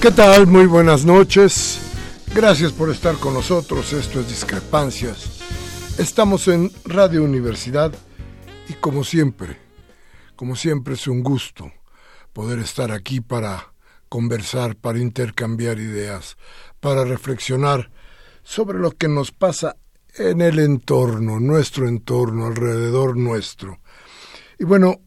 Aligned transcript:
¿Qué 0.00 0.10
tal? 0.10 0.46
Muy 0.46 0.64
buenas 0.64 1.04
noches. 1.04 1.78
Gracias 2.34 2.72
por 2.72 2.88
estar 2.88 3.16
con 3.16 3.34
nosotros. 3.34 3.92
Esto 3.92 4.20
es 4.20 4.28
Discrepancias. 4.28 5.42
Estamos 5.98 6.48
en 6.48 6.72
Radio 6.86 7.22
Universidad 7.22 7.92
y 8.70 8.72
como 8.72 9.04
siempre, 9.04 9.58
como 10.36 10.56
siempre 10.56 10.94
es 10.94 11.06
un 11.06 11.22
gusto 11.22 11.70
poder 12.32 12.60
estar 12.60 12.92
aquí 12.92 13.20
para 13.20 13.74
conversar, 14.08 14.74
para 14.74 14.98
intercambiar 14.98 15.78
ideas, 15.78 16.38
para 16.80 17.04
reflexionar 17.04 17.90
sobre 18.42 18.78
lo 18.78 18.92
que 18.92 19.08
nos 19.08 19.32
pasa 19.32 19.76
en 20.16 20.40
el 20.40 20.60
entorno, 20.60 21.40
nuestro 21.40 21.86
entorno, 21.86 22.46
alrededor 22.46 23.18
nuestro. 23.18 23.80
Y 24.58 24.64
bueno, 24.64 25.02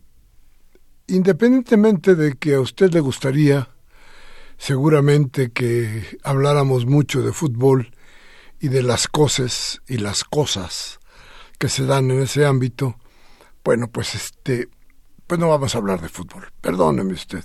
independientemente 1.08 2.14
de 2.14 2.36
que 2.36 2.54
a 2.54 2.62
usted 2.62 2.94
le 2.94 3.00
gustaría 3.00 3.73
seguramente 4.64 5.52
que 5.52 6.18
habláramos 6.24 6.86
mucho 6.86 7.22
de 7.22 7.34
fútbol 7.34 7.92
y 8.62 8.70
de 8.70 8.82
las 8.82 9.10
cosas 9.10 9.82
y 9.90 9.98
las 9.98 10.24
cosas 10.24 11.00
que 11.60 11.68
se 11.68 11.86
dan 11.86 12.10
en 12.12 12.22
ese 12.22 12.46
ámbito, 12.46 12.96
bueno, 13.66 13.90
pues 13.90 14.16
este, 14.16 14.70
pues 15.28 15.38
no 15.38 15.50
vamos 15.50 15.76
a 15.76 15.80
hablar 15.80 16.00
de 16.00 16.08
fútbol. 16.08 16.48
Perdóneme 16.62 17.12
usted. 17.12 17.44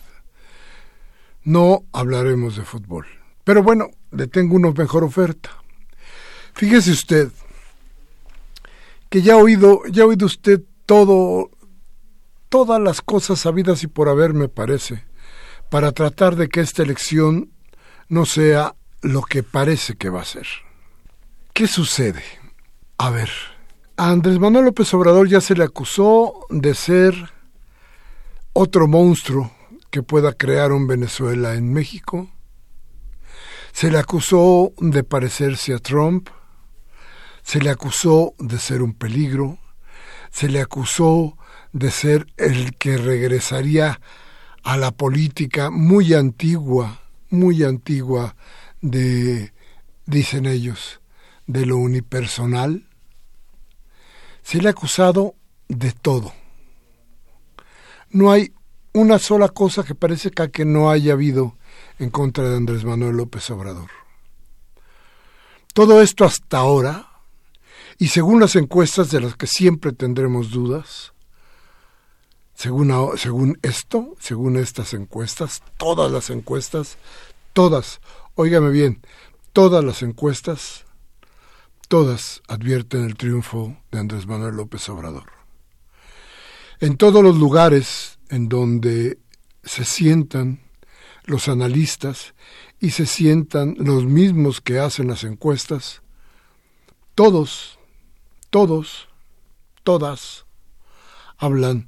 No 1.42 1.82
hablaremos 1.92 2.56
de 2.56 2.62
fútbol. 2.62 3.06
Pero 3.42 3.64
bueno, 3.64 3.88
le 4.12 4.28
tengo 4.28 4.54
una 4.54 4.70
mejor 4.70 5.02
oferta. 5.02 5.50
Fíjese 6.54 6.92
usted 6.92 7.32
que 9.08 9.22
ya 9.22 9.32
ha 9.34 9.38
oído, 9.38 9.82
ya 9.90 10.04
ha 10.04 10.06
oído 10.06 10.26
usted 10.26 10.62
todo, 10.86 11.50
todas 12.48 12.80
las 12.80 13.02
cosas 13.02 13.40
sabidas 13.40 13.82
y 13.82 13.88
por 13.88 14.08
haber, 14.08 14.34
me 14.34 14.48
parece, 14.48 15.07
para 15.70 15.92
tratar 15.92 16.36
de 16.36 16.48
que 16.48 16.60
esta 16.60 16.82
elección 16.82 17.50
no 18.08 18.24
sea 18.24 18.74
lo 19.02 19.22
que 19.22 19.42
parece 19.42 19.96
que 19.96 20.10
va 20.10 20.22
a 20.22 20.24
ser. 20.24 20.46
¿Qué 21.52 21.66
sucede? 21.66 22.22
A 22.96 23.10
ver, 23.10 23.30
a 23.96 24.10
Andrés 24.10 24.38
Manuel 24.38 24.66
López 24.66 24.92
Obrador 24.94 25.28
ya 25.28 25.40
se 25.40 25.54
le 25.54 25.64
acusó 25.64 26.46
de 26.50 26.74
ser 26.74 27.14
otro 28.52 28.88
monstruo 28.88 29.52
que 29.90 30.02
pueda 30.02 30.32
crear 30.32 30.72
un 30.72 30.86
Venezuela 30.86 31.54
en 31.54 31.72
México. 31.72 32.30
Se 33.72 33.90
le 33.90 33.98
acusó 33.98 34.72
de 34.78 35.04
parecerse 35.04 35.74
a 35.74 35.78
Trump. 35.78 36.28
Se 37.42 37.60
le 37.60 37.70
acusó 37.70 38.34
de 38.38 38.58
ser 38.58 38.82
un 38.82 38.94
peligro. 38.94 39.58
Se 40.30 40.48
le 40.48 40.60
acusó 40.60 41.36
de 41.72 41.90
ser 41.90 42.26
el 42.36 42.76
que 42.76 42.96
regresaría 42.96 44.00
a 44.68 44.76
la 44.76 44.90
política 44.90 45.70
muy 45.70 46.12
antigua, 46.12 47.00
muy 47.30 47.64
antigua 47.64 48.36
de, 48.82 49.54
dicen 50.04 50.44
ellos, 50.44 51.00
de 51.46 51.64
lo 51.64 51.78
unipersonal, 51.78 52.86
se 54.42 54.60
le 54.60 54.68
ha 54.68 54.72
acusado 54.72 55.36
de 55.68 55.92
todo. 55.92 56.34
No 58.10 58.30
hay 58.30 58.52
una 58.92 59.18
sola 59.18 59.48
cosa 59.48 59.84
que 59.84 59.94
parece 59.94 60.30
que 60.32 60.66
no 60.66 60.90
haya 60.90 61.14
habido 61.14 61.56
en 61.98 62.10
contra 62.10 62.50
de 62.50 62.58
Andrés 62.58 62.84
Manuel 62.84 63.16
López 63.16 63.48
Obrador. 63.48 63.88
Todo 65.72 66.02
esto 66.02 66.26
hasta 66.26 66.58
ahora, 66.58 67.08
y 67.96 68.08
según 68.08 68.38
las 68.38 68.54
encuestas 68.54 69.10
de 69.10 69.22
las 69.22 69.34
que 69.34 69.46
siempre 69.46 69.92
tendremos 69.92 70.50
dudas, 70.50 71.14
según, 72.58 72.92
según 73.16 73.56
esto, 73.62 74.16
según 74.18 74.56
estas 74.56 74.92
encuestas, 74.92 75.62
todas 75.76 76.10
las 76.10 76.28
encuestas, 76.28 76.98
todas, 77.52 78.00
óigame 78.34 78.70
bien, 78.70 79.00
todas 79.52 79.84
las 79.84 80.02
encuestas, 80.02 80.84
todas 81.86 82.42
advierten 82.48 83.04
el 83.04 83.14
triunfo 83.14 83.76
de 83.92 84.00
Andrés 84.00 84.26
Manuel 84.26 84.56
López 84.56 84.88
Obrador. 84.88 85.30
En 86.80 86.96
todos 86.96 87.22
los 87.22 87.36
lugares 87.36 88.18
en 88.28 88.48
donde 88.48 89.20
se 89.62 89.84
sientan 89.84 90.60
los 91.26 91.46
analistas 91.46 92.34
y 92.80 92.90
se 92.90 93.06
sientan 93.06 93.76
los 93.78 94.04
mismos 94.04 94.60
que 94.60 94.80
hacen 94.80 95.06
las 95.06 95.22
encuestas, 95.22 96.02
todos, 97.14 97.78
todos, 98.50 99.06
todas 99.84 100.44
hablan 101.36 101.86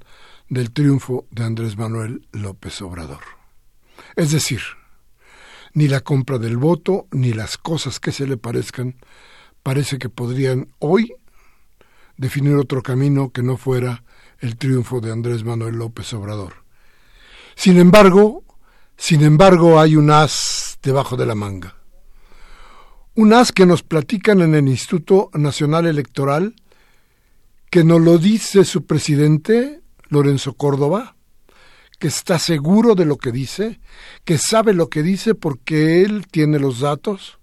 del 0.51 0.73
triunfo 0.73 1.27
de 1.31 1.45
Andrés 1.45 1.79
Manuel 1.79 2.27
López 2.33 2.83
Obrador. 2.83 3.23
Es 4.17 4.33
decir, 4.33 4.61
ni 5.73 5.89
la 5.89 6.01
compra 6.01 6.39
del 6.39 6.57
voto, 6.57 7.07
ni 7.13 7.33
las 7.33 7.57
cosas 7.57 8.01
que 8.01 8.13
se 8.13 8.27
le 8.27 8.37
parezcan, 8.37 8.97
parece 9.63 9.99
que 9.99 10.09
podrían 10.09 10.69
hoy 10.81 11.15
definir 12.17 12.57
otro 12.57 12.83
camino 12.83 13.31
que 13.31 13.43
no 13.43 13.57
fuera 13.57 14.03
el 14.41 14.57
triunfo 14.57 15.01
de 15.01 15.13
Andrés 15.13 15.45
Manuel 15.45 15.77
López 15.77 16.13
Obrador. 16.13 16.65
Sin 17.55 17.79
embargo, 17.79 18.43
sin 18.97 19.23
embargo 19.23 19.81
hay 19.81 19.97
un 19.97 20.11
as 20.11 20.79
debajo 20.83 21.17
de 21.17 21.27
la 21.27 21.37
manga. 21.37 21.77
Un 23.15 23.33
as 23.33 23.53
que 23.53 23.67
nos 23.67 23.83
platican 23.83 24.41
en 24.41 24.55
el 24.55 24.69
Instituto 24.69 25.31
Nacional 25.35 25.87
Electoral, 25.87 26.57
que 27.71 27.85
nos 27.85 28.01
lo 28.01 28.19
dice 28.19 28.65
su 28.65 28.85
presidente 28.87 29.81
Lorenzo 30.11 30.55
Córdoba, 30.55 31.17
que 31.99 32.09
está 32.09 32.39
seguro 32.39 32.95
de 32.95 33.05
lo 33.05 33.17
que 33.17 33.33
dice, 33.33 33.81
que 34.25 34.39
sabe 34.39 34.75
lo 34.75 34.89
que 34.89 35.03
dice 35.03 35.35
porque 35.35 36.03
él 36.03 36.27
tiene 36.31 36.59
los 36.59 36.81
datos. 36.81 37.39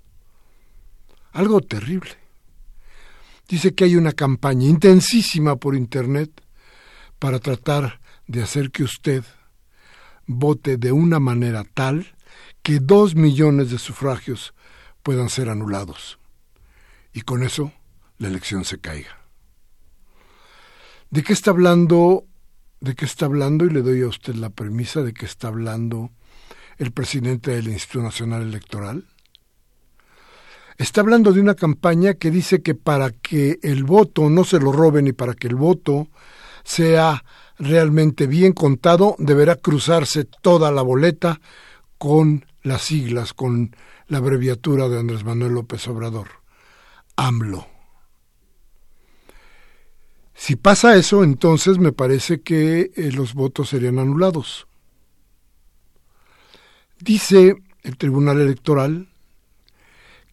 Algo 1.31 1.61
terrible. 1.61 2.11
Dice 3.47 3.73
que 3.73 3.85
hay 3.85 3.95
una 3.95 4.11
campaña 4.11 4.67
intensísima 4.67 5.55
por 5.55 5.75
Internet 5.75 6.43
para 7.19 7.39
tratar 7.39 8.01
de 8.27 8.43
hacer 8.43 8.71
que 8.71 8.83
usted 8.83 9.23
vote 10.25 10.77
de 10.77 10.91
una 10.91 11.19
manera 11.19 11.63
tal 11.63 12.15
que 12.61 12.79
dos 12.79 13.15
millones 13.15 13.71
de 13.71 13.79
sufragios 13.79 14.53
puedan 15.01 15.29
ser 15.29 15.49
anulados. 15.49 16.19
Y 17.13 17.21
con 17.21 17.43
eso 17.43 17.71
la 18.17 18.27
elección 18.27 18.65
se 18.65 18.79
caiga. 18.79 19.17
¿De 21.09 21.23
qué 21.23 21.31
está 21.31 21.51
hablando 21.51 22.25
de 22.79 22.95
qué 22.95 23.05
está 23.05 23.25
hablando 23.25 23.65
y 23.65 23.69
le 23.69 23.81
doy 23.81 24.01
a 24.01 24.07
usted 24.07 24.35
la 24.35 24.49
premisa 24.49 25.01
de 25.01 25.13
que 25.13 25.25
está 25.25 25.47
hablando 25.47 26.11
el 26.77 26.91
presidente 26.91 27.51
del 27.51 27.67
Instituto 27.69 28.03
Nacional 28.03 28.43
Electoral. 28.43 29.05
Está 30.77 31.01
hablando 31.01 31.33
de 31.33 31.41
una 31.41 31.55
campaña 31.55 32.13
que 32.13 32.29
dice 32.29 32.61
que 32.61 32.75
para 32.75 33.09
que 33.09 33.59
el 33.63 33.83
voto 33.83 34.29
no 34.29 34.43
se 34.43 34.59
lo 34.59 34.71
roben 34.71 35.07
y 35.07 35.13
para 35.13 35.33
que 35.33 35.47
el 35.47 35.55
voto 35.55 36.07
sea 36.63 37.23
realmente 37.57 38.27
bien 38.27 38.53
contado, 38.53 39.15
deberá 39.17 39.55
cruzarse 39.55 40.25
toda 40.25 40.71
la 40.71 40.83
boleta 40.83 41.41
con 41.97 42.45
las 42.61 42.83
siglas, 42.83 43.33
con 43.33 43.75
la 44.07 44.19
abreviatura 44.19 44.87
de 44.87 44.99
Andrés 44.99 45.23
Manuel 45.23 45.53
López 45.53 45.87
Obrador, 45.87 46.27
AMLO. 47.15 47.76
Si 50.47 50.55
pasa 50.55 50.95
eso, 50.95 51.25
entonces 51.25 51.77
me 51.77 51.91
parece 51.91 52.39
que 52.39 52.91
eh, 52.95 53.11
los 53.11 53.33
votos 53.33 53.67
serían 53.67 53.99
anulados. 53.99 54.65
Dice 57.01 57.57
el 57.83 57.97
Tribunal 57.97 58.39
Electoral 58.39 59.09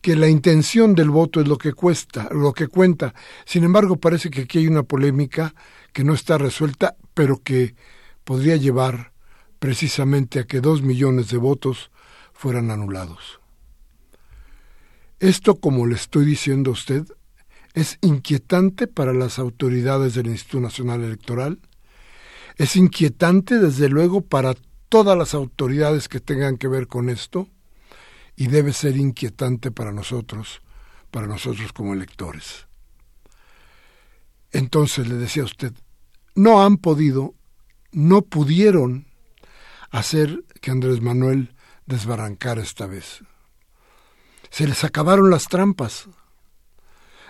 que 0.00 0.14
la 0.14 0.28
intención 0.28 0.94
del 0.94 1.10
voto 1.10 1.40
es 1.40 1.48
lo 1.48 1.58
que 1.58 1.72
cuesta, 1.72 2.28
lo 2.30 2.52
que 2.52 2.68
cuenta. 2.68 3.12
Sin 3.44 3.64
embargo, 3.64 3.96
parece 3.96 4.30
que 4.30 4.42
aquí 4.42 4.58
hay 4.58 4.68
una 4.68 4.84
polémica 4.84 5.52
que 5.92 6.04
no 6.04 6.14
está 6.14 6.38
resuelta, 6.38 6.94
pero 7.12 7.42
que 7.42 7.74
podría 8.22 8.54
llevar 8.54 9.10
precisamente 9.58 10.38
a 10.38 10.44
que 10.44 10.60
dos 10.60 10.82
millones 10.82 11.28
de 11.30 11.38
votos 11.38 11.90
fueran 12.32 12.70
anulados. 12.70 13.40
Esto, 15.18 15.56
como 15.56 15.88
le 15.88 15.96
estoy 15.96 16.24
diciendo 16.24 16.70
a 16.70 16.74
usted, 16.74 17.04
es 17.74 17.98
inquietante 18.00 18.86
para 18.86 19.12
las 19.12 19.38
autoridades 19.38 20.14
del 20.14 20.28
Instituto 20.28 20.60
Nacional 20.60 21.02
Electoral, 21.02 21.58
es 22.56 22.76
inquietante 22.76 23.58
desde 23.58 23.88
luego 23.88 24.20
para 24.22 24.54
todas 24.88 25.18
las 25.18 25.34
autoridades 25.34 26.08
que 26.08 26.20
tengan 26.20 26.56
que 26.56 26.68
ver 26.68 26.86
con 26.86 27.10
esto, 27.10 27.48
y 28.36 28.48
debe 28.48 28.72
ser 28.72 28.96
inquietante 28.96 29.70
para 29.70 29.92
nosotros, 29.92 30.60
para 31.10 31.26
nosotros 31.26 31.72
como 31.72 31.94
electores. 31.94 32.66
Entonces 34.50 35.08
le 35.08 35.14
decía 35.16 35.42
a 35.42 35.46
usted, 35.46 35.72
no 36.34 36.62
han 36.62 36.76
podido, 36.76 37.34
no 37.92 38.22
pudieron 38.22 39.06
hacer 39.90 40.44
que 40.60 40.70
Andrés 40.70 41.00
Manuel 41.00 41.54
desbarrancara 41.86 42.62
esta 42.62 42.86
vez. 42.86 43.22
Se 44.50 44.66
les 44.66 44.84
acabaron 44.84 45.30
las 45.30 45.44
trampas. 45.44 46.08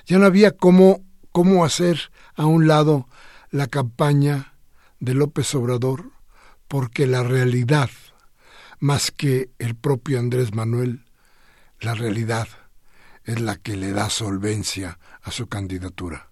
Ya 0.06 0.18
no 0.18 0.26
había 0.26 0.56
cómo, 0.56 1.04
cómo 1.32 1.64
hacer 1.64 2.10
a 2.34 2.46
un 2.46 2.66
lado 2.66 3.08
la 3.50 3.66
campaña 3.66 4.54
de 5.00 5.14
López 5.14 5.54
Obrador, 5.54 6.10
porque 6.68 7.06
la 7.06 7.22
realidad 7.22 7.90
más 8.80 9.10
que 9.10 9.50
el 9.58 9.74
propio 9.74 10.18
Andrés 10.18 10.54
Manuel, 10.54 11.04
la 11.80 11.94
realidad 11.94 12.48
es 13.24 13.40
la 13.40 13.56
que 13.56 13.76
le 13.76 13.92
da 13.92 14.10
solvencia 14.10 14.98
a 15.22 15.30
su 15.30 15.46
candidatura. 15.46 16.30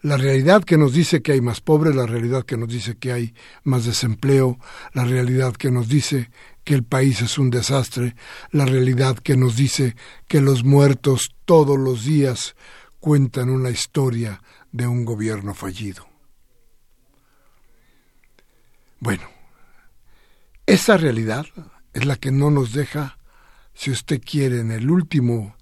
La 0.00 0.16
realidad 0.16 0.62
que 0.62 0.78
nos 0.78 0.92
dice 0.92 1.22
que 1.22 1.32
hay 1.32 1.40
más 1.40 1.60
pobres, 1.60 1.96
la 1.96 2.06
realidad 2.06 2.44
que 2.44 2.56
nos 2.56 2.68
dice 2.68 2.96
que 2.96 3.12
hay 3.12 3.34
más 3.64 3.84
desempleo, 3.84 4.58
la 4.92 5.04
realidad 5.04 5.54
que 5.54 5.72
nos 5.72 5.88
dice 5.88 6.30
que 6.68 6.74
el 6.74 6.84
país 6.84 7.22
es 7.22 7.38
un 7.38 7.48
desastre, 7.48 8.14
la 8.50 8.66
realidad 8.66 9.16
que 9.16 9.38
nos 9.38 9.56
dice 9.56 9.96
que 10.26 10.42
los 10.42 10.64
muertos 10.64 11.34
todos 11.46 11.78
los 11.78 12.04
días 12.04 12.56
cuentan 13.00 13.48
una 13.48 13.70
historia 13.70 14.42
de 14.70 14.86
un 14.86 15.06
gobierno 15.06 15.54
fallido. 15.54 16.06
Bueno, 19.00 19.22
esa 20.66 20.98
realidad 20.98 21.46
es 21.94 22.04
la 22.04 22.16
que 22.16 22.32
no 22.32 22.50
nos 22.50 22.74
deja, 22.74 23.16
si 23.72 23.90
usted 23.90 24.20
quiere, 24.20 24.60
en 24.60 24.70
el 24.70 24.90
último, 24.90 25.56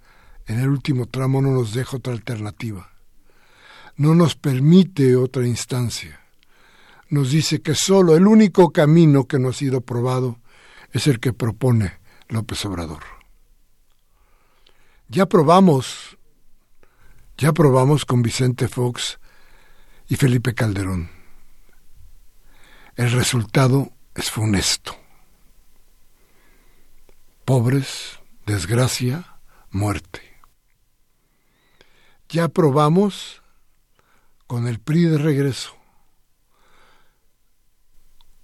en 0.49 0.59
el 0.59 0.69
último 0.69 1.07
tramo 1.07 1.41
no 1.41 1.53
nos 1.53 1.73
deja 1.73 1.99
otra 1.99 2.15
alternativa. 2.15 2.91
No 3.95 4.17
nos 4.17 4.35
permite 4.35 5.15
otra 5.15 5.47
instancia. 5.47 6.19
Nos 7.11 7.31
dice 7.31 7.63
que 7.63 7.77
solo 7.77 8.17
el 8.17 8.27
único 8.27 8.73
camino 8.73 9.29
que 9.29 9.39
no 9.39 9.51
ha 9.51 9.53
sido 9.53 9.83
probado 9.83 10.41
es 10.97 11.07
el 11.07 11.21
que 11.21 11.33
propone 11.33 11.99
López 12.29 12.65
Obrador. 12.65 13.03
Ya 15.09 15.27
probamos, 15.27 16.17
ya 17.37 17.53
probamos 17.53 18.05
con 18.05 18.23
Vicente 18.23 18.67
Fox 18.67 19.19
y 20.09 20.17
Felipe 20.17 20.55
Calderón. 20.55 21.11
El 22.97 23.13
resultado 23.13 23.93
es 24.15 24.31
funesto. 24.31 24.97
Pobres, 27.45 28.19
desgracia, 28.47 29.39
muerte. 29.71 30.23
Ya 32.31 32.49
probamos 32.49 33.43
con 34.47 34.67
el 34.67 34.81
PRI 34.81 35.05
de 35.05 35.19
regreso, 35.19 35.77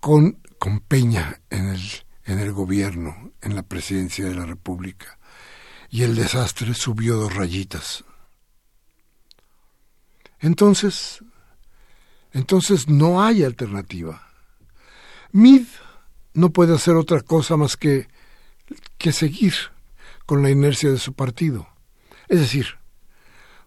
con, 0.00 0.40
con 0.58 0.80
Peña 0.80 1.40
en 1.50 1.68
el, 1.70 2.01
en 2.24 2.38
el 2.38 2.52
gobierno, 2.52 3.32
en 3.40 3.54
la 3.54 3.62
presidencia 3.62 4.24
de 4.26 4.34
la 4.34 4.46
República, 4.46 5.18
y 5.90 6.02
el 6.02 6.14
desastre 6.14 6.74
subió 6.74 7.16
dos 7.16 7.34
rayitas. 7.34 8.04
Entonces, 10.40 11.22
entonces 12.32 12.88
no 12.88 13.22
hay 13.22 13.44
alternativa. 13.44 14.26
Mid 15.32 15.66
no 16.34 16.50
puede 16.50 16.74
hacer 16.74 16.94
otra 16.94 17.20
cosa 17.20 17.56
más 17.56 17.76
que, 17.76 18.08
que 18.98 19.12
seguir 19.12 19.54
con 20.26 20.42
la 20.42 20.50
inercia 20.50 20.90
de 20.90 20.98
su 20.98 21.12
partido. 21.12 21.68
Es 22.28 22.40
decir, 22.40 22.78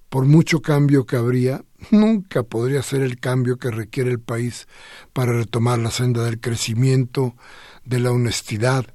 por 0.10 0.26
mucho 0.26 0.62
cambio 0.62 1.06
que 1.06 1.16
habría, 1.16 1.64
nunca 1.92 2.44
podría 2.44 2.82
ser 2.82 3.02
el 3.02 3.20
cambio 3.20 3.58
que 3.58 3.72
requiere 3.72 4.12
el 4.12 4.20
país 4.20 4.68
para 5.14 5.34
retomar 5.34 5.80
la 5.80 5.92
senda 5.92 6.24
del 6.24 6.40
crecimiento, 6.40 7.36
de 7.84 8.00
la 8.00 8.12
honestidad 8.12 8.86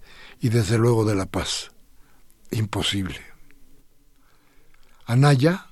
y 0.41 0.49
desde 0.49 0.79
luego 0.79 1.05
de 1.05 1.15
la 1.15 1.27
paz. 1.27 1.71
Imposible. 2.51 3.21
Anaya, 5.07 5.67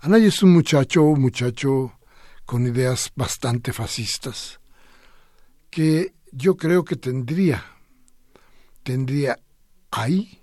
Anaya 0.00 0.28
es 0.28 0.42
un 0.42 0.52
muchacho, 0.52 1.02
un 1.02 1.20
muchacho 1.20 1.98
con 2.44 2.66
ideas 2.66 3.10
bastante 3.14 3.72
fascistas 3.72 4.60
que 5.70 6.14
yo 6.32 6.56
creo 6.56 6.84
que 6.84 6.96
tendría, 6.96 7.64
tendría 8.82 9.38
ahí 9.90 10.40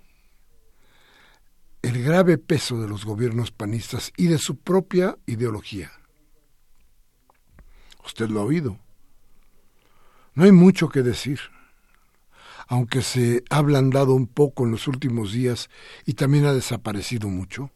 el 1.84 2.02
grave 2.02 2.38
peso 2.38 2.80
de 2.80 2.88
los 2.88 3.04
gobiernos 3.04 3.50
panistas 3.50 4.12
y 4.16 4.26
de 4.26 4.38
su 4.38 4.56
propia 4.56 5.16
ideología. 5.26 5.92
Usted 8.04 8.28
lo 8.28 8.40
ha 8.40 8.44
oído. 8.44 8.78
No 10.34 10.44
hay 10.44 10.52
mucho 10.52 10.88
que 10.88 11.02
decir, 11.02 11.40
aunque 12.66 13.02
se 13.02 13.44
ha 13.50 13.58
ablandado 13.58 14.14
un 14.14 14.26
poco 14.26 14.64
en 14.64 14.72
los 14.72 14.88
últimos 14.88 15.32
días 15.32 15.70
y 16.04 16.14
también 16.14 16.46
ha 16.46 16.52
desaparecido 16.52 17.28
mucho. 17.28 17.70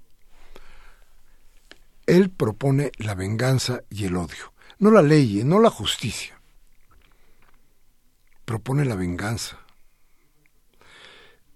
Él 2.07 2.31
propone 2.31 2.91
la 2.99 3.15
venganza 3.15 3.83
y 3.91 4.07
el 4.07 4.17
odio, 4.17 4.53
no 4.79 4.91
la 4.91 5.03
ley, 5.03 5.43
no 5.45 5.61
la 5.61 5.71
justicia 5.71 6.39
propone 8.49 8.87
la 8.87 8.95
venganza. 8.95 9.59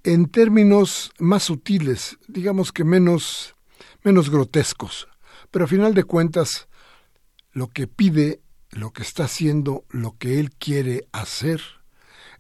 En 0.05 0.27
términos 0.27 1.13
más 1.19 1.45
sutiles, 1.45 2.19
digamos 2.27 2.73
que 2.73 2.85
menos, 2.85 3.55
menos 4.03 4.31
grotescos, 4.31 5.09
pero 5.51 5.65
a 5.65 5.69
final 5.69 5.95
de 5.95 6.05
cuentas 6.05 6.69
lo 7.53 7.69
que 7.69 7.87
pide, 7.87 8.41
lo 8.71 8.93
que 8.93 9.03
está 9.03 9.25
haciendo, 9.25 9.85
lo 9.91 10.17
que 10.19 10.41
él 10.41 10.51
quiere 10.51 11.07
hacer, 11.13 11.61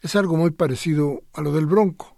es 0.00 0.16
algo 0.16 0.36
muy 0.36 0.50
parecido 0.50 1.22
a 1.32 1.40
lo 1.40 1.52
del 1.52 1.66
bronco. 1.66 2.16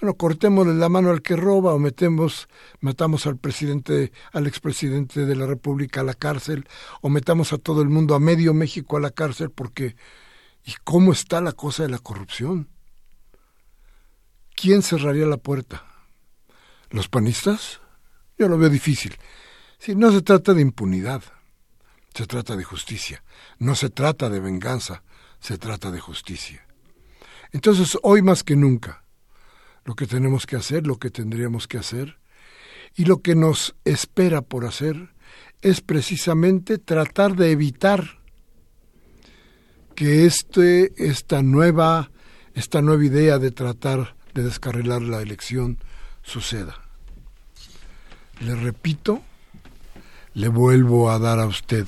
Bueno, 0.00 0.14
cortémosle 0.14 0.74
la 0.74 0.88
mano 0.88 1.10
al 1.10 1.20
que 1.20 1.36
roba 1.36 1.74
o 1.74 1.78
metemos, 1.78 2.48
matamos 2.80 3.26
al 3.26 3.36
presidente, 3.36 4.12
al 4.32 4.46
expresidente 4.46 5.26
de 5.26 5.36
la 5.36 5.46
República 5.46 6.00
a 6.00 6.04
la 6.04 6.14
cárcel, 6.14 6.66
o 7.02 7.08
metamos 7.08 7.52
a 7.52 7.58
todo 7.58 7.82
el 7.82 7.88
mundo, 7.88 8.14
a 8.14 8.20
medio 8.20 8.54
México 8.54 8.96
a 8.96 9.00
la 9.00 9.10
cárcel 9.10 9.50
porque 9.50 9.96
¿Y 10.64 10.72
cómo 10.84 11.12
está 11.12 11.40
la 11.40 11.52
cosa 11.52 11.84
de 11.84 11.88
la 11.88 11.98
corrupción? 11.98 12.68
¿Quién 14.60 14.82
cerraría 14.82 15.24
la 15.24 15.38
puerta? 15.38 15.86
¿Los 16.90 17.08
panistas? 17.08 17.80
Yo 18.36 18.46
lo 18.46 18.58
veo 18.58 18.68
difícil. 18.68 19.16
Si 19.78 19.94
no 19.94 20.12
se 20.12 20.20
trata 20.20 20.52
de 20.52 20.60
impunidad, 20.60 21.22
se 22.12 22.26
trata 22.26 22.56
de 22.56 22.64
justicia. 22.64 23.24
No 23.58 23.74
se 23.74 23.88
trata 23.88 24.28
de 24.28 24.38
venganza, 24.38 25.02
se 25.40 25.56
trata 25.56 25.90
de 25.90 25.98
justicia. 25.98 26.66
Entonces, 27.52 27.96
hoy 28.02 28.20
más 28.20 28.44
que 28.44 28.54
nunca, 28.54 29.02
lo 29.86 29.94
que 29.94 30.06
tenemos 30.06 30.44
que 30.44 30.56
hacer, 30.56 30.86
lo 30.86 30.98
que 30.98 31.10
tendríamos 31.10 31.66
que 31.66 31.78
hacer, 31.78 32.18
y 32.94 33.06
lo 33.06 33.22
que 33.22 33.34
nos 33.34 33.74
espera 33.86 34.42
por 34.42 34.66
hacer, 34.66 35.14
es 35.62 35.80
precisamente 35.80 36.76
tratar 36.76 37.34
de 37.34 37.50
evitar 37.50 38.20
que 39.94 40.26
este, 40.26 40.92
esta, 41.02 41.42
nueva, 41.42 42.10
esta 42.52 42.82
nueva 42.82 43.06
idea 43.06 43.38
de 43.38 43.52
tratar 43.52 44.19
de 44.34 44.42
descarrilar 44.42 45.02
la 45.02 45.22
elección 45.22 45.78
suceda. 46.22 46.76
le 48.40 48.54
repito, 48.54 49.22
le 50.34 50.48
vuelvo 50.48 51.10
a 51.10 51.18
dar 51.18 51.40
a 51.40 51.46
usted 51.46 51.86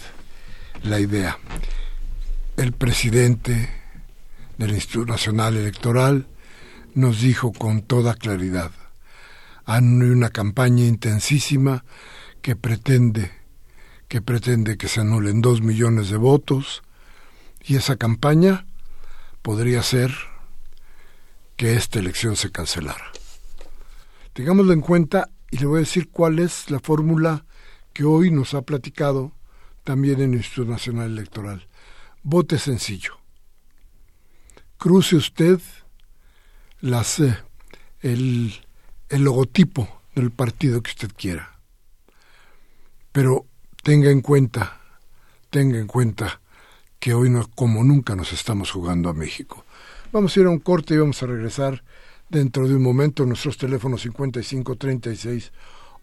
la 0.83 1.01
idea. 1.01 1.39
El 2.57 2.73
presidente 2.73 3.71
del 4.59 4.71
Instituto 4.73 5.13
Nacional 5.13 5.57
Electoral 5.57 6.27
nos 6.95 7.21
dijo 7.21 7.53
con 7.53 7.83
toda 7.83 8.15
claridad, 8.15 8.71
hay 9.65 9.83
una 9.83 10.31
campaña 10.31 10.85
intensísima 10.85 11.85
que 12.43 12.57
pretende 12.57 13.31
que 14.13 14.21
pretende 14.21 14.77
que 14.77 14.89
se 14.89 15.01
anulen 15.01 15.41
dos 15.41 15.63
millones 15.63 16.11
de 16.11 16.19
votos 16.19 16.83
y 17.63 17.77
esa 17.77 17.97
campaña 17.97 18.67
podría 19.41 19.83
ser 19.83 20.13
que 21.63 21.75
esta 21.75 22.01
elección 22.01 22.35
se 22.35 22.51
cancelara. 22.51 23.13
Tengámoslo 24.33 24.73
en 24.73 24.81
cuenta 24.81 25.31
y 25.49 25.59
le 25.59 25.67
voy 25.67 25.77
a 25.77 25.87
decir 25.87 26.11
cuál 26.11 26.41
es 26.41 26.69
la 26.73 26.81
fórmula 26.81 27.45
que 27.93 28.03
hoy 28.03 28.33
nos 28.33 28.55
ha 28.55 28.63
platicado 28.63 29.31
también 29.85 30.21
en 30.21 30.33
el 30.33 30.39
Instituto 30.39 30.73
Nacional 30.73 31.13
Electoral. 31.13 31.69
Vote 32.25 32.59
sencillo. 32.59 33.17
Cruce 34.77 35.15
usted 35.15 35.61
las, 36.81 37.21
eh, 37.21 37.39
el, 38.01 38.61
el 39.09 39.23
logotipo 39.23 40.03
del 40.17 40.33
partido 40.33 40.83
que 40.83 40.91
usted 40.91 41.13
quiera. 41.17 41.61
Pero 43.13 43.47
tenga 43.85 44.11
en 44.11 44.21
cuenta, 44.21 44.81
tenga 45.49 45.79
en 45.79 45.87
cuenta 45.87 46.41
que 46.99 47.15
hoy 47.15 47.31
no, 47.31 47.49
como 47.55 47.85
nunca 47.85 48.17
nos 48.17 48.33
estamos 48.33 48.73
jugando 48.73 49.09
a 49.11 49.15
México. 49.15 49.65
Vamos 50.13 50.37
a 50.37 50.41
ir 50.41 50.47
a 50.47 50.51
un 50.51 50.59
corte 50.59 50.93
y 50.93 50.99
vamos 50.99 51.23
a 51.23 51.27
regresar 51.27 51.83
dentro 52.29 52.69
de 52.69 52.75
un 52.75 52.83
momento. 52.83 53.25
Nuestros 53.25 53.57
teléfonos 53.57 54.03
5536 54.03 55.53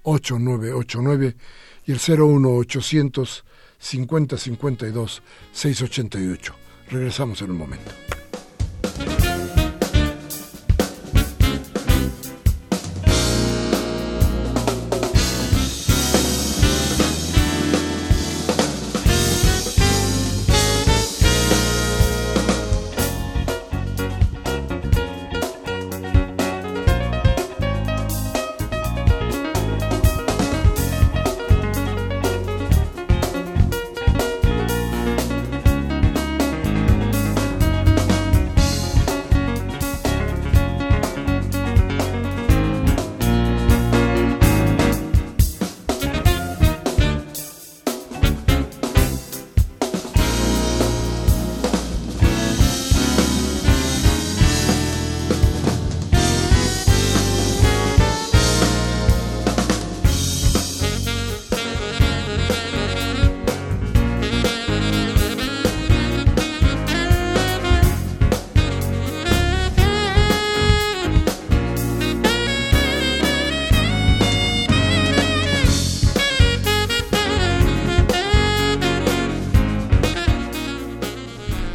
8989 0.02 1.36
y 1.86 1.92
el 1.92 2.00
01800 2.00 3.46
5052 3.78 5.22
688. 5.52 6.56
Regresamos 6.90 7.42
en 7.44 7.52
un 7.52 7.58
momento. 7.58 7.92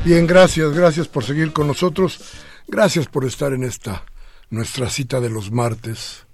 Bien, 0.04 0.26
gracias, 0.26 0.74
gracias 0.74 1.08
por 1.08 1.24
seguir 1.24 1.54
con 1.54 1.66
nosotros. 1.66 2.20
Gracias 2.68 3.06
por 3.06 3.24
estar 3.24 3.54
en 3.54 3.64
esta 3.64 4.04
nuestra 4.50 4.90
cita 4.90 5.18
de 5.18 5.30
los 5.30 5.50
martes, 5.50 6.26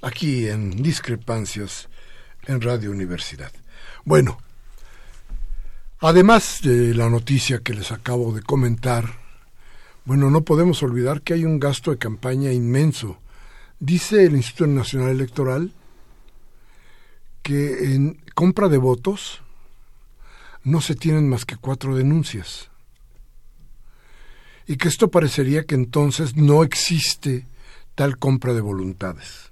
aquí 0.00 0.46
en 0.46 0.70
Discrepancias 0.80 1.88
en 2.46 2.60
Radio 2.60 2.92
Universidad. 2.92 3.50
Bueno, 4.04 4.38
además 5.98 6.60
de 6.62 6.94
la 6.94 7.10
noticia 7.10 7.58
que 7.64 7.74
les 7.74 7.90
acabo 7.90 8.32
de 8.32 8.42
comentar, 8.42 9.18
bueno, 10.04 10.30
no 10.30 10.42
podemos 10.42 10.80
olvidar 10.84 11.22
que 11.22 11.34
hay 11.34 11.44
un 11.44 11.58
gasto 11.58 11.90
de 11.90 11.98
campaña 11.98 12.52
inmenso. 12.52 13.18
Dice 13.80 14.24
el 14.24 14.36
Instituto 14.36 14.68
Nacional 14.68 15.10
Electoral 15.10 15.72
que 17.42 17.92
en 17.92 18.22
compra 18.36 18.68
de 18.68 18.78
votos 18.78 19.42
no 20.62 20.80
se 20.80 20.94
tienen 20.94 21.28
más 21.28 21.44
que 21.44 21.56
cuatro 21.56 21.96
denuncias 21.96 22.70
y 24.66 24.76
que 24.76 24.88
esto 24.88 25.08
parecería 25.10 25.64
que 25.64 25.74
entonces 25.74 26.36
no 26.36 26.64
existe 26.64 27.46
tal 27.94 28.18
compra 28.18 28.54
de 28.54 28.60
voluntades. 28.60 29.50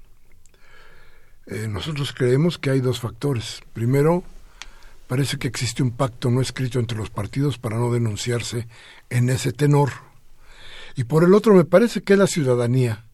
Eh, 1.46 1.66
nosotros 1.68 2.12
creemos 2.12 2.58
que 2.58 2.70
hay 2.70 2.80
dos 2.80 3.00
factores. 3.00 3.60
Primero, 3.72 4.24
parece 5.06 5.38
que 5.38 5.48
existe 5.48 5.82
un 5.82 5.90
pacto 5.90 6.30
no 6.30 6.40
escrito 6.40 6.78
entre 6.78 6.96
los 6.96 7.10
partidos 7.10 7.58
para 7.58 7.76
no 7.76 7.92
denunciarse 7.92 8.68
en 9.10 9.28
ese 9.28 9.52
tenor. 9.52 9.90
Y 10.96 11.04
por 11.04 11.24
el 11.24 11.34
otro, 11.34 11.54
me 11.54 11.64
parece 11.64 12.02
que 12.02 12.14
es 12.14 12.18
la 12.18 12.26
ciudadanía, 12.26 13.04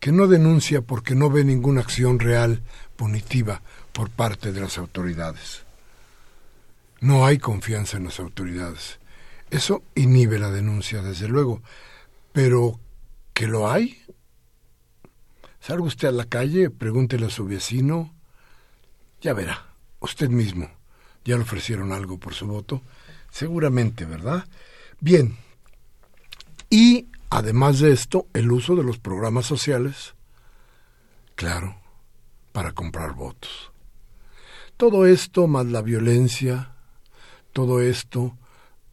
que 0.00 0.12
no 0.12 0.26
denuncia 0.26 0.82
porque 0.82 1.14
no 1.14 1.30
ve 1.30 1.44
ninguna 1.44 1.80
acción 1.80 2.18
real 2.18 2.62
punitiva 2.96 3.62
por 3.92 4.10
parte 4.10 4.52
de 4.52 4.60
las 4.60 4.78
autoridades. 4.78 5.62
No 7.00 7.26
hay 7.26 7.38
confianza 7.38 7.98
en 7.98 8.04
las 8.04 8.20
autoridades. 8.20 8.98
Eso 9.50 9.82
inhibe 9.94 10.38
la 10.38 10.50
denuncia, 10.50 11.02
desde 11.02 11.28
luego. 11.28 11.62
Pero 12.32 12.80
que 13.32 13.46
lo 13.46 13.70
hay. 13.70 14.02
Salga 15.60 15.84
usted 15.84 16.08
a 16.08 16.12
la 16.12 16.24
calle, 16.24 16.70
pregúntele 16.70 17.26
a 17.26 17.30
su 17.30 17.44
vecino. 17.44 18.14
Ya 19.20 19.32
verá, 19.34 19.66
usted 20.00 20.28
mismo. 20.28 20.70
Ya 21.24 21.36
le 21.36 21.42
ofrecieron 21.42 21.92
algo 21.92 22.18
por 22.18 22.34
su 22.34 22.46
voto. 22.46 22.82
Seguramente, 23.30 24.04
¿verdad? 24.04 24.46
Bien. 25.00 25.36
Y 26.70 27.08
además 27.30 27.80
de 27.80 27.92
esto, 27.92 28.26
el 28.32 28.50
uso 28.50 28.76
de 28.76 28.84
los 28.84 28.98
programas 28.98 29.46
sociales. 29.46 30.14
Claro, 31.34 31.76
para 32.52 32.72
comprar 32.72 33.14
votos. 33.14 33.72
Todo 34.76 35.06
esto 35.06 35.46
más 35.46 35.66
la 35.66 35.82
violencia, 35.82 36.72
todo 37.52 37.80
esto 37.80 38.36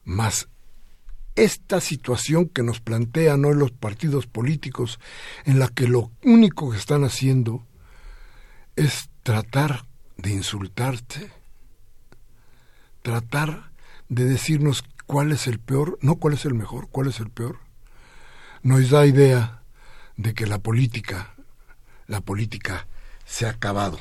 más 0.04 0.48
esta 1.36 1.82
situación 1.82 2.48
que 2.48 2.64
nos 2.64 2.80
plantean 2.80 3.42
no 3.42 3.54
los 3.54 3.72
partidos 3.72 4.28
políticos, 4.28 5.00
en 5.46 5.60
la 5.60 5.68
que 5.68 5.88
lo 5.88 6.12
único 6.24 6.72
que 6.72 6.78
están 6.78 7.04
haciendo 7.04 7.66
es 8.76 9.10
tratar 9.24 9.86
de 10.18 10.32
insultarte, 10.32 11.32
tratar 13.02 13.72
de 14.10 14.26
decirnos 14.26 14.84
cuál 15.08 15.32
es 15.32 15.48
el 15.48 15.60
peor, 15.60 15.98
no 16.02 16.18
cuál 16.18 16.36
es 16.36 16.46
el 16.46 16.54
mejor, 16.54 16.90
cuál 16.90 17.08
es 17.08 17.20
el 17.20 17.30
peor, 17.30 17.60
nos 18.62 18.90
da 18.90 19.06
idea 19.06 19.64
de 20.16 20.34
que 20.34 20.46
la 20.46 20.60
política, 20.60 21.34
la 22.08 22.22
política 22.22 22.88
se 23.26 23.48
ha 23.48 23.50
acabado. 23.50 23.98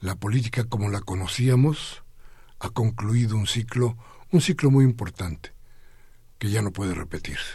La 0.00 0.14
política 0.14 0.64
como 0.64 0.90
la 0.90 1.00
conocíamos 1.00 2.04
ha 2.60 2.70
concluido 2.70 3.36
un 3.36 3.46
ciclo 3.46 3.96
un 4.30 4.40
ciclo 4.40 4.70
muy 4.70 4.84
importante 4.84 5.52
que 6.38 6.50
ya 6.50 6.62
no 6.62 6.72
puede 6.72 6.94
repetirse. 6.94 7.54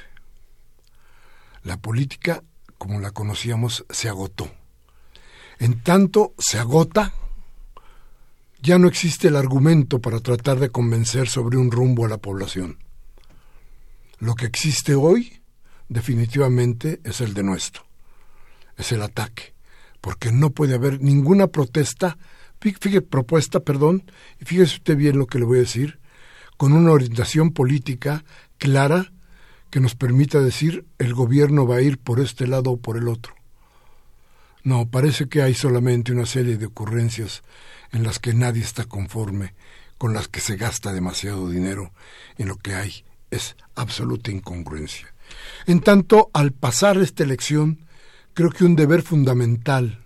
La 1.64 1.78
política, 1.78 2.44
como 2.78 3.00
la 3.00 3.12
conocíamos, 3.12 3.86
se 3.90 4.10
agotó. 4.10 4.52
En 5.60 5.82
tanto 5.82 6.34
se 6.38 6.60
agota, 6.60 7.14
ya 8.62 8.78
no 8.78 8.88
existe 8.88 9.30
el 9.30 9.36
argumento 9.36 10.00
para 10.00 10.20
tratar 10.20 10.60
de 10.60 10.70
convencer 10.70 11.30
sobre 11.30 11.58
un 11.58 11.72
rumbo 11.72 12.06
a 12.06 12.10
la 12.10 12.18
población. 12.18 12.80
Lo 14.20 14.36
que 14.36 14.46
existe 14.46 14.96
hoy, 14.96 15.42
definitivamente, 15.90 17.00
es 17.04 17.22
el 17.22 17.34
denuesto, 17.34 17.86
es 18.78 18.92
el 18.92 19.02
ataque, 19.02 19.54
porque 20.02 20.32
no 20.32 20.50
puede 20.50 20.76
haber 20.76 21.02
ninguna 21.02 21.48
protesta, 21.48 22.18
propuesta, 23.10 23.60
perdón, 23.60 24.10
y 24.40 24.46
fíjese 24.46 24.76
usted 24.76 24.98
bien 24.98 25.18
lo 25.18 25.28
que 25.28 25.40
le 25.40 25.46
voy 25.46 25.58
a 25.58 25.62
decir, 25.62 26.00
con 26.64 26.72
una 26.72 26.94
orientación 26.94 27.52
política 27.52 28.24
clara 28.58 29.12
que 29.70 29.82
nos 29.82 29.96
permita 29.96 30.40
decir 30.40 30.86
el 30.98 31.14
gobierno 31.14 31.68
va 31.68 31.76
a 31.76 31.82
ir 31.82 31.98
por 31.98 32.22
este 32.22 32.48
lado 32.48 32.72
o 32.72 32.78
por 32.78 32.96
el 32.96 33.10
otro. 33.10 33.36
No, 34.64 34.90
parece 34.90 35.28
que 35.28 35.42
hay 35.42 35.56
solamente 35.56 36.14
una 36.14 36.26
serie 36.26 36.56
de 36.56 36.68
ocurrencias 36.68 37.44
en 37.92 38.04
las 38.04 38.18
que 38.18 38.34
nadie 38.34 38.64
está 38.64 38.86
conforme, 38.86 39.56
con 39.98 40.14
las 40.14 40.30
que 40.30 40.40
se 40.40 40.56
gasta 40.56 40.94
demasiado 40.94 41.50
dinero 41.50 41.92
en 42.38 42.48
lo 42.48 42.56
que 42.56 42.76
hay. 42.76 43.04
Es 43.30 43.58
absoluta 43.76 44.32
incongruencia. 44.32 45.14
En 45.66 45.82
tanto, 45.82 46.30
al 46.32 46.54
pasar 46.54 46.96
esta 47.00 47.26
elección, 47.26 47.86
creo 48.34 48.52
que 48.52 48.64
un 48.64 48.78
deber 48.78 49.02
fundamental, 49.02 50.06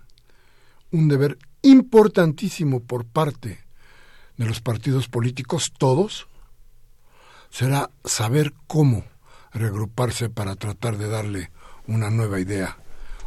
un 0.90 1.06
deber 1.06 1.38
importantísimo 1.62 2.80
por 2.80 3.04
parte 3.04 3.60
de 4.38 4.46
los 4.46 4.60
partidos 4.60 5.06
políticos, 5.06 5.72
todos, 5.78 6.27
será 7.50 7.90
saber 8.04 8.52
cómo 8.66 9.04
reagruparse 9.52 10.28
para 10.28 10.56
tratar 10.56 10.98
de 10.98 11.08
darle 11.08 11.50
una 11.86 12.10
nueva 12.10 12.40
idea, 12.40 12.76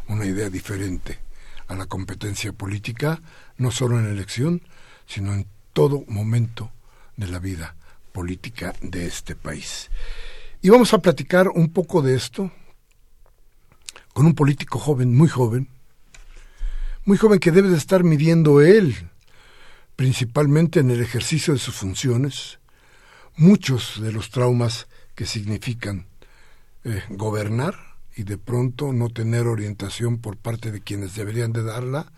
una 0.07 0.25
idea 0.25 0.49
diferente 0.49 1.19
a 1.67 1.75
la 1.75 1.85
competencia 1.85 2.53
política, 2.53 3.21
no 3.57 3.71
solo 3.71 3.99
en 3.99 4.07
elección, 4.07 4.61
sino 5.07 5.33
en 5.33 5.47
todo 5.73 6.03
momento 6.07 6.71
de 7.17 7.27
la 7.27 7.39
vida 7.39 7.75
política 8.11 8.73
de 8.81 9.07
este 9.07 9.35
país. 9.35 9.89
Y 10.61 10.69
vamos 10.69 10.93
a 10.93 10.99
platicar 10.99 11.49
un 11.49 11.71
poco 11.71 12.01
de 12.01 12.15
esto 12.15 12.51
con 14.13 14.25
un 14.25 14.35
político 14.35 14.79
joven, 14.79 15.15
muy 15.15 15.27
joven, 15.27 15.69
muy 17.05 17.17
joven 17.17 17.39
que 17.39 17.51
debe 17.51 17.69
de 17.69 17.77
estar 17.77 18.03
midiendo 18.03 18.61
él, 18.61 19.09
principalmente 19.95 20.79
en 20.79 20.91
el 20.91 21.01
ejercicio 21.01 21.53
de 21.53 21.59
sus 21.59 21.75
funciones, 21.75 22.59
muchos 23.35 24.01
de 24.01 24.11
los 24.11 24.29
traumas 24.29 24.87
que 25.15 25.25
significan 25.25 26.07
eh, 26.83 27.03
gobernar 27.09 27.75
y 28.15 28.23
de 28.23 28.37
pronto 28.37 28.93
no 28.93 29.09
tener 29.09 29.47
orientación 29.47 30.19
por 30.19 30.37
parte 30.37 30.71
de 30.71 30.81
quienes 30.81 31.15
deberían 31.15 31.53
de 31.53 31.63
darla 31.63 32.11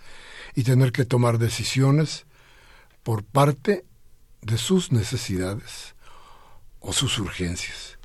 y 0.56 0.64
tener 0.64 0.92
que 0.92 1.06
tomar 1.06 1.38
decisiones 1.38 2.26
por 3.04 3.24
parte 3.24 3.86
de 4.42 4.58
sus 4.58 4.92
necesidades 4.92 5.96
o 6.80 6.94
sus 6.94 7.18
urgencias. 7.20 7.98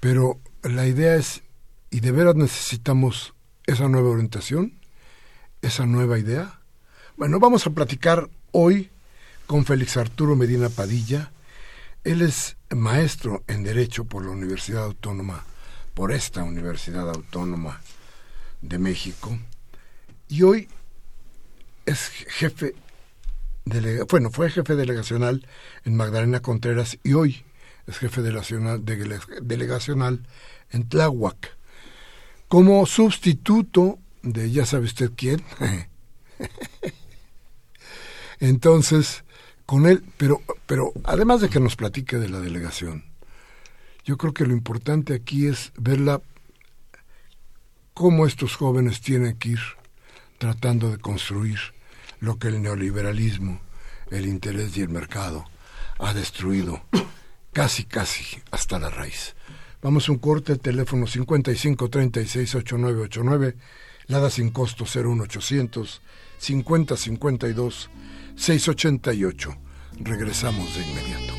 Pero 0.00 0.40
la 0.62 0.86
idea 0.86 1.16
es, 1.16 1.42
¿y 1.90 2.00
de 2.00 2.12
veras 2.12 2.34
necesitamos 2.34 3.34
esa 3.66 3.88
nueva 3.88 4.10
orientación? 4.10 4.78
¿Esa 5.62 5.86
nueva 5.86 6.18
idea? 6.18 6.60
Bueno, 7.16 7.38
vamos 7.40 7.66
a 7.66 7.70
platicar 7.70 8.28
hoy 8.52 8.90
con 9.46 9.64
Félix 9.64 9.96
Arturo 9.96 10.36
Medina 10.36 10.68
Padilla. 10.68 11.30
Él 12.04 12.20
es 12.20 12.58
maestro 12.68 13.42
en 13.46 13.64
Derecho 13.64 14.04
por 14.04 14.26
la 14.26 14.30
Universidad 14.30 14.84
Autónoma, 14.84 15.42
por 15.94 16.12
esta 16.12 16.44
Universidad 16.44 17.08
Autónoma 17.08 17.80
de 18.60 18.78
México. 18.78 19.38
Y 20.28 20.42
hoy 20.42 20.68
es 21.86 22.08
jefe, 22.08 22.74
bueno, 24.10 24.30
fue 24.30 24.50
jefe 24.50 24.76
delegacional 24.76 25.46
en 25.84 25.96
Magdalena 25.96 26.40
Contreras 26.40 26.98
y 27.02 27.14
hoy 27.14 27.42
es 27.86 27.96
jefe 27.96 28.20
delegacional 28.20 30.26
en 30.72 30.88
Tláhuac, 30.88 31.56
como 32.48 32.84
sustituto 32.84 33.98
de 34.22 34.50
ya 34.50 34.66
sabe 34.66 34.84
usted 34.84 35.10
quién. 35.16 35.42
Entonces, 38.40 39.23
con 39.66 39.86
él, 39.86 40.04
pero, 40.16 40.40
pero 40.66 40.92
además 41.04 41.40
de 41.40 41.48
que 41.48 41.60
nos 41.60 41.76
platique 41.76 42.18
de 42.18 42.28
la 42.28 42.40
delegación, 42.40 43.04
yo 44.04 44.18
creo 44.18 44.34
que 44.34 44.46
lo 44.46 44.52
importante 44.52 45.14
aquí 45.14 45.46
es 45.46 45.72
verla 45.76 46.20
cómo 47.94 48.26
estos 48.26 48.56
jóvenes 48.56 49.00
tienen 49.00 49.36
que 49.36 49.50
ir 49.50 49.60
tratando 50.38 50.90
de 50.90 50.98
construir 50.98 51.58
lo 52.20 52.38
que 52.38 52.48
el 52.48 52.60
neoliberalismo, 52.60 53.60
el 54.10 54.26
interés 54.26 54.76
y 54.76 54.82
el 54.82 54.88
mercado 54.88 55.46
ha 55.98 56.12
destruido 56.12 56.82
casi, 57.52 57.84
casi 57.84 58.24
hasta 58.50 58.78
la 58.78 58.90
raíz. 58.90 59.34
Vamos 59.80 60.08
a 60.08 60.12
un 60.12 60.18
corte, 60.18 60.56
teléfono 60.56 61.06
55 61.06 61.88
36 61.88 62.54
8989, 62.54 63.56
Lada 64.06 64.28
sin 64.28 64.50
costo 64.50 64.84
01800 64.84 66.02
50 66.38 66.96
52 66.96 67.90
688. 68.36 69.56
Regresamos 70.00 70.74
de 70.74 70.82
inmediato. 70.82 71.33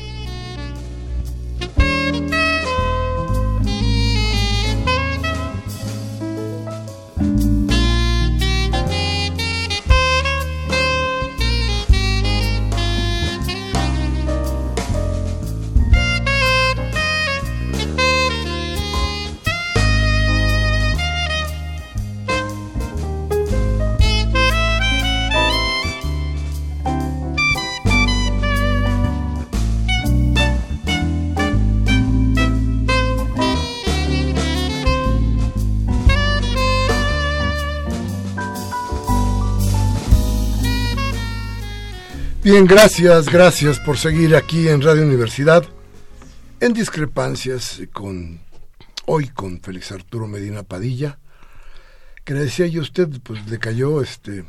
Bien, 42.46 42.64
gracias, 42.64 43.26
gracias 43.26 43.80
por 43.80 43.98
seguir 43.98 44.36
aquí 44.36 44.68
en 44.68 44.80
Radio 44.80 45.02
Universidad 45.02 45.64
en 46.60 46.74
discrepancias 46.74 47.82
con 47.92 48.38
hoy 49.06 49.30
con 49.30 49.60
Félix 49.60 49.90
Arturo 49.90 50.28
Medina 50.28 50.62
Padilla, 50.62 51.18
que 52.22 52.34
le 52.34 52.44
decía 52.44 52.68
yo 52.68 52.82
a 52.82 52.84
usted, 52.84 53.08
pues 53.24 53.44
le 53.50 53.58
cayó 53.58 54.00
este 54.00 54.44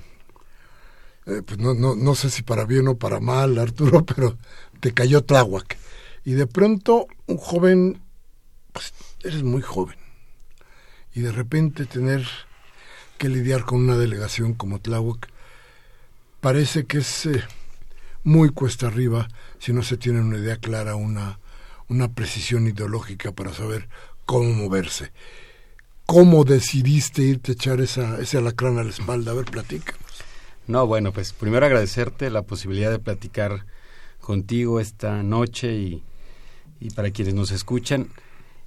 eh, 1.25 1.41
pues 1.43 1.57
no, 1.57 1.73
no, 1.73 1.95
no 1.95 2.13
sé 2.13 2.29
si 2.29 2.43
para 2.43 2.65
bien 2.65 2.87
o 2.87 2.99
para 2.99 3.19
mal, 3.19 3.57
Arturo, 3.57 4.05
pero 4.15 4.37
te 4.79 4.93
cayó 4.93 5.23
Tláhuac. 5.23 5.75
Y 6.23 6.33
de 6.33 6.45
pronto 6.45 7.07
un 7.25 7.37
joven, 7.37 7.99
pues 8.73 8.93
eres 9.23 9.41
muy 9.41 9.63
joven, 9.63 9.97
y 11.15 11.21
de 11.21 11.31
repente 11.31 11.87
tener 11.87 12.27
que 13.17 13.27
lidiar 13.27 13.65
con 13.65 13.79
una 13.79 13.97
delegación 13.97 14.53
como 14.53 14.79
Tláhuac, 14.79 15.29
parece 16.41 16.85
que 16.85 16.99
es 16.99 17.25
eh, 17.25 17.43
muy 18.27 18.49
cuesta 18.49 18.87
arriba 18.87 19.29
si 19.57 19.71
no 19.71 19.83
se 19.83 19.95
tiene 19.95 20.19
una 20.19 20.37
idea 20.37 20.57
clara, 20.57 20.95
una, 20.95 21.39
una 21.87 22.13
precisión 22.13 22.67
ideológica 22.67 23.31
para 23.31 23.53
saber 23.53 23.87
cómo 24.25 24.51
moverse. 24.51 25.13
¿Cómo 26.05 26.43
decidiste 26.43 27.21
irte 27.21 27.51
a 27.51 27.55
echar 27.55 27.79
esa, 27.79 28.19
ese 28.19 28.37
alacrán 28.37 28.79
a 28.79 28.83
la 28.83 28.89
espalda? 28.89 29.31
A 29.31 29.35
ver, 29.35 29.45
platícanos. 29.45 30.01
No, 30.67 30.85
bueno, 30.85 31.13
pues 31.13 31.31
primero 31.31 31.65
agradecerte 31.65 32.29
la 32.29 32.41
posibilidad 32.41 32.91
de 32.91 32.99
platicar 32.99 33.65
contigo 34.19 34.81
esta 34.81 35.23
noche 35.23 35.75
y, 35.75 36.03
y 36.81 36.89
para 36.89 37.11
quienes 37.11 37.33
nos 37.33 37.51
escuchan. 37.51 38.09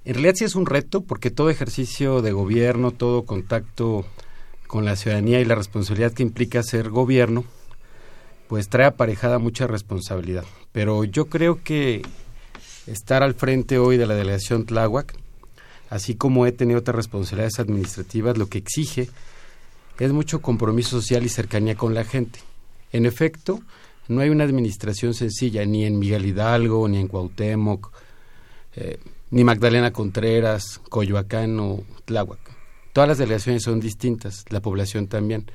En 0.05 0.15
realidad 0.15 0.33
sí 0.37 0.45
es 0.45 0.55
un 0.55 0.65
reto 0.65 1.01
porque 1.01 1.29
todo 1.29 1.51
ejercicio 1.51 2.23
de 2.23 2.31
gobierno, 2.31 2.89
todo 2.89 3.25
contacto 3.25 4.07
con 4.65 4.85
la 4.85 4.95
ciudadanía 4.95 5.39
y 5.39 5.45
la 5.45 5.53
responsabilidad 5.53 6.13
que 6.13 6.23
implica 6.23 6.63
ser 6.63 6.89
gobierno, 6.89 7.45
pues 8.51 8.67
trae 8.67 8.85
aparejada 8.85 9.39
mucha 9.39 9.65
responsabilidad. 9.65 10.43
Pero 10.73 11.05
yo 11.05 11.27
creo 11.27 11.63
que 11.63 12.01
estar 12.85 13.23
al 13.23 13.33
frente 13.33 13.77
hoy 13.77 13.95
de 13.95 14.05
la 14.05 14.13
delegación 14.13 14.65
Tláhuac, 14.65 15.15
así 15.89 16.15
como 16.15 16.45
he 16.45 16.51
tenido 16.51 16.81
otras 16.81 16.97
responsabilidades 16.97 17.61
administrativas, 17.61 18.37
lo 18.37 18.47
que 18.47 18.57
exige 18.57 19.07
es 19.99 20.11
mucho 20.11 20.41
compromiso 20.41 20.99
social 20.99 21.23
y 21.23 21.29
cercanía 21.29 21.75
con 21.75 21.93
la 21.93 22.03
gente. 22.03 22.39
En 22.91 23.05
efecto, 23.05 23.61
no 24.09 24.19
hay 24.19 24.27
una 24.27 24.43
administración 24.43 25.13
sencilla, 25.13 25.63
ni 25.65 25.85
en 25.85 25.97
Miguel 25.97 26.25
Hidalgo, 26.25 26.89
ni 26.89 26.97
en 26.97 27.07
Cuauhtémoc, 27.07 27.89
eh, 28.75 28.99
ni 29.29 29.45
Magdalena 29.45 29.93
Contreras, 29.93 30.81
Coyoacán 30.89 31.57
o 31.57 31.85
Tláhuac. 32.03 32.41
Todas 32.91 33.07
las 33.07 33.17
delegaciones 33.17 33.63
son 33.63 33.79
distintas, 33.79 34.43
la 34.49 34.59
población 34.59 35.07
también. 35.07 35.49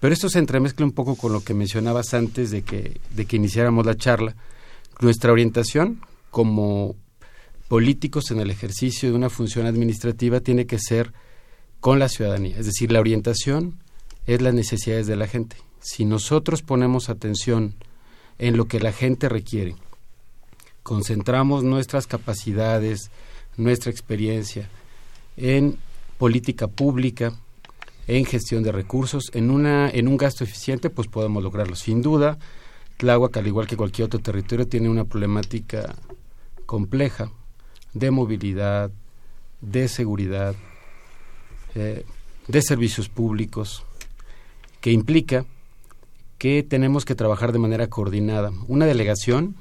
Pero 0.00 0.12
esto 0.12 0.28
se 0.28 0.38
entremezcla 0.38 0.84
un 0.84 0.92
poco 0.92 1.16
con 1.16 1.32
lo 1.32 1.42
que 1.42 1.54
mencionabas 1.54 2.14
antes 2.14 2.50
de 2.50 2.62
que, 2.62 3.00
de 3.10 3.26
que 3.26 3.36
iniciáramos 3.36 3.86
la 3.86 3.96
charla. 3.96 4.36
Nuestra 5.00 5.32
orientación 5.32 6.00
como 6.30 6.96
políticos 7.68 8.30
en 8.30 8.40
el 8.40 8.50
ejercicio 8.50 9.08
de 9.10 9.16
una 9.16 9.30
función 9.30 9.66
administrativa 9.66 10.40
tiene 10.40 10.66
que 10.66 10.78
ser 10.78 11.12
con 11.80 11.98
la 11.98 12.08
ciudadanía. 12.08 12.58
Es 12.58 12.66
decir, 12.66 12.92
la 12.92 13.00
orientación 13.00 13.78
es 14.26 14.42
las 14.42 14.54
necesidades 14.54 15.06
de 15.06 15.16
la 15.16 15.26
gente. 15.26 15.56
Si 15.80 16.04
nosotros 16.04 16.62
ponemos 16.62 17.08
atención 17.08 17.74
en 18.38 18.56
lo 18.56 18.66
que 18.66 18.80
la 18.80 18.92
gente 18.92 19.28
requiere, 19.28 19.76
concentramos 20.82 21.64
nuestras 21.64 22.06
capacidades, 22.06 23.10
nuestra 23.56 23.90
experiencia 23.90 24.68
en 25.36 25.78
política 26.18 26.66
pública, 26.68 27.34
en 28.06 28.24
gestión 28.24 28.62
de 28.62 28.72
recursos, 28.72 29.30
en, 29.34 29.50
una, 29.50 29.90
en 29.90 30.08
un 30.08 30.16
gasto 30.16 30.44
eficiente, 30.44 30.90
pues 30.90 31.08
podemos 31.08 31.42
lograrlo. 31.42 31.74
Sin 31.74 32.02
duda, 32.02 32.38
Tláhuac, 32.98 33.36
al 33.36 33.46
igual 33.46 33.66
que 33.66 33.76
cualquier 33.76 34.06
otro 34.06 34.20
territorio, 34.20 34.68
tiene 34.68 34.88
una 34.88 35.04
problemática 35.04 35.96
compleja 36.66 37.30
de 37.94 38.10
movilidad, 38.10 38.90
de 39.60 39.88
seguridad, 39.88 40.54
eh, 41.74 42.04
de 42.46 42.62
servicios 42.62 43.08
públicos, 43.08 43.84
que 44.80 44.92
implica 44.92 45.44
que 46.38 46.62
tenemos 46.62 47.04
que 47.04 47.14
trabajar 47.14 47.52
de 47.52 47.58
manera 47.58 47.88
coordinada. 47.88 48.52
Una 48.68 48.86
delegación, 48.86 49.56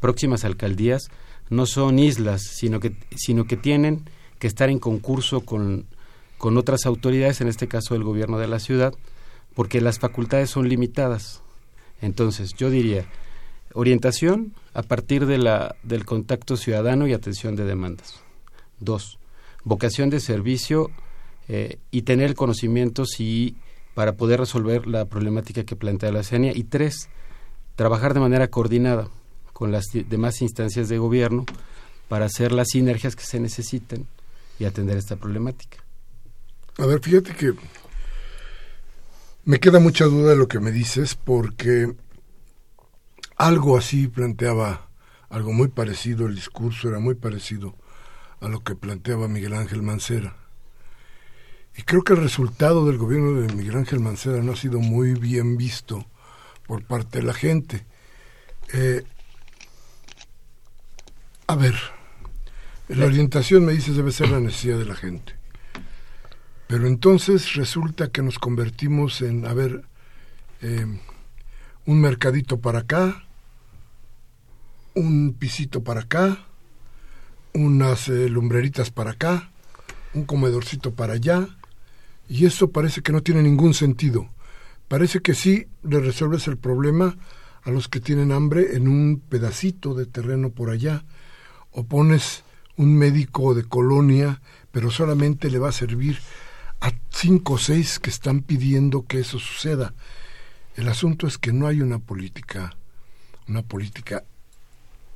próximas 0.00 0.44
alcaldías, 0.44 1.08
no 1.48 1.66
son 1.66 1.98
islas, 1.98 2.42
sino 2.42 2.80
que, 2.80 2.96
sino 3.16 3.44
que 3.44 3.56
tienen 3.56 4.04
que 4.38 4.46
estar 4.46 4.68
en 4.68 4.78
concurso 4.78 5.42
con, 5.42 5.86
con 6.42 6.58
otras 6.58 6.86
autoridades, 6.86 7.40
en 7.40 7.46
este 7.46 7.68
caso 7.68 7.94
el 7.94 8.02
gobierno 8.02 8.36
de 8.36 8.48
la 8.48 8.58
ciudad, 8.58 8.92
porque 9.54 9.80
las 9.80 10.00
facultades 10.00 10.50
son 10.50 10.68
limitadas. 10.68 11.40
Entonces, 12.00 12.54
yo 12.54 12.68
diría, 12.68 13.06
orientación 13.74 14.52
a 14.74 14.82
partir 14.82 15.26
de 15.26 15.38
la, 15.38 15.76
del 15.84 16.04
contacto 16.04 16.56
ciudadano 16.56 17.06
y 17.06 17.12
atención 17.12 17.54
de 17.54 17.64
demandas. 17.64 18.24
Dos, 18.80 19.20
vocación 19.62 20.10
de 20.10 20.18
servicio 20.18 20.90
eh, 21.46 21.78
y 21.92 22.02
tener 22.02 22.34
conocimientos 22.34 23.20
y 23.20 23.54
para 23.94 24.14
poder 24.14 24.40
resolver 24.40 24.88
la 24.88 25.04
problemática 25.04 25.62
que 25.62 25.76
plantea 25.76 26.10
la 26.10 26.24
CENIA. 26.24 26.54
Y 26.56 26.64
tres, 26.64 27.08
trabajar 27.76 28.14
de 28.14 28.20
manera 28.20 28.48
coordinada 28.48 29.08
con 29.52 29.70
las 29.70 29.84
demás 29.92 30.42
instancias 30.42 30.88
de 30.88 30.98
gobierno 30.98 31.46
para 32.08 32.24
hacer 32.24 32.50
las 32.50 32.66
sinergias 32.72 33.14
que 33.14 33.26
se 33.26 33.38
necesiten 33.38 34.08
y 34.58 34.64
atender 34.64 34.96
esta 34.96 35.14
problemática. 35.14 35.81
A 36.78 36.86
ver, 36.86 37.00
fíjate 37.00 37.34
que 37.34 37.52
me 39.44 39.60
queda 39.60 39.78
mucha 39.78 40.06
duda 40.06 40.30
de 40.30 40.36
lo 40.36 40.48
que 40.48 40.60
me 40.60 40.70
dices 40.70 41.14
porque 41.14 41.94
algo 43.36 43.76
así 43.76 44.08
planteaba, 44.08 44.88
algo 45.28 45.52
muy 45.52 45.68
parecido, 45.68 46.26
el 46.26 46.34
discurso 46.34 46.88
era 46.88 46.98
muy 46.98 47.14
parecido 47.14 47.74
a 48.40 48.48
lo 48.48 48.62
que 48.64 48.74
planteaba 48.74 49.28
Miguel 49.28 49.54
Ángel 49.54 49.82
Mancera. 49.82 50.36
Y 51.76 51.82
creo 51.82 52.02
que 52.02 52.12
el 52.12 52.20
resultado 52.20 52.86
del 52.86 52.98
gobierno 52.98 53.40
de 53.40 53.52
Miguel 53.52 53.76
Ángel 53.76 54.00
Mancera 54.00 54.42
no 54.42 54.52
ha 54.52 54.56
sido 54.56 54.78
muy 54.78 55.14
bien 55.14 55.56
visto 55.56 56.06
por 56.66 56.84
parte 56.84 57.18
de 57.18 57.24
la 57.24 57.34
gente. 57.34 57.84
Eh, 58.72 59.04
a 61.46 61.54
ver, 61.54 61.74
la 62.88 63.06
orientación 63.06 63.64
me 63.64 63.72
dices 63.72 63.96
debe 63.96 64.12
ser 64.12 64.30
la 64.30 64.40
necesidad 64.40 64.78
de 64.78 64.86
la 64.86 64.94
gente. 64.94 65.41
Pero 66.72 66.86
entonces 66.86 67.52
resulta 67.52 68.08
que 68.08 68.22
nos 68.22 68.38
convertimos 68.38 69.20
en, 69.20 69.44
a 69.44 69.52
ver, 69.52 69.82
eh, 70.62 70.86
un 71.84 72.00
mercadito 72.00 72.62
para 72.62 72.78
acá, 72.78 73.26
un 74.94 75.34
pisito 75.38 75.84
para 75.84 76.00
acá, 76.00 76.46
unas 77.52 78.08
eh, 78.08 78.30
lumbreritas 78.30 78.90
para 78.90 79.10
acá, 79.10 79.50
un 80.14 80.24
comedorcito 80.24 80.94
para 80.94 81.12
allá, 81.12 81.46
y 82.26 82.46
eso 82.46 82.70
parece 82.70 83.02
que 83.02 83.12
no 83.12 83.22
tiene 83.22 83.42
ningún 83.42 83.74
sentido. 83.74 84.30
Parece 84.88 85.20
que 85.20 85.34
sí 85.34 85.66
le 85.82 86.00
resuelves 86.00 86.48
el 86.48 86.56
problema 86.56 87.18
a 87.64 87.70
los 87.70 87.86
que 87.88 88.00
tienen 88.00 88.32
hambre 88.32 88.76
en 88.76 88.88
un 88.88 89.20
pedacito 89.20 89.92
de 89.92 90.06
terreno 90.06 90.48
por 90.48 90.70
allá, 90.70 91.04
o 91.70 91.84
pones 91.84 92.44
un 92.78 92.96
médico 92.96 93.52
de 93.52 93.64
colonia, 93.64 94.40
pero 94.70 94.90
solamente 94.90 95.50
le 95.50 95.58
va 95.58 95.68
a 95.68 95.72
servir 95.72 96.18
a 96.82 96.92
cinco 97.10 97.54
o 97.54 97.58
seis 97.58 97.98
que 97.98 98.10
están 98.10 98.42
pidiendo 98.42 99.06
que 99.06 99.20
eso 99.20 99.38
suceda. 99.38 99.94
El 100.74 100.88
asunto 100.88 101.26
es 101.26 101.38
que 101.38 101.52
no 101.52 101.66
hay 101.68 101.80
una 101.80 101.98
política, 101.98 102.76
una 103.48 103.62
política 103.62 104.24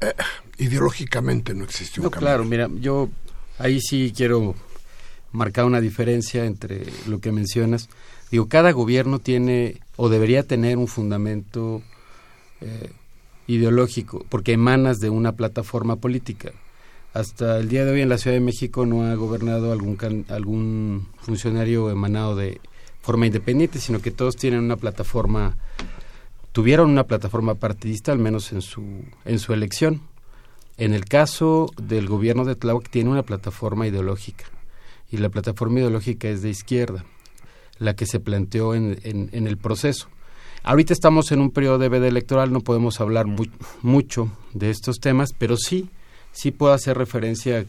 eh, 0.00 0.14
ideológicamente 0.58 1.54
no 1.54 1.64
existe 1.64 2.00
un 2.00 2.04
no, 2.04 2.10
Claro, 2.10 2.44
mira, 2.44 2.68
yo 2.80 3.10
ahí 3.58 3.80
sí 3.80 4.12
quiero 4.14 4.54
marcar 5.32 5.64
una 5.64 5.80
diferencia 5.80 6.44
entre 6.44 6.86
lo 7.06 7.20
que 7.20 7.32
mencionas. 7.32 7.88
Digo, 8.30 8.48
cada 8.48 8.70
gobierno 8.70 9.18
tiene 9.18 9.80
o 9.96 10.08
debería 10.08 10.44
tener 10.44 10.78
un 10.78 10.86
fundamento 10.86 11.82
eh, 12.60 12.92
ideológico, 13.48 14.24
porque 14.28 14.52
emanas 14.52 14.98
de 14.98 15.10
una 15.10 15.32
plataforma 15.32 15.96
política. 15.96 16.52
Hasta 17.16 17.60
el 17.60 17.70
día 17.70 17.86
de 17.86 17.92
hoy 17.92 18.02
en 18.02 18.10
la 18.10 18.18
Ciudad 18.18 18.36
de 18.36 18.42
México 18.42 18.84
no 18.84 19.06
ha 19.06 19.14
gobernado 19.14 19.72
algún, 19.72 19.96
algún 20.28 21.08
funcionario 21.16 21.88
emanado 21.88 22.36
de 22.36 22.60
forma 23.00 23.24
independiente, 23.24 23.78
sino 23.78 24.00
que 24.00 24.10
todos 24.10 24.36
tienen 24.36 24.60
una 24.60 24.76
plataforma, 24.76 25.56
tuvieron 26.52 26.90
una 26.90 27.04
plataforma 27.04 27.54
partidista, 27.54 28.12
al 28.12 28.18
menos 28.18 28.52
en 28.52 28.60
su, 28.60 28.82
en 29.24 29.38
su 29.38 29.54
elección. 29.54 30.02
En 30.76 30.92
el 30.92 31.06
caso 31.06 31.70
del 31.80 32.06
gobierno 32.06 32.44
de 32.44 32.54
Tláhuac 32.54 32.90
tiene 32.90 33.08
una 33.08 33.22
plataforma 33.22 33.86
ideológica, 33.86 34.44
y 35.10 35.16
la 35.16 35.30
plataforma 35.30 35.78
ideológica 35.78 36.28
es 36.28 36.42
de 36.42 36.50
izquierda, 36.50 37.06
la 37.78 37.96
que 37.96 38.04
se 38.04 38.20
planteó 38.20 38.74
en, 38.74 39.00
en, 39.02 39.46
el 39.46 39.56
proceso. 39.56 40.08
Ahorita 40.64 40.92
estamos 40.92 41.32
en 41.32 41.40
un 41.40 41.50
periodo 41.50 41.78
de 41.78 41.88
veda 41.88 42.08
electoral, 42.08 42.52
no 42.52 42.60
podemos 42.60 43.00
hablar 43.00 43.24
mucho 43.80 44.30
de 44.52 44.68
estos 44.68 45.00
temas, 45.00 45.32
pero 45.32 45.56
sí 45.56 45.88
sí 46.36 46.50
puedo 46.50 46.74
hacer 46.74 46.98
referencia 46.98 47.64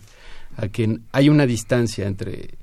a, 0.57 0.67
que 0.67 0.99
hay 1.13 1.29
una 1.29 1.45
distancia 1.45 2.05
entre, 2.05 2.55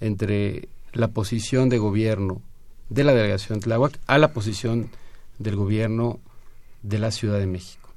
entre 0.00 0.68
la 0.92 1.08
posición 1.08 1.68
de 1.68 1.78
gobierno 1.78 2.42
de 2.88 3.04
la 3.04 3.14
delegación 3.14 3.60
Tláhuac 3.60 3.98
a 4.06 4.18
la 4.18 4.32
posición 4.32 4.90
del 5.38 5.56
gobierno 5.56 6.20
de 6.82 6.98
la 6.98 7.10
Ciudad 7.10 7.38
de 7.38 7.46
México. 7.46 7.88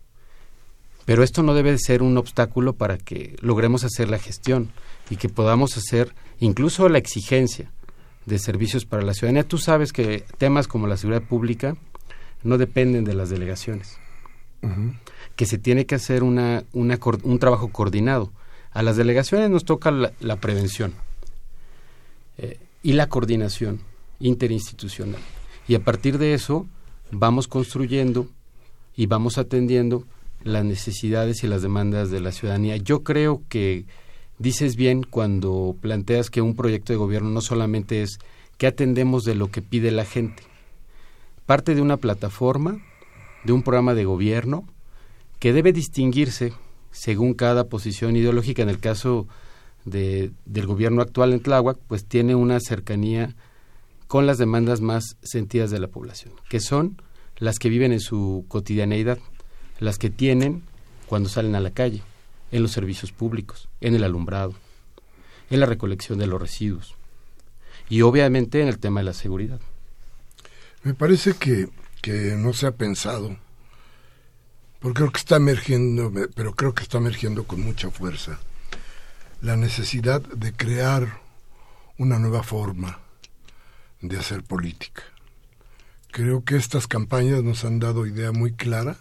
Pero 1.05 1.23
esto 1.23 1.43
no 1.43 1.53
debe 1.53 1.77
ser 1.77 2.01
un 2.01 2.17
obstáculo 2.17 2.73
para 2.73 2.97
que 2.97 3.35
logremos 3.41 3.83
hacer 3.83 4.09
la 4.09 4.19
gestión 4.19 4.71
y 5.09 5.17
que 5.17 5.27
podamos 5.27 5.75
hacer 5.75 6.13
incluso 6.39 6.87
la 6.87 6.97
exigencia 6.97 7.71
de 8.25 8.39
servicios 8.39 8.85
para 8.85 9.03
la 9.03 9.13
ciudadanía. 9.13 9.47
Tú 9.47 9.57
sabes 9.57 9.91
que 9.91 10.23
temas 10.37 10.67
como 10.67 10.87
la 10.87 10.97
seguridad 10.97 11.27
pública 11.27 11.75
no 12.43 12.57
dependen 12.57 13.03
de 13.03 13.15
las 13.15 13.29
delegaciones 13.29 13.97
que 15.35 15.45
se 15.45 15.57
tiene 15.57 15.85
que 15.85 15.95
hacer 15.95 16.23
una, 16.23 16.63
un 16.73 17.39
trabajo 17.39 17.69
coordinado. 17.69 18.31
A 18.71 18.81
las 18.83 18.97
delegaciones 18.97 19.49
nos 19.49 19.65
toca 19.65 19.91
la, 19.91 20.35
prevención 20.37 20.93
eh, 22.37 22.59
y 22.83 22.93
la 22.93 23.07
coordinación 23.07 23.79
interinstitucional. 24.19 25.21
Y 25.67 25.75
a 25.75 25.83
partir 25.83 26.17
de 26.17 26.33
eso 26.33 26.67
vamos 27.11 27.47
construyendo 27.47 28.27
y 28.95 29.07
vamos 29.07 29.37
atendiendo 29.37 30.05
las 30.43 30.63
necesidades 30.63 31.43
y 31.43 31.47
las 31.47 31.61
demandas 31.61 32.11
de 32.11 32.19
la 32.19 32.31
ciudadanía. 32.31 32.77
Yo 32.77 33.03
creo 33.03 33.41
que 33.49 33.85
dices 34.37 34.75
bien 34.75 35.03
cuando 35.03 35.75
planteas 35.81 36.29
que 36.29 36.41
un 36.41 36.55
proyecto 36.55 36.93
de 36.93 36.97
gobierno 36.97 37.29
no 37.29 37.41
solamente 37.41 38.03
es 38.03 38.19
que 38.57 38.67
atendemos 38.67 39.23
de 39.23 39.35
lo 39.35 39.49
que 39.49 39.61
pide 39.61 39.91
la 39.91 40.05
gente, 40.05 40.43
parte 41.45 41.75
de 41.75 41.81
una 41.81 41.97
plataforma, 41.97 42.81
de 43.43 43.53
un 43.53 43.63
programa 43.63 43.93
de 43.93 44.05
gobierno 44.05 44.65
que 45.39 45.53
debe 45.53 45.73
distinguirse 45.73 46.53
según 46.91 47.33
cada 47.33 47.67
posición 47.67 48.15
ideológica. 48.15 48.63
En 48.63 48.69
el 48.69 48.79
caso 48.79 49.27
de, 49.83 50.31
del 50.45 50.65
gobierno 50.65 51.01
actual 51.01 51.33
en 51.33 51.41
Tláhuac, 51.41 51.77
pues 51.87 52.05
tiene 52.05 52.35
una 52.35 52.59
cercanía 52.59 53.35
con 54.07 54.25
las 54.25 54.37
demandas 54.37 54.81
más 54.81 55.17
sentidas 55.21 55.71
de 55.71 55.79
la 55.79 55.87
población, 55.87 56.33
que 56.49 56.59
son 56.59 57.01
las 57.37 57.59
que 57.59 57.69
viven 57.69 57.91
en 57.91 57.99
su 57.99 58.45
cotidianeidad, 58.47 59.17
las 59.79 59.97
que 59.97 60.09
tienen 60.09 60.63
cuando 61.07 61.29
salen 61.29 61.55
a 61.55 61.59
la 61.59 61.71
calle, 61.71 62.01
en 62.51 62.61
los 62.61 62.71
servicios 62.71 63.11
públicos, 63.11 63.67
en 63.81 63.95
el 63.95 64.03
alumbrado, 64.03 64.53
en 65.49 65.59
la 65.59 65.65
recolección 65.65 66.19
de 66.19 66.27
los 66.27 66.41
residuos 66.41 66.95
y 67.89 68.01
obviamente 68.01 68.61
en 68.61 68.67
el 68.67 68.79
tema 68.79 69.01
de 69.01 69.05
la 69.05 69.13
seguridad. 69.13 69.59
Me 70.83 70.93
parece 70.93 71.33
que, 71.33 71.67
que 72.01 72.35
no 72.37 72.53
se 72.53 72.67
ha 72.67 72.71
pensado 72.71 73.37
porque 74.85 74.99
creo 74.99 75.11
que 75.11 75.17
está 75.17 75.37
emergiendo, 75.37 76.13
pero 76.35 76.53
creo 76.53 76.75
que 76.75 76.83
está 76.83 76.99
emergiendo 76.99 77.45
con 77.45 77.59
mucha 77.59 77.89
fuerza, 77.89 78.37
la 79.41 79.57
necesidad 79.57 80.21
de 80.21 80.53
crear 80.53 81.21
una 81.97 82.19
nueva 82.19 82.43
forma 82.43 82.99
de 84.01 84.15
hacer 84.19 84.43
política. 84.43 85.01
Creo 86.11 86.43
que 86.43 86.55
estas 86.55 86.85
campañas 86.85 87.41
nos 87.41 87.65
han 87.65 87.79
dado 87.79 88.05
idea 88.05 88.31
muy 88.31 88.53
clara 88.53 88.97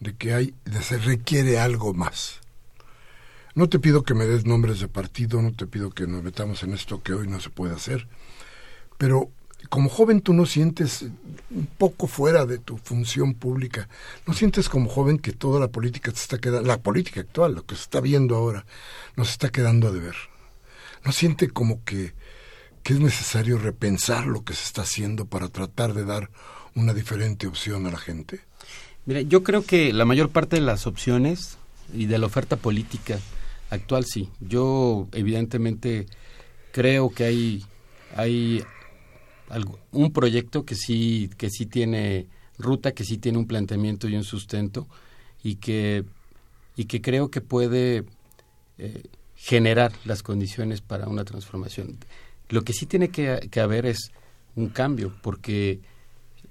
de 0.00 0.14
que 0.16 0.34
hay, 0.34 0.54
de 0.66 0.82
se 0.82 0.98
requiere 0.98 1.58
algo 1.58 1.94
más. 1.94 2.40
No 3.54 3.70
te 3.70 3.78
pido 3.78 4.02
que 4.02 4.12
me 4.12 4.26
des 4.26 4.44
nombres 4.44 4.80
de 4.80 4.88
partido, 4.88 5.40
no 5.40 5.54
te 5.54 5.66
pido 5.66 5.92
que 5.92 6.06
nos 6.06 6.22
metamos 6.22 6.62
en 6.62 6.74
esto 6.74 7.02
que 7.02 7.14
hoy 7.14 7.26
no 7.26 7.40
se 7.40 7.48
puede 7.48 7.74
hacer, 7.74 8.06
pero 8.98 9.30
como 9.68 9.88
joven 9.88 10.20
tú 10.20 10.32
no 10.32 10.46
sientes 10.46 11.02
un 11.50 11.66
poco 11.78 12.06
fuera 12.06 12.46
de 12.46 12.58
tu 12.58 12.76
función 12.78 13.34
pública, 13.34 13.88
no 14.26 14.34
sientes 14.34 14.68
como 14.68 14.88
joven 14.88 15.18
que 15.18 15.32
toda 15.32 15.60
la 15.60 15.68
política 15.68 16.10
te 16.12 16.18
está 16.18 16.38
quedando, 16.38 16.66
la 16.66 16.78
política 16.78 17.20
actual, 17.20 17.54
lo 17.54 17.66
que 17.66 17.74
se 17.74 17.82
está 17.82 18.00
viendo 18.00 18.36
ahora, 18.36 18.64
nos 19.16 19.30
está 19.30 19.50
quedando 19.50 19.88
a 19.88 19.92
deber. 19.92 20.14
No 21.04 21.12
siente 21.12 21.48
como 21.48 21.84
que, 21.84 22.14
que 22.82 22.94
es 22.94 23.00
necesario 23.00 23.58
repensar 23.58 24.26
lo 24.26 24.44
que 24.44 24.54
se 24.54 24.64
está 24.64 24.82
haciendo 24.82 25.26
para 25.26 25.48
tratar 25.48 25.94
de 25.94 26.04
dar 26.04 26.30
una 26.74 26.94
diferente 26.94 27.46
opción 27.46 27.86
a 27.86 27.90
la 27.90 27.98
gente? 27.98 28.40
Mira, 29.06 29.20
yo 29.22 29.42
creo 29.42 29.64
que 29.64 29.92
la 29.92 30.04
mayor 30.04 30.30
parte 30.30 30.56
de 30.56 30.62
las 30.62 30.86
opciones 30.86 31.58
y 31.92 32.06
de 32.06 32.18
la 32.18 32.26
oferta 32.26 32.56
política 32.56 33.18
actual 33.70 34.04
sí. 34.04 34.30
Yo 34.40 35.08
evidentemente 35.12 36.06
creo 36.72 37.10
que 37.10 37.24
hay 37.24 37.66
hay 38.16 38.64
un 39.92 40.12
proyecto 40.12 40.64
que 40.64 40.74
sí 40.74 41.30
que 41.36 41.50
sí 41.50 41.66
tiene 41.66 42.26
ruta, 42.58 42.92
que 42.92 43.04
sí 43.04 43.18
tiene 43.18 43.38
un 43.38 43.46
planteamiento 43.46 44.08
y 44.08 44.16
un 44.16 44.24
sustento 44.24 44.86
y 45.42 45.56
que 45.56 46.04
y 46.76 46.84
que 46.84 47.00
creo 47.00 47.30
que 47.30 47.40
puede 47.40 48.04
eh, 48.78 49.02
generar 49.36 49.92
las 50.04 50.22
condiciones 50.22 50.80
para 50.80 51.08
una 51.08 51.24
transformación. 51.24 51.98
Lo 52.48 52.62
que 52.62 52.72
sí 52.72 52.86
tiene 52.86 53.08
que, 53.08 53.48
que 53.50 53.60
haber 53.60 53.86
es 53.86 54.12
un 54.56 54.68
cambio, 54.68 55.14
porque 55.22 55.80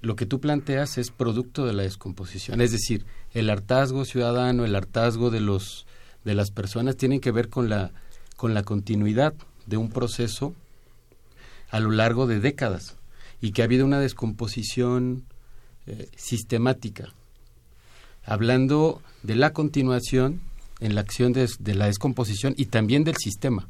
lo 0.00 0.16
que 0.16 0.26
tú 0.26 0.40
planteas 0.40 0.98
es 0.98 1.10
producto 1.10 1.66
de 1.66 1.72
la 1.72 1.82
descomposición, 1.82 2.60
es 2.60 2.72
decir, 2.72 3.04
el 3.32 3.50
hartazgo 3.50 4.04
ciudadano, 4.04 4.64
el 4.64 4.74
hartazgo 4.74 5.30
de 5.30 5.40
los 5.40 5.86
de 6.24 6.34
las 6.34 6.50
personas 6.50 6.96
tienen 6.96 7.20
que 7.20 7.30
ver 7.30 7.48
con 7.48 7.68
la 7.68 7.92
con 8.36 8.54
la 8.54 8.62
continuidad 8.62 9.34
de 9.66 9.76
un 9.76 9.90
proceso 9.90 10.54
a 11.70 11.80
lo 11.80 11.90
largo 11.90 12.26
de 12.26 12.40
décadas 12.40 12.96
y 13.40 13.52
que 13.52 13.62
ha 13.62 13.64
habido 13.64 13.86
una 13.86 14.00
descomposición 14.00 15.24
eh, 15.86 16.08
sistemática. 16.16 17.12
Hablando 18.24 19.02
de 19.22 19.36
la 19.36 19.52
continuación 19.52 20.40
en 20.80 20.94
la 20.94 21.00
acción 21.00 21.32
de, 21.32 21.48
la 21.74 21.86
descomposición 21.86 22.54
y 22.56 22.66
también 22.66 23.04
del 23.04 23.16
sistema, 23.16 23.68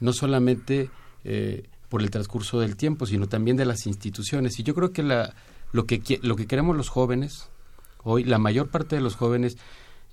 no 0.00 0.12
solamente 0.12 0.90
eh, 1.24 1.64
por 1.88 2.02
el 2.02 2.10
transcurso 2.10 2.60
del 2.60 2.76
tiempo, 2.76 3.06
sino 3.06 3.28
también 3.28 3.56
de 3.56 3.64
las 3.64 3.86
instituciones. 3.86 4.58
Y 4.58 4.62
yo 4.62 4.74
creo 4.74 4.92
que 4.92 5.02
la, 5.02 5.34
lo, 5.72 5.84
que 5.84 6.20
lo 6.22 6.36
que 6.36 6.46
queremos 6.46 6.76
los 6.76 6.88
jóvenes, 6.88 7.48
hoy 8.02 8.24
la 8.24 8.38
mayor 8.38 8.68
parte 8.68 8.96
de 8.96 9.02
los 9.02 9.14
jóvenes 9.14 9.56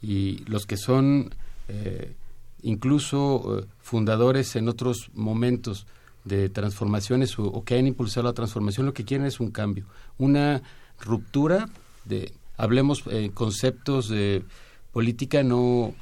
y 0.02 0.40
los 0.46 0.66
que 0.66 0.78
son 0.78 1.34
eh, 1.68 2.14
incluso 2.62 3.66
fundadores 3.82 4.56
en 4.56 4.70
otros 4.70 5.10
momentos 5.14 5.86
de 6.26 6.50
transformaciones 6.50 7.38
o, 7.38 7.64
que 7.64 7.76
hayan 7.76 7.88
impulsado 7.88 8.28
la 8.28 8.34
transformación, 8.34 8.86
lo 8.86 8.94
que 8.94 9.06
quieren 9.06 9.28
es 9.28 9.40
un 9.40 9.52
cambio, 9.52 9.86
una 10.18 10.62
ruptura 11.00 11.70
de, 12.06 12.34
hablemos 12.58 13.04
eh, 13.10 13.32
conceptos 13.34 14.08
de 14.08 14.44
política 14.92 15.44
no, 15.44 15.94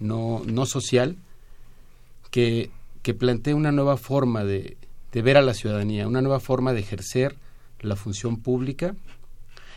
no, 0.00 0.42
no 0.44 0.66
social, 0.66 1.16
que, 2.30 2.70
que 3.02 3.14
plantee 3.14 3.54
una 3.54 3.72
nueva 3.72 3.96
forma 3.96 4.44
de, 4.44 4.76
de 5.12 5.22
ver 5.22 5.36
a 5.36 5.42
la 5.42 5.54
ciudadanía, 5.54 6.08
una 6.08 6.22
nueva 6.22 6.40
forma 6.40 6.72
de 6.72 6.80
ejercer 6.80 7.36
la 7.80 7.96
función 7.96 8.38
pública 8.38 8.94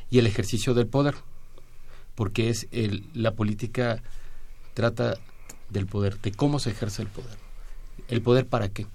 y 0.09 0.19
el 0.19 0.27
ejercicio 0.27 0.73
del 0.73 0.87
poder, 0.87 1.15
porque 2.15 2.49
es 2.49 2.67
el, 2.71 3.05
la 3.13 3.33
política 3.33 4.01
trata 4.73 5.17
del 5.69 5.87
poder, 5.87 6.19
de 6.21 6.31
cómo 6.31 6.59
se 6.59 6.71
ejerce 6.71 7.01
el 7.01 7.07
poder. 7.09 7.37
¿El 8.07 8.21
poder 8.21 8.47
para 8.47 8.69
qué? 8.69 8.87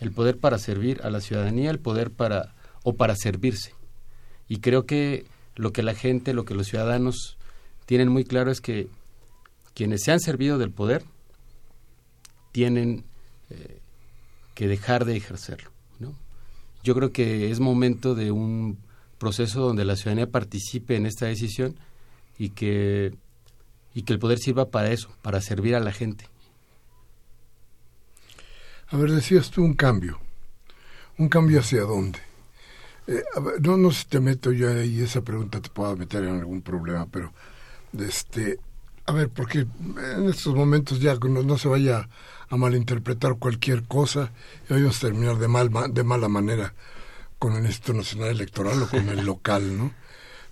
El 0.00 0.12
poder 0.12 0.38
para 0.38 0.58
servir 0.58 1.00
a 1.02 1.10
la 1.10 1.20
ciudadanía, 1.20 1.70
el 1.70 1.78
poder 1.78 2.10
para 2.10 2.54
o 2.82 2.94
para 2.94 3.14
servirse. 3.14 3.74
Y 4.48 4.58
creo 4.58 4.86
que 4.86 5.26
lo 5.54 5.72
que 5.72 5.82
la 5.82 5.94
gente, 5.94 6.32
lo 6.32 6.44
que 6.44 6.54
los 6.54 6.66
ciudadanos 6.66 7.36
tienen 7.84 8.08
muy 8.08 8.24
claro 8.24 8.50
es 8.50 8.60
que 8.60 8.88
quienes 9.74 10.02
se 10.02 10.12
han 10.12 10.20
servido 10.20 10.58
del 10.58 10.70
poder 10.70 11.04
tienen 12.50 13.04
eh, 13.50 13.80
que 14.54 14.66
dejar 14.66 15.04
de 15.04 15.16
ejercerlo. 15.16 15.70
¿no? 15.98 16.14
Yo 16.82 16.94
creo 16.94 17.12
que 17.12 17.50
es 17.50 17.60
momento 17.60 18.14
de 18.14 18.32
un 18.32 18.78
proceso 19.18 19.60
donde 19.60 19.84
la 19.84 19.96
ciudadanía 19.96 20.30
participe 20.30 20.96
en 20.96 21.04
esta 21.04 21.26
decisión 21.26 21.76
y 22.38 22.50
que, 22.50 23.14
y 23.94 24.02
que 24.02 24.14
el 24.14 24.18
poder 24.18 24.38
sirva 24.38 24.70
para 24.70 24.90
eso, 24.90 25.10
para 25.20 25.42
servir 25.42 25.74
a 25.74 25.80
la 25.80 25.92
gente 25.92 26.26
a 28.90 28.96
ver, 28.96 29.12
decías 29.12 29.50
tú 29.50 29.62
un 29.62 29.74
cambio. 29.74 30.18
¿Un 31.18 31.28
cambio 31.28 31.60
hacia 31.60 31.82
dónde? 31.82 32.18
Eh, 33.06 33.22
no, 33.60 33.76
no 33.76 33.90
sé 33.90 34.02
si 34.02 34.06
te 34.06 34.20
meto 34.20 34.52
yo 34.52 34.70
ahí, 34.70 35.00
esa 35.00 35.22
pregunta 35.22 35.60
te 35.60 35.68
pueda 35.68 35.96
meter 35.96 36.24
en 36.24 36.36
algún 36.38 36.62
problema, 36.62 37.06
pero, 37.10 37.32
este, 37.98 38.58
a 39.06 39.12
ver, 39.12 39.28
porque 39.28 39.66
en 40.16 40.28
estos 40.28 40.54
momentos 40.54 41.00
ya 41.00 41.14
no, 41.16 41.42
no 41.42 41.58
se 41.58 41.68
vaya 41.68 42.08
a 42.48 42.56
malinterpretar 42.56 43.36
cualquier 43.36 43.84
cosa 43.84 44.32
y 44.68 44.72
vayamos 44.72 44.98
a 44.98 45.00
terminar 45.00 45.38
de, 45.38 45.48
mal, 45.48 45.70
de 45.92 46.04
mala 46.04 46.28
manera 46.28 46.74
con 47.38 47.54
el 47.54 47.64
Instituto 47.64 47.98
Nacional 47.98 48.28
Electoral 48.30 48.82
o 48.82 48.88
con 48.88 49.08
el 49.08 49.20
local, 49.26 49.76
¿no? 49.76 49.92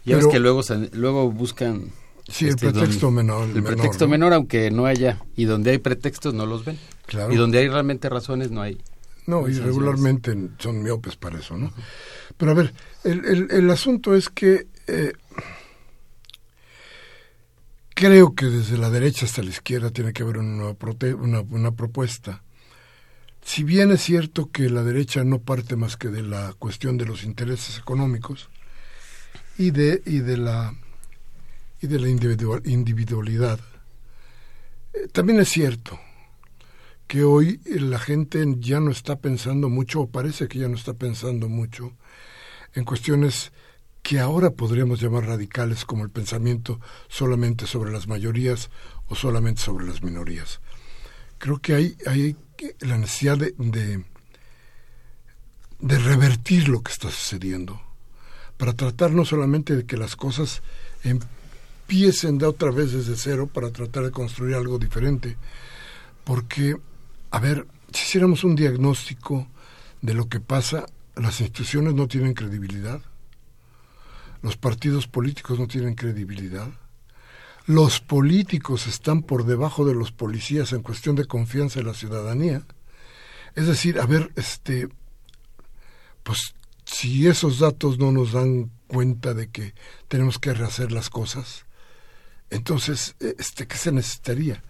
Ya 0.04 0.16
ves 0.16 0.26
que 0.28 0.38
luego, 0.38 0.62
luego 0.92 1.30
buscan 1.30 1.92
Sí, 2.28 2.44
el 2.44 2.50
este, 2.50 2.70
pretexto 2.70 3.10
menor. 3.10 3.48
El 3.48 3.62
pretexto 3.62 4.06
menor, 4.06 4.34
aunque 4.34 4.70
no 4.70 4.84
haya. 4.84 5.18
Y 5.34 5.44
donde 5.44 5.70
hay 5.70 5.78
pretextos 5.78 6.34
no 6.34 6.44
los 6.44 6.64
ven. 6.64 6.78
Claro. 7.08 7.32
Y 7.32 7.36
donde 7.36 7.58
hay 7.58 7.68
realmente 7.68 8.10
razones 8.10 8.50
no 8.50 8.60
hay. 8.60 8.78
No, 9.26 9.48
y 9.48 9.58
regularmente 9.58 10.36
son 10.58 10.82
miopes 10.82 11.16
para 11.16 11.38
eso, 11.38 11.56
¿no? 11.56 11.72
Pero 12.36 12.50
a 12.50 12.54
ver, 12.54 12.74
el, 13.02 13.24
el, 13.24 13.50
el 13.50 13.70
asunto 13.70 14.14
es 14.14 14.28
que 14.28 14.66
eh, 14.86 15.12
creo 17.94 18.34
que 18.34 18.46
desde 18.46 18.76
la 18.76 18.90
derecha 18.90 19.24
hasta 19.24 19.42
la 19.42 19.48
izquierda 19.48 19.90
tiene 19.90 20.12
que 20.12 20.22
haber 20.22 20.36
una, 20.36 20.74
una, 21.16 21.40
una 21.40 21.70
propuesta. 21.72 22.42
Si 23.42 23.64
bien 23.64 23.90
es 23.90 24.02
cierto 24.02 24.50
que 24.50 24.68
la 24.68 24.82
derecha 24.82 25.24
no 25.24 25.40
parte 25.40 25.76
más 25.76 25.96
que 25.96 26.08
de 26.08 26.22
la 26.22 26.54
cuestión 26.58 26.98
de 26.98 27.06
los 27.06 27.24
intereses 27.24 27.78
económicos 27.78 28.50
y 29.56 29.70
de, 29.70 30.02
y 30.04 30.18
de 30.18 30.36
la 30.36 30.74
y 31.80 31.86
de 31.86 32.00
la 32.00 32.08
individualidad. 32.08 33.60
Eh, 34.92 35.08
también 35.12 35.40
es 35.40 35.48
cierto 35.48 35.98
que 37.08 37.24
hoy 37.24 37.60
la 37.64 37.98
gente 37.98 38.44
ya 38.58 38.78
no 38.80 38.90
está 38.90 39.16
pensando 39.16 39.68
mucho, 39.68 40.02
o 40.02 40.10
parece 40.10 40.46
que 40.46 40.58
ya 40.58 40.68
no 40.68 40.76
está 40.76 40.94
pensando 40.94 41.48
mucho, 41.48 41.94
en 42.74 42.84
cuestiones 42.84 43.50
que 44.02 44.20
ahora 44.20 44.50
podríamos 44.50 45.00
llamar 45.00 45.26
radicales, 45.26 45.84
como 45.84 46.04
el 46.04 46.10
pensamiento 46.10 46.80
solamente 47.08 47.66
sobre 47.66 47.90
las 47.90 48.06
mayorías 48.06 48.70
o 49.08 49.14
solamente 49.14 49.62
sobre 49.62 49.86
las 49.86 50.02
minorías. 50.02 50.60
Creo 51.38 51.58
que 51.58 51.74
hay, 51.74 51.96
hay 52.06 52.36
la 52.80 52.98
necesidad 52.98 53.38
de, 53.38 53.54
de, 53.56 54.04
de 55.80 55.98
revertir 55.98 56.68
lo 56.68 56.82
que 56.82 56.92
está 56.92 57.10
sucediendo, 57.10 57.80
para 58.58 58.74
tratar 58.74 59.12
no 59.12 59.24
solamente 59.24 59.76
de 59.76 59.86
que 59.86 59.96
las 59.96 60.14
cosas 60.14 60.62
empiecen 61.04 62.36
de 62.36 62.46
otra 62.46 62.70
vez 62.70 62.92
desde 62.92 63.16
cero 63.16 63.46
para 63.46 63.70
tratar 63.70 64.04
de 64.04 64.10
construir 64.10 64.56
algo 64.56 64.78
diferente. 64.78 65.36
Porque, 66.24 66.76
a 67.30 67.38
ver, 67.40 67.66
si 67.92 68.04
hiciéramos 68.04 68.44
un 68.44 68.56
diagnóstico 68.56 69.48
de 70.02 70.14
lo 70.14 70.28
que 70.28 70.40
pasa, 70.40 70.86
las 71.16 71.40
instituciones 71.40 71.94
no 71.94 72.08
tienen 72.08 72.34
credibilidad, 72.34 73.00
los 74.42 74.56
partidos 74.56 75.06
políticos 75.06 75.58
no 75.58 75.66
tienen 75.66 75.94
credibilidad, 75.94 76.68
los 77.66 78.00
políticos 78.00 78.86
están 78.86 79.22
por 79.22 79.44
debajo 79.44 79.84
de 79.84 79.94
los 79.94 80.10
policías 80.10 80.72
en 80.72 80.82
cuestión 80.82 81.16
de 81.16 81.26
confianza 81.26 81.80
en 81.80 81.86
la 81.86 81.94
ciudadanía. 81.94 82.62
Es 83.54 83.66
decir, 83.66 84.00
a 84.00 84.06
ver, 84.06 84.32
este, 84.36 84.88
pues 86.22 86.54
si 86.86 87.26
esos 87.26 87.58
datos 87.58 87.98
no 87.98 88.10
nos 88.10 88.32
dan 88.32 88.70
cuenta 88.86 89.34
de 89.34 89.50
que 89.50 89.74
tenemos 90.08 90.38
que 90.38 90.54
rehacer 90.54 90.92
las 90.92 91.10
cosas, 91.10 91.66
entonces, 92.50 93.16
eh, 93.20 93.34
este, 93.38 93.66
¿qué 93.66 93.76
se 93.76 93.92
necesitaría? 93.92 94.62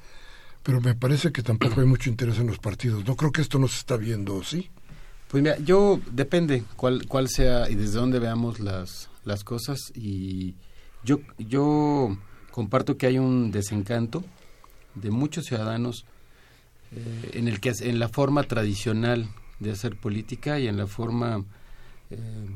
Pero 0.62 0.80
me 0.80 0.94
parece 0.94 1.32
que 1.32 1.42
tampoco 1.42 1.80
hay 1.80 1.86
mucho 1.86 2.10
interés 2.10 2.38
en 2.38 2.46
los 2.46 2.58
partidos. 2.58 3.06
No 3.06 3.16
creo 3.16 3.32
que 3.32 3.40
esto 3.40 3.58
no 3.58 3.68
se 3.68 3.78
está 3.78 3.96
viendo, 3.96 4.42
¿sí? 4.42 4.70
Pues 5.28 5.42
mira, 5.42 5.58
yo 5.58 6.00
depende 6.10 6.64
cuál, 6.76 7.06
cuál 7.06 7.28
sea 7.28 7.70
y 7.70 7.74
desde 7.74 7.98
dónde 7.98 8.18
veamos 8.18 8.60
las, 8.60 9.10
las 9.24 9.44
cosas. 9.44 9.92
Y 9.94 10.54
yo, 11.04 11.20
yo 11.38 12.16
comparto 12.50 12.96
que 12.96 13.06
hay 13.06 13.18
un 13.18 13.50
desencanto 13.50 14.24
de 14.94 15.10
muchos 15.10 15.46
ciudadanos 15.46 16.04
eh, 16.92 17.30
en, 17.34 17.48
el 17.48 17.60
que, 17.60 17.72
en 17.80 17.98
la 17.98 18.08
forma 18.08 18.42
tradicional 18.44 19.28
de 19.60 19.70
hacer 19.70 19.96
política 19.96 20.58
y 20.58 20.66
en 20.66 20.76
la 20.76 20.86
forma 20.86 21.44
eh, 22.10 22.46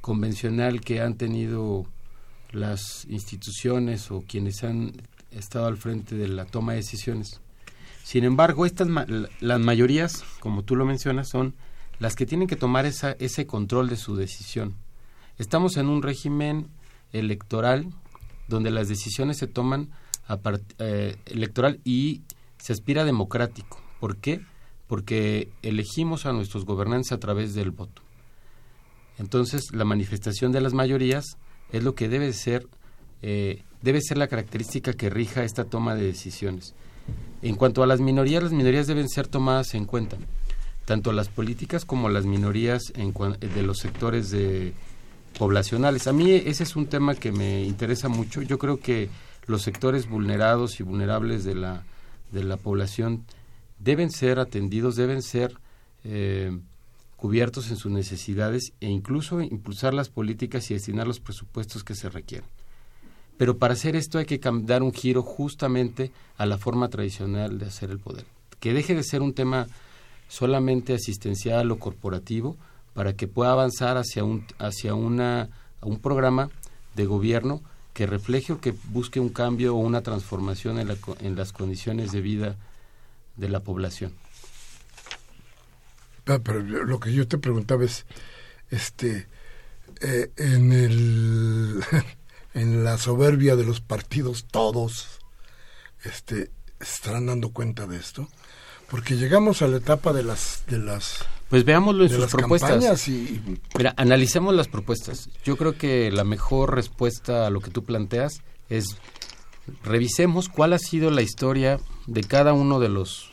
convencional 0.00 0.80
que 0.80 1.00
han 1.00 1.16
tenido 1.16 1.86
las 2.52 3.06
instituciones 3.08 4.10
o 4.10 4.22
quienes 4.22 4.62
han 4.64 4.92
estado 5.30 5.66
al 5.66 5.76
frente 5.76 6.14
de 6.14 6.28
la 6.28 6.44
toma 6.44 6.72
de 6.72 6.78
decisiones. 6.78 7.40
Sin 8.02 8.24
embargo, 8.24 8.66
estas 8.66 8.88
las 9.40 9.60
mayorías, 9.60 10.24
como 10.40 10.62
tú 10.62 10.76
lo 10.76 10.84
mencionas, 10.84 11.28
son 11.28 11.54
las 11.98 12.16
que 12.16 12.26
tienen 12.26 12.48
que 12.48 12.56
tomar 12.56 12.86
esa, 12.86 13.12
ese 13.12 13.46
control 13.46 13.88
de 13.88 13.96
su 13.96 14.16
decisión. 14.16 14.76
Estamos 15.38 15.76
en 15.76 15.88
un 15.88 16.02
régimen 16.02 16.68
electoral 17.12 17.86
donde 18.48 18.70
las 18.70 18.88
decisiones 18.88 19.38
se 19.38 19.46
toman 19.46 19.90
a 20.26 20.38
eh, 20.78 21.16
electoral 21.26 21.80
y 21.84 22.22
se 22.58 22.72
aspira 22.72 23.04
democrático. 23.04 23.80
¿Por 24.00 24.16
qué? 24.16 24.40
porque 24.90 25.52
elegimos 25.62 26.26
a 26.26 26.32
nuestros 26.32 26.64
gobernantes 26.64 27.12
a 27.12 27.20
través 27.20 27.54
del 27.54 27.70
voto. 27.70 28.02
Entonces, 29.18 29.72
la 29.72 29.84
manifestación 29.84 30.50
de 30.50 30.60
las 30.60 30.74
mayorías 30.74 31.36
es 31.70 31.84
lo 31.84 31.94
que 31.94 32.08
debe 32.08 32.32
ser, 32.32 32.66
eh, 33.22 33.62
debe 33.82 34.00
ser 34.00 34.18
la 34.18 34.26
característica 34.26 34.92
que 34.92 35.08
rija 35.08 35.44
esta 35.44 35.62
toma 35.62 35.94
de 35.94 36.06
decisiones. 36.06 36.74
En 37.42 37.56
cuanto 37.56 37.82
a 37.82 37.86
las 37.86 38.00
minorías, 38.00 38.42
las 38.42 38.52
minorías 38.52 38.86
deben 38.86 39.08
ser 39.08 39.26
tomadas 39.26 39.74
en 39.74 39.86
cuenta, 39.86 40.16
tanto 40.84 41.12
las 41.12 41.28
políticas 41.28 41.84
como 41.84 42.08
las 42.08 42.26
minorías 42.26 42.92
de 42.94 43.62
los 43.62 43.78
sectores 43.78 44.30
de, 44.30 44.74
poblacionales. 45.38 46.06
A 46.06 46.12
mí 46.12 46.32
ese 46.32 46.62
es 46.62 46.76
un 46.76 46.86
tema 46.86 47.14
que 47.14 47.32
me 47.32 47.64
interesa 47.64 48.08
mucho. 48.08 48.42
Yo 48.42 48.58
creo 48.58 48.80
que 48.80 49.08
los 49.46 49.62
sectores 49.62 50.08
vulnerados 50.08 50.80
y 50.80 50.82
vulnerables 50.82 51.44
de 51.44 51.54
la, 51.54 51.84
de 52.32 52.44
la 52.44 52.56
población 52.56 53.24
deben 53.78 54.10
ser 54.10 54.38
atendidos, 54.38 54.96
deben 54.96 55.22
ser 55.22 55.54
eh, 56.04 56.58
cubiertos 57.16 57.70
en 57.70 57.76
sus 57.76 57.90
necesidades 57.90 58.72
e 58.80 58.88
incluso 58.88 59.40
impulsar 59.40 59.94
las 59.94 60.08
políticas 60.08 60.70
y 60.70 60.74
destinar 60.74 61.06
los 61.06 61.20
presupuestos 61.20 61.84
que 61.84 61.94
se 61.94 62.08
requieren. 62.08 62.48
Pero 63.40 63.56
para 63.56 63.72
hacer 63.72 63.96
esto 63.96 64.18
hay 64.18 64.26
que 64.26 64.38
dar 64.64 64.82
un 64.82 64.92
giro 64.92 65.22
justamente 65.22 66.12
a 66.36 66.44
la 66.44 66.58
forma 66.58 66.90
tradicional 66.90 67.58
de 67.58 67.64
hacer 67.64 67.88
el 67.90 67.98
poder, 67.98 68.26
que 68.58 68.74
deje 68.74 68.94
de 68.94 69.02
ser 69.02 69.22
un 69.22 69.32
tema 69.32 69.66
solamente 70.28 70.92
asistencial 70.92 71.70
o 71.70 71.78
corporativo 71.78 72.58
para 72.92 73.14
que 73.14 73.28
pueda 73.28 73.52
avanzar 73.52 73.96
hacia 73.96 74.24
un 74.24 74.44
hacia 74.58 74.92
una 74.92 75.48
un 75.80 76.00
programa 76.00 76.50
de 76.96 77.06
gobierno 77.06 77.62
que 77.94 78.04
refleje 78.04 78.52
o 78.52 78.60
que 78.60 78.74
busque 78.90 79.20
un 79.20 79.30
cambio 79.30 79.74
o 79.74 79.78
una 79.78 80.02
transformación 80.02 80.78
en, 80.78 80.88
la, 80.88 80.96
en 81.20 81.34
las 81.34 81.54
condiciones 81.54 82.12
de 82.12 82.20
vida 82.20 82.56
de 83.36 83.48
la 83.48 83.60
población. 83.60 84.12
Ah, 86.26 86.38
lo 86.44 87.00
que 87.00 87.14
yo 87.14 87.26
te 87.26 87.38
preguntaba 87.38 87.86
es, 87.86 88.04
este, 88.68 89.28
eh, 90.02 90.30
en 90.36 90.72
el, 90.74 91.80
en 92.54 92.84
la 92.84 92.98
soberbia 92.98 93.56
de 93.56 93.64
los 93.64 93.80
partidos 93.80 94.46
todos, 94.50 95.20
este, 96.04 96.50
estarán 96.80 97.26
dando 97.26 97.50
cuenta 97.50 97.86
de 97.86 97.96
esto, 97.96 98.28
porque 98.88 99.16
llegamos 99.16 99.62
a 99.62 99.68
la 99.68 99.76
etapa 99.76 100.12
de 100.12 100.22
las, 100.22 100.64
de 100.66 100.78
las 100.78 101.24
pues 101.50 101.64
veámoslo 101.64 102.04
en 102.04 102.10
sus 102.10 102.26
propuestas. 102.26 103.08
Y... 103.08 103.58
Mira, 103.76 103.92
analicemos 103.96 104.54
las 104.54 104.68
propuestas. 104.68 105.28
Yo 105.44 105.56
creo 105.56 105.76
que 105.76 106.12
la 106.12 106.22
mejor 106.22 106.76
respuesta 106.76 107.44
a 107.44 107.50
lo 107.50 107.60
que 107.60 107.72
tú 107.72 107.84
planteas 107.84 108.40
es 108.68 108.96
revisemos 109.82 110.48
cuál 110.48 110.72
ha 110.72 110.78
sido 110.78 111.10
la 111.10 111.22
historia 111.22 111.80
de 112.06 112.22
cada 112.22 112.52
uno 112.52 112.78
de 112.78 112.88
los 112.88 113.32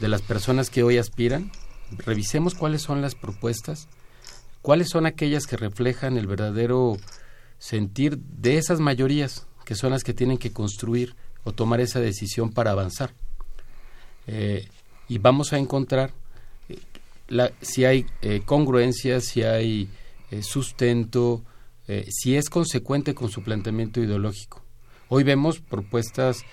de 0.00 0.08
las 0.08 0.22
personas 0.22 0.70
que 0.70 0.82
hoy 0.82 0.96
aspiran. 0.96 1.52
Revisemos 1.98 2.54
cuáles 2.54 2.80
son 2.80 3.02
las 3.02 3.14
propuestas, 3.14 3.86
cuáles 4.62 4.88
son 4.88 5.04
aquellas 5.04 5.46
que 5.46 5.58
reflejan 5.58 6.16
el 6.16 6.26
verdadero 6.26 6.96
sentir 7.62 8.18
de 8.18 8.58
esas 8.58 8.80
mayorías 8.80 9.46
que 9.64 9.76
son 9.76 9.92
las 9.92 10.02
que 10.02 10.12
tienen 10.12 10.36
que 10.36 10.52
construir 10.52 11.14
o 11.44 11.52
tomar 11.52 11.80
esa 11.80 12.00
decisión 12.00 12.50
para 12.50 12.72
avanzar. 12.72 13.14
Eh, 14.26 14.68
y 15.06 15.18
vamos 15.18 15.52
a 15.52 15.58
encontrar 15.58 16.12
si 17.60 17.84
hay 17.84 18.04
eh, 18.20 18.42
congruencia, 18.44 19.20
si 19.20 19.44
hay 19.44 19.88
eh, 20.32 20.42
sustento, 20.42 21.44
eh, 21.86 22.04
si 22.10 22.34
es 22.34 22.50
consecuente 22.50 23.14
con 23.14 23.30
su 23.30 23.44
planteamiento 23.44 24.00
ideológico. 24.00 24.60
Hoy 25.08 25.22
vemos 25.22 25.60
propuestas 25.60 26.44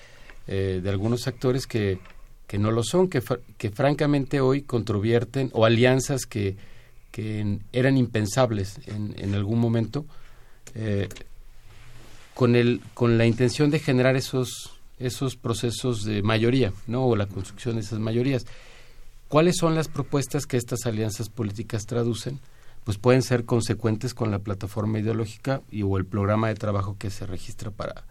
de 0.45 0.89
algunos 0.89 1.27
actores 1.27 1.67
que, 1.67 1.99
que 2.47 2.57
no 2.57 2.71
lo 2.71 2.81
son, 2.81 3.07
que, 3.07 3.21
que, 3.59 3.69
francamente 3.69 4.41
hoy 4.41 4.63
controvierten 4.63 5.51
o 5.53 5.63
alianzas 5.63 6.25
que, 6.25 6.57
que 7.11 7.59
eran 7.71 7.97
impensables 7.97 8.79
en, 8.87 9.13
en 9.19 9.35
algún 9.35 9.59
momento, 9.59 10.07
con, 12.33 12.55
el, 12.55 12.81
con 12.93 13.17
la 13.17 13.25
intención 13.25 13.69
de 13.69 13.79
generar 13.79 14.15
esos, 14.15 14.79
esos 14.97 15.35
procesos 15.35 16.03
de 16.03 16.21
mayoría, 16.21 16.73
¿no? 16.87 17.05
o 17.05 17.15
la 17.15 17.27
construcción 17.27 17.75
de 17.75 17.81
esas 17.81 17.99
mayorías. 17.99 18.45
¿Cuáles 19.27 19.57
son 19.57 19.75
las 19.75 19.87
propuestas 19.87 20.45
que 20.45 20.57
estas 20.57 20.85
alianzas 20.85 21.29
políticas 21.29 21.85
traducen? 21.85 22.39
Pues 22.83 22.97
pueden 22.97 23.21
ser 23.21 23.45
consecuentes 23.45 24.13
con 24.13 24.31
la 24.31 24.39
plataforma 24.39 24.99
ideológica 24.99 25.61
y 25.69 25.83
o 25.83 25.97
el 25.97 26.05
programa 26.05 26.47
de 26.47 26.55
trabajo 26.55 26.95
que 26.97 27.09
se 27.09 27.25
registra 27.25 27.71
para 27.71 28.05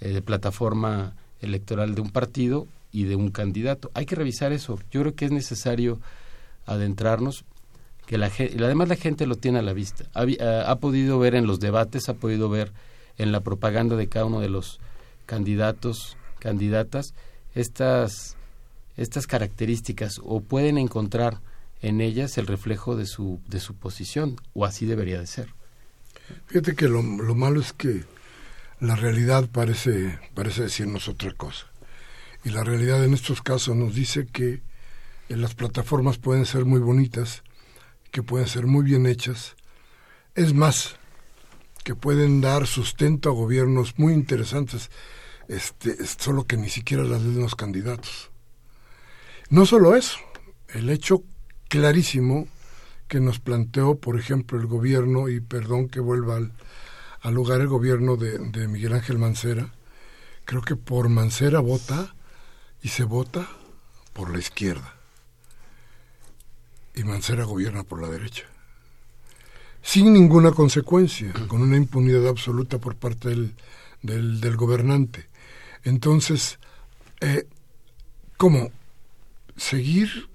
eh, 0.00 0.08
de 0.08 0.22
plataforma 0.22 1.14
electoral 1.40 1.94
de 1.94 2.00
un 2.00 2.10
partido 2.10 2.66
y 2.92 3.04
de 3.04 3.16
un 3.16 3.30
candidato. 3.30 3.90
Hay 3.94 4.06
que 4.06 4.14
revisar 4.14 4.52
eso. 4.52 4.78
Yo 4.90 5.02
creo 5.02 5.14
que 5.14 5.26
es 5.26 5.30
necesario 5.30 6.00
adentrarnos 6.64 7.44
que 8.06 8.18
la 8.18 8.30
gente, 8.30 8.62
además 8.64 8.88
la 8.88 8.96
gente 8.96 9.26
lo 9.26 9.36
tiene 9.36 9.58
a 9.58 9.62
la 9.62 9.72
vista. 9.72 10.04
Ha, 10.14 10.70
ha, 10.70 10.76
podido 10.76 11.18
ver 11.18 11.34
en 11.34 11.46
los 11.46 11.60
debates, 11.60 12.08
ha 12.08 12.14
podido 12.14 12.48
ver 12.48 12.72
en 13.18 13.32
la 13.32 13.40
propaganda 13.40 13.96
de 13.96 14.08
cada 14.08 14.26
uno 14.26 14.40
de 14.40 14.48
los 14.48 14.80
candidatos, 15.26 16.16
candidatas, 16.38 17.14
estas 17.54 18.36
estas 18.96 19.26
características 19.26 20.20
o 20.22 20.40
pueden 20.40 20.78
encontrar 20.78 21.40
en 21.82 22.00
ellas 22.00 22.38
el 22.38 22.46
reflejo 22.46 22.96
de 22.96 23.06
su, 23.06 23.40
de 23.46 23.60
su 23.60 23.74
posición, 23.74 24.36
o 24.54 24.64
así 24.64 24.86
debería 24.86 25.20
de 25.20 25.26
ser. 25.26 25.48
Fíjate 26.46 26.74
que 26.74 26.88
lo, 26.88 27.02
lo 27.02 27.34
malo 27.34 27.60
es 27.60 27.72
que 27.72 28.04
la 28.80 28.96
realidad 28.96 29.48
parece, 29.50 30.18
parece 30.34 30.62
decirnos 30.62 31.08
otra 31.08 31.32
cosa. 31.32 31.66
Y 32.44 32.50
la 32.50 32.64
realidad 32.64 33.04
en 33.04 33.14
estos 33.14 33.42
casos 33.42 33.76
nos 33.76 33.94
dice 33.94 34.26
que 34.26 34.62
las 35.28 35.54
plataformas 35.54 36.18
pueden 36.18 36.46
ser 36.46 36.64
muy 36.64 36.80
bonitas, 36.80 37.42
que 38.10 38.22
pueden 38.22 38.48
ser 38.48 38.66
muy 38.66 38.84
bien 38.84 39.06
hechas. 39.06 39.56
Es 40.34 40.54
más, 40.54 40.96
que 41.86 41.94
pueden 41.94 42.40
dar 42.40 42.66
sustento 42.66 43.30
a 43.30 43.32
gobiernos 43.32 43.96
muy 43.96 44.12
interesantes, 44.12 44.90
este, 45.46 46.04
solo 46.04 46.44
que 46.44 46.56
ni 46.56 46.68
siquiera 46.68 47.04
las 47.04 47.22
leen 47.22 47.40
los 47.40 47.54
candidatos. 47.54 48.30
No 49.50 49.66
solo 49.66 49.94
eso, 49.94 50.18
el 50.68 50.90
hecho 50.90 51.22
clarísimo 51.68 52.48
que 53.06 53.20
nos 53.20 53.38
planteó, 53.38 54.00
por 54.00 54.18
ejemplo, 54.18 54.58
el 54.58 54.66
gobierno, 54.66 55.28
y 55.28 55.38
perdón 55.40 55.88
que 55.88 56.00
vuelva 56.00 56.38
al, 57.20 57.34
lugar 57.34 57.60
el 57.60 57.68
gobierno 57.68 58.16
de, 58.16 58.38
de, 58.38 58.66
Miguel 58.66 58.94
Ángel 58.94 59.18
Mancera, 59.18 59.72
creo 60.44 60.62
que 60.62 60.74
por 60.74 61.08
Mancera 61.08 61.60
vota 61.60 62.16
y 62.82 62.88
se 62.88 63.04
vota 63.04 63.48
por 64.12 64.32
la 64.32 64.40
izquierda. 64.40 64.95
Y 66.96 67.04
Mancera 67.04 67.44
gobierna 67.44 67.84
por 67.84 68.02
la 68.02 68.08
derecha. 68.08 68.44
Sin 69.82 70.12
ninguna 70.12 70.50
consecuencia, 70.50 71.32
con 71.46 71.62
una 71.62 71.76
impunidad 71.76 72.26
absoluta 72.26 72.78
por 72.78 72.96
parte 72.96 73.28
del, 73.28 73.54
del, 74.02 74.40
del 74.40 74.56
gobernante. 74.56 75.28
Entonces, 75.84 76.58
eh, 77.20 77.46
¿cómo? 78.36 78.72
seguir 79.56 80.28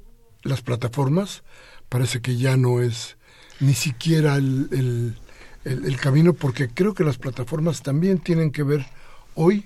las 0.44 0.62
plataformas 0.62 1.44
parece 1.90 2.22
que 2.22 2.38
ya 2.38 2.58
no 2.58 2.82
es 2.82 3.18
ni 3.60 3.74
siquiera 3.74 4.36
el, 4.36 5.16
el, 5.64 5.98
camino, 5.98 6.34
porque 6.34 6.68
creo 6.68 6.96
que 6.96 7.04
las 7.04 7.18
plataformas 7.20 7.84
también 7.84 8.18
tienen 8.18 8.52
que 8.52 8.64
ver 8.64 8.88
hoy 9.36 9.66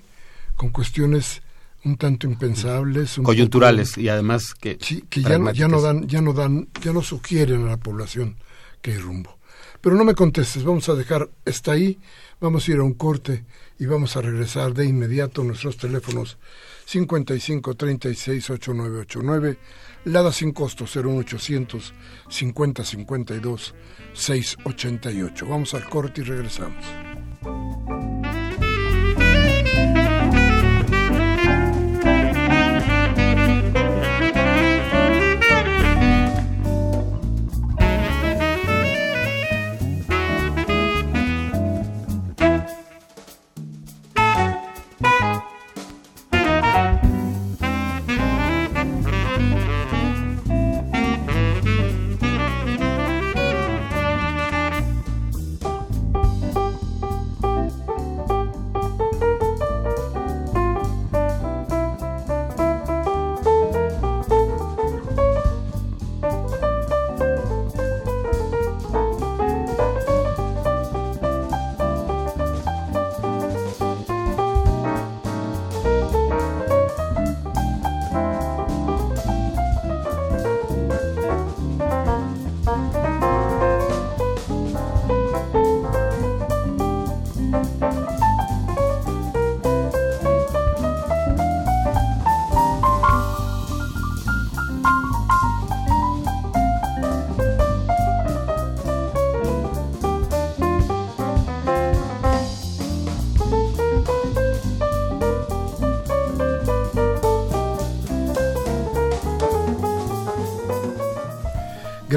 con 0.56 0.68
cuestiones 0.68 1.40
un 1.86 1.96
tanto 1.96 2.26
impensables, 2.26 3.16
coyunturales 3.22 3.96
y 3.96 4.08
además 4.08 4.54
que 4.54 4.76
sí, 4.80 5.04
que 5.08 5.22
ya 5.22 5.38
no, 5.38 5.52
ya 5.52 5.68
no 5.68 5.80
dan, 5.80 6.08
ya 6.08 6.20
no 6.20 6.32
dan, 6.32 6.68
ya 6.82 6.92
no 6.92 7.00
sugieren 7.00 7.62
a 7.64 7.70
la 7.70 7.76
población 7.76 8.36
que 8.82 8.92
hay 8.92 8.98
rumbo. 8.98 9.38
Pero 9.80 9.94
no 9.94 10.04
me 10.04 10.14
contestes, 10.14 10.64
vamos 10.64 10.88
a 10.88 10.94
dejar, 10.94 11.30
está 11.44 11.72
ahí, 11.72 12.00
vamos 12.40 12.66
a 12.66 12.72
ir 12.72 12.78
a 12.78 12.82
un 12.82 12.94
corte 12.94 13.44
y 13.78 13.86
vamos 13.86 14.16
a 14.16 14.22
regresar 14.22 14.74
de 14.74 14.84
inmediato 14.84 15.42
a 15.42 15.44
nuestros 15.44 15.76
teléfonos 15.76 16.38
55 16.86 17.74
36 17.74 18.50
8989, 18.50 19.58
Lada 20.06 20.32
sin 20.32 20.52
costo 20.52 20.84
01800 20.84 21.94
50 22.28 22.84
52 22.84 23.74
688. 24.12 25.46
Vamos 25.46 25.74
al 25.74 25.88
corte 25.88 26.20
y 26.20 26.24
regresamos. 26.24 26.84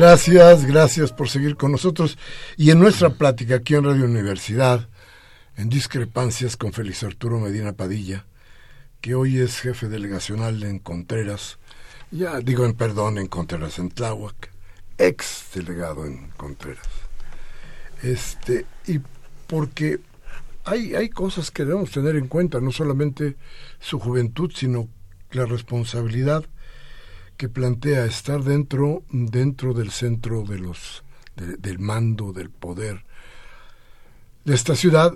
Gracias, 0.09 0.65
gracias 0.65 1.11
por 1.11 1.29
seguir 1.29 1.55
con 1.55 1.71
nosotros. 1.71 2.17
Y 2.57 2.71
en 2.71 2.79
nuestra 2.79 3.11
plática 3.11 3.57
aquí 3.57 3.75
en 3.75 3.83
Radio 3.83 4.05
Universidad, 4.05 4.89
en 5.55 5.69
discrepancias 5.69 6.57
con 6.57 6.73
Félix 6.73 7.03
Arturo 7.03 7.39
Medina 7.39 7.73
Padilla, 7.73 8.25
que 9.01 9.13
hoy 9.13 9.37
es 9.37 9.59
jefe 9.59 9.87
delegacional 9.87 10.63
en 10.63 10.79
Contreras, 10.79 11.59
ya 12.09 12.39
digo 12.39 12.65
en 12.65 12.73
perdón, 12.73 13.19
en 13.19 13.27
Contreras, 13.27 13.77
en 13.77 13.91
Tláhuac, 13.91 14.49
ex 14.97 15.43
delegado 15.53 16.07
en 16.07 16.31
Contreras. 16.31 16.87
Este, 18.01 18.65
y 18.87 18.99
porque 19.45 19.99
hay, 20.65 20.95
hay 20.95 21.09
cosas 21.09 21.51
que 21.51 21.65
debemos 21.65 21.91
tener 21.91 22.15
en 22.15 22.25
cuenta, 22.25 22.59
no 22.59 22.71
solamente 22.71 23.35
su 23.79 23.99
juventud, 23.99 24.51
sino 24.55 24.87
la 25.29 25.45
responsabilidad 25.45 26.45
que 27.39 27.47
plantea 27.47 28.03
estar 28.03 28.43
dentro, 28.43 29.03
dentro 29.11 29.73
del 29.73 29.91
centro 29.91 30.43
de 30.43 30.59
los, 30.59 31.05
del 31.37 31.79
mando, 31.79 32.33
del 32.33 32.49
poder 32.49 33.05
de 34.43 34.53
esta 34.53 34.75
ciudad 34.75 35.13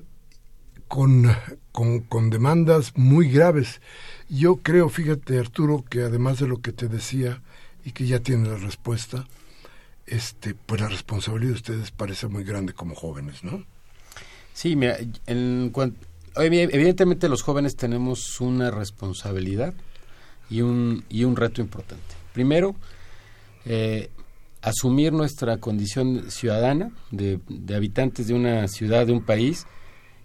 con, 0.87 1.29
con, 1.73 1.99
con, 1.99 2.29
demandas 2.29 2.93
muy 2.95 3.27
graves. 3.27 3.81
Yo 4.29 4.55
creo, 4.55 4.87
fíjate 4.87 5.37
Arturo, 5.37 5.83
que 5.89 6.03
además 6.03 6.39
de 6.39 6.47
lo 6.47 6.61
que 6.61 6.71
te 6.71 6.87
decía 6.87 7.41
y 7.83 7.91
que 7.91 8.07
ya 8.07 8.21
tiene 8.21 8.47
la 8.47 8.55
respuesta, 8.55 9.27
este, 10.05 10.55
pues 10.55 10.79
la 10.79 10.87
responsabilidad 10.87 11.51
de 11.51 11.57
ustedes 11.57 11.91
parece 11.91 12.27
muy 12.27 12.45
grande 12.45 12.71
como 12.71 12.95
jóvenes, 12.95 13.43
¿no? 13.43 13.65
Sí, 14.53 14.77
mira, 14.77 14.97
en 15.25 15.73
evidentemente 16.37 17.27
los 17.27 17.41
jóvenes 17.41 17.75
tenemos 17.75 18.39
una 18.39 18.71
responsabilidad 18.71 19.73
y 20.53 20.61
un, 20.61 21.03
y 21.09 21.23
un 21.23 21.35
reto 21.35 21.61
importante. 21.61 22.13
Primero, 22.31 22.75
eh, 23.65 24.11
asumir 24.61 25.11
nuestra 25.11 25.57
condición 25.57 26.29
ciudadana 26.29 26.91
de, 27.09 27.39
habitantes 27.75 28.27
de 28.27 28.35
una 28.35 28.67
ciudad, 28.67 29.07
de 29.07 29.13
un 29.13 29.25
país, 29.25 29.65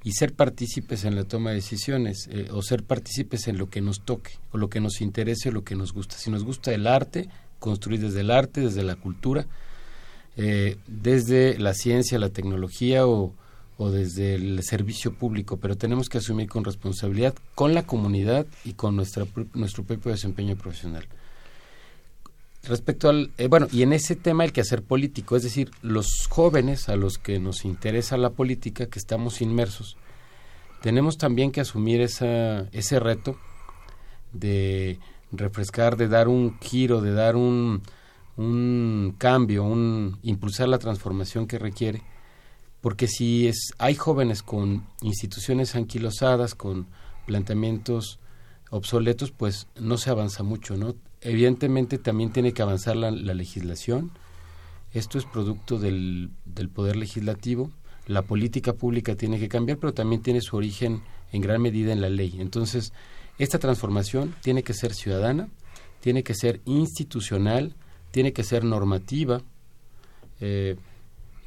y 0.05 0.12
ser 0.12 0.35
partícipes 0.35 1.05
en 1.05 1.16
la 1.16 1.24
toma 1.24 1.51
de 1.51 1.57
decisiones, 1.57 2.29
eh, 2.31 2.49
o 2.53 2.61
ser 2.61 2.83
partícipes 2.83 3.49
en 3.49 3.57
lo 3.57 3.70
que 3.70 3.81
nos 3.81 4.05
toque, 4.05 4.33
o 4.53 4.59
lo 4.59 4.68
que 4.68 4.81
nos 4.81 5.01
interese, 5.01 5.49
o 5.49 5.53
lo 5.53 5.64
que 5.64 5.74
nos 5.74 5.95
gusta. 5.95 6.18
Si 6.18 6.31
nos 6.31 6.45
gusta 6.45 6.74
el 6.74 6.87
arte, 6.87 7.31
construir 7.59 8.01
desde 8.01 8.20
el 8.20 8.31
arte, 8.31 8.61
desde 8.61 8.83
la 8.83 8.97
cultura, 8.97 9.47
eh, 10.37 10.76
desde 10.87 11.59
la 11.59 11.72
ciencia, 11.72 12.18
la 12.18 12.29
tecnología 12.29 13.07
o 13.07 13.33
o 13.79 13.91
desde 13.91 14.35
el 14.35 14.62
servicio 14.64 15.14
público, 15.14 15.57
pero 15.57 15.79
tenemos 15.79 16.09
que 16.09 16.18
asumir 16.18 16.49
con 16.49 16.64
responsabilidad 16.64 17.35
con 17.55 17.74
la 17.74 17.85
comunidad 17.85 18.45
y 18.64 18.72
con 18.72 18.97
nuestra, 18.97 19.24
nuestro 19.55 19.85
propio 19.85 20.11
desempeño 20.11 20.57
profesional. 20.57 21.07
Respecto 22.64 23.09
al, 23.09 23.31
eh, 23.39 23.47
bueno, 23.47 23.68
y 23.70 23.83
en 23.83 23.93
ese 23.93 24.16
tema 24.16 24.45
el 24.45 24.53
quehacer 24.53 24.83
político, 24.83 25.37
es 25.37 25.45
decir, 25.45 25.70
los 25.81 26.26
jóvenes 26.29 26.89
a 26.89 26.97
los 26.97 27.18
que 27.18 27.39
nos 27.39 27.64
interesa 27.64 28.16
la 28.16 28.31
política, 28.31 28.87
que 28.87 28.99
estamos 28.99 29.41
inmersos, 29.41 29.97
tenemos 30.83 31.16
también 31.16 31.53
que 31.53 31.61
asumir 31.61 32.01
esa, 32.01 32.62
ese 32.72 32.99
reto 32.99 33.39
de 34.33 34.99
refrescar, 35.31 35.97
de 35.97 36.09
dar 36.09 36.26
un 36.26 36.59
giro, 36.59 37.01
de 37.01 37.12
dar 37.12 37.37
un, 37.37 37.83
un 38.37 39.14
cambio, 39.18 39.62
un 39.62 40.18
impulsar 40.24 40.68
la 40.68 40.79
transformación 40.79 41.47
que 41.47 41.61
requiere 41.61 42.03
porque 42.81 43.09
si 43.09 43.49
es, 43.49 43.72
hay 43.79 43.95
jóvenes 43.95 44.43
con 44.43 44.87
instituciones 45.03 45.74
anquilosadas, 45.74 46.55
con 46.55 46.87
planteamientos 47.26 48.20
obsoletos, 48.70 49.31
pues 49.31 49.66
no 49.79 49.99
se 49.99 50.11
avanza 50.11 50.43
mucho, 50.43 50.76
¿no? 50.76 50.95
Evidentemente 51.20 51.99
también 51.99 52.33
tiene 52.33 52.53
que 52.53 52.62
avanzar 52.62 52.97
la, 52.97 53.11
legislación. 53.11 54.12
Esto 54.93 55.18
es 55.18 55.24
producto 55.24 55.79
del, 55.79 56.31
del, 56.45 56.68
poder 56.68 56.97
legislativo. 56.97 57.70
La 58.07 58.22
política 58.22 58.72
pública 58.72 59.16
tiene 59.16 59.39
que 59.39 59.49
cambiar, 59.49 59.79
pero 59.79 59.93
también 59.93 60.22
tiene 60.22 60.41
su 60.41 60.57
origen 60.57 61.03
en 61.33 61.43
gran 61.43 61.61
medida 61.61 61.93
en 61.93 62.01
la 62.01 62.09
ley. 62.09 62.37
Entonces, 62.39 62.93
esta 63.39 63.59
transformación 63.59 64.35
tiene 64.43 64.62
que 64.62 64.74
ser 64.74 64.95
ciudadana, 64.95 65.49
tiene 66.01 66.22
que 66.22 66.35
ser 66.35 66.61
institucional, 66.64 67.74
tiene 68.12 68.33
que 68.33 68.45
ser 68.45 68.64
normativa, 68.64 69.43
eh, 70.41 70.76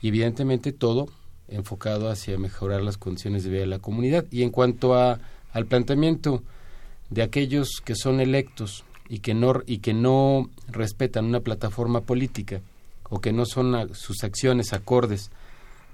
y 0.01 0.09
evidentemente 0.09 0.71
todo 0.71 1.07
enfocado 1.51 2.09
hacia 2.09 2.37
mejorar 2.37 2.81
las 2.81 2.97
condiciones 2.97 3.43
de 3.43 3.51
vida 3.51 3.61
de 3.61 3.67
la 3.67 3.79
comunidad. 3.79 4.25
Y 4.31 4.43
en 4.43 4.49
cuanto 4.49 4.95
a, 4.95 5.19
al 5.53 5.65
planteamiento 5.67 6.43
de 7.09 7.21
aquellos 7.21 7.81
que 7.83 7.95
son 7.95 8.19
electos 8.19 8.83
y 9.09 9.19
que 9.19 9.33
no, 9.33 9.61
y 9.65 9.79
que 9.79 9.93
no 9.93 10.49
respetan 10.69 11.25
una 11.25 11.41
plataforma 11.41 12.01
política 12.01 12.61
o 13.09 13.19
que 13.19 13.33
no 13.33 13.45
son 13.45 13.93
sus 13.93 14.23
acciones 14.23 14.73
acordes 14.73 15.29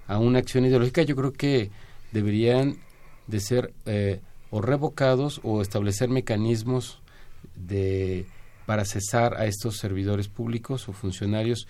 a 0.07 0.19
una 0.19 0.39
acción 0.39 0.65
ideológica, 0.65 1.01
yo 1.01 1.15
creo 1.15 1.33
que 1.33 1.71
deberían 2.11 2.77
de 3.25 3.39
ser 3.39 3.73
eh, 3.85 4.21
o 4.51 4.61
revocados 4.61 5.41
o 5.43 5.61
establecer 5.61 6.09
mecanismos 6.09 7.01
de 7.55 8.25
para 8.65 8.85
cesar 8.85 9.35
a 9.35 9.45
estos 9.45 9.77
servidores 9.77 10.27
públicos 10.27 10.89
o 10.89 10.93
funcionarios 10.93 11.67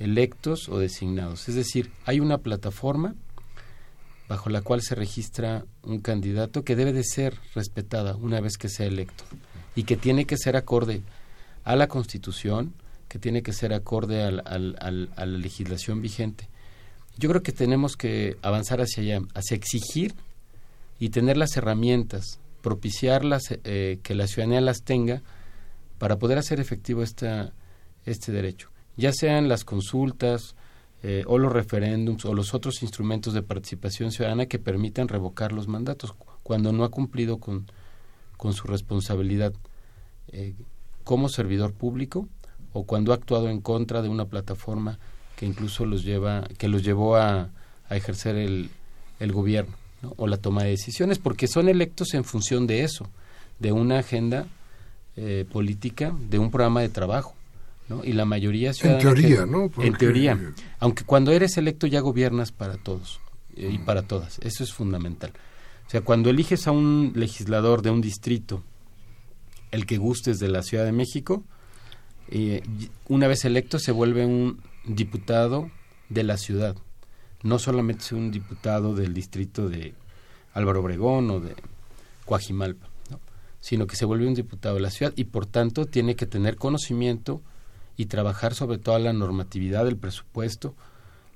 electos 0.00 0.68
o 0.68 0.78
designados. 0.78 1.48
Es 1.48 1.54
decir, 1.54 1.92
hay 2.04 2.18
una 2.18 2.38
plataforma 2.38 3.14
bajo 4.28 4.48
la 4.48 4.62
cual 4.62 4.80
se 4.80 4.94
registra 4.94 5.64
un 5.82 6.00
candidato 6.00 6.64
que 6.64 6.74
debe 6.74 6.92
de 6.92 7.04
ser 7.04 7.38
respetada 7.54 8.16
una 8.16 8.40
vez 8.40 8.56
que 8.56 8.68
sea 8.68 8.86
electo 8.86 9.24
y 9.76 9.84
que 9.84 9.96
tiene 9.96 10.24
que 10.24 10.36
ser 10.36 10.56
acorde 10.56 11.02
a 11.64 11.76
la 11.76 11.88
Constitución, 11.88 12.72
que 13.08 13.18
tiene 13.18 13.42
que 13.42 13.52
ser 13.52 13.74
acorde 13.74 14.22
al, 14.22 14.42
a 14.46 14.90
la 14.90 15.26
legislación 15.26 16.00
vigente. 16.00 16.48
Yo 17.18 17.28
creo 17.28 17.42
que 17.42 17.52
tenemos 17.52 17.96
que 17.96 18.38
avanzar 18.40 18.80
hacia 18.80 19.02
allá, 19.02 19.26
hacia 19.34 19.56
exigir 19.56 20.14
y 20.98 21.10
tener 21.10 21.36
las 21.36 21.56
herramientas, 21.56 22.40
propiciarlas, 22.62 23.42
eh, 23.64 23.98
que 24.02 24.14
la 24.14 24.26
ciudadanía 24.26 24.60
las 24.60 24.82
tenga 24.82 25.22
para 25.98 26.18
poder 26.18 26.38
hacer 26.38 26.60
efectivo 26.60 27.02
este 27.02 27.52
derecho 28.32 28.70
ya 29.00 29.12
sean 29.12 29.48
las 29.48 29.64
consultas 29.64 30.54
eh, 31.02 31.24
o 31.26 31.38
los 31.38 31.52
referéndums 31.52 32.24
o 32.26 32.34
los 32.34 32.54
otros 32.54 32.82
instrumentos 32.82 33.32
de 33.32 33.42
participación 33.42 34.12
ciudadana 34.12 34.46
que 34.46 34.58
permitan 34.58 35.08
revocar 35.08 35.52
los 35.52 35.66
mandatos 35.66 36.14
cuando 36.42 36.72
no 36.72 36.84
ha 36.84 36.90
cumplido 36.90 37.38
con, 37.38 37.66
con 38.36 38.52
su 38.52 38.68
responsabilidad 38.68 39.52
eh, 40.28 40.54
como 41.04 41.28
servidor 41.28 41.72
público 41.72 42.28
o 42.72 42.84
cuando 42.84 43.12
ha 43.12 43.16
actuado 43.16 43.48
en 43.48 43.60
contra 43.60 44.02
de 44.02 44.08
una 44.08 44.26
plataforma 44.26 44.98
que 45.36 45.46
incluso 45.46 45.86
los 45.86 46.04
lleva 46.04 46.46
que 46.58 46.68
los 46.68 46.84
llevó 46.84 47.16
a, 47.16 47.48
a 47.88 47.96
ejercer 47.96 48.36
el, 48.36 48.70
el 49.18 49.32
gobierno 49.32 49.74
o 50.16 50.26
la 50.26 50.36
toma 50.36 50.64
de 50.64 50.70
decisiones 50.70 51.18
porque 51.18 51.48
son 51.48 51.68
electos 51.68 52.14
en 52.14 52.24
función 52.24 52.66
de 52.66 52.84
eso 52.84 53.08
de 53.58 53.72
una 53.72 53.98
agenda 53.98 54.46
eh, 55.16 55.46
política 55.50 56.14
de 56.28 56.38
un 56.38 56.50
programa 56.50 56.82
de 56.82 56.88
trabajo 56.90 57.34
y 58.04 58.12
la 58.12 58.24
mayoría 58.24 58.72
En 58.82 58.98
teoría, 58.98 59.46
¿no? 59.46 59.70
En 59.78 59.94
teoría. 59.94 60.38
Aunque 60.78 61.04
cuando 61.04 61.32
eres 61.32 61.56
electo 61.56 61.86
ya 61.86 62.00
gobiernas 62.00 62.52
para 62.52 62.76
todos 62.76 63.20
eh, 63.56 63.70
y 63.72 63.78
para 63.78 64.02
todas. 64.02 64.38
Eso 64.40 64.64
es 64.64 64.72
fundamental. 64.72 65.32
O 65.86 65.90
sea, 65.90 66.02
cuando 66.02 66.30
eliges 66.30 66.66
a 66.66 66.70
un 66.70 67.12
legislador 67.16 67.82
de 67.82 67.90
un 67.90 68.00
distrito, 68.00 68.62
el 69.72 69.86
que 69.86 69.98
gustes 69.98 70.38
de 70.38 70.48
la 70.48 70.62
Ciudad 70.62 70.84
de 70.84 70.92
México, 70.92 71.44
eh, 72.28 72.62
una 73.08 73.26
vez 73.26 73.44
electo 73.44 73.78
se 73.78 73.92
vuelve 73.92 74.24
un 74.24 74.60
diputado 74.84 75.70
de 76.08 76.22
la 76.22 76.36
ciudad. 76.36 76.76
No 77.42 77.58
solamente 77.58 78.04
es 78.04 78.12
un 78.12 78.30
diputado 78.30 78.94
del 78.94 79.14
distrito 79.14 79.68
de 79.68 79.94
Álvaro 80.52 80.80
Obregón 80.80 81.30
o 81.30 81.40
de 81.40 81.54
Coajimalpa, 82.24 82.88
sino 83.60 83.86
que 83.86 83.96
se 83.96 84.04
vuelve 84.04 84.26
un 84.26 84.34
diputado 84.34 84.76
de 84.76 84.82
la 84.82 84.90
ciudad 84.90 85.12
y 85.16 85.24
por 85.24 85.46
tanto 85.46 85.86
tiene 85.86 86.16
que 86.16 86.26
tener 86.26 86.56
conocimiento 86.56 87.42
y 88.00 88.06
trabajar 88.06 88.54
sobre 88.54 88.78
toda 88.78 88.98
la 88.98 89.12
normatividad 89.12 89.84
del 89.84 89.98
presupuesto 89.98 90.74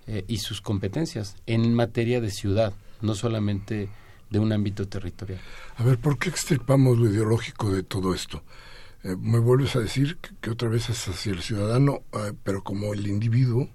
eh, 0.06 0.24
y 0.28 0.38
sus 0.38 0.62
competencias 0.62 1.36
en 1.44 1.74
materia 1.74 2.22
de 2.22 2.30
ciudad, 2.30 2.72
no 3.02 3.14
solamente 3.14 3.90
de 4.30 4.38
un 4.38 4.50
ámbito 4.50 4.88
territorial. 4.88 5.42
A 5.76 5.84
ver, 5.84 5.98
¿por 5.98 6.18
qué 6.18 6.30
extirpamos 6.30 6.96
lo 6.96 7.10
ideológico 7.10 7.70
de 7.70 7.82
todo 7.82 8.14
esto? 8.14 8.42
Eh, 9.02 9.14
me 9.20 9.40
vuelves 9.40 9.76
a 9.76 9.80
decir 9.80 10.16
que, 10.40 10.48
otra 10.48 10.70
vez 10.70 10.88
es 10.88 11.06
hacia 11.06 11.32
el 11.32 11.42
ciudadano, 11.42 12.00
eh, 12.14 12.32
pero 12.42 12.64
como 12.64 12.94
el 12.94 13.06
individuo, 13.08 13.68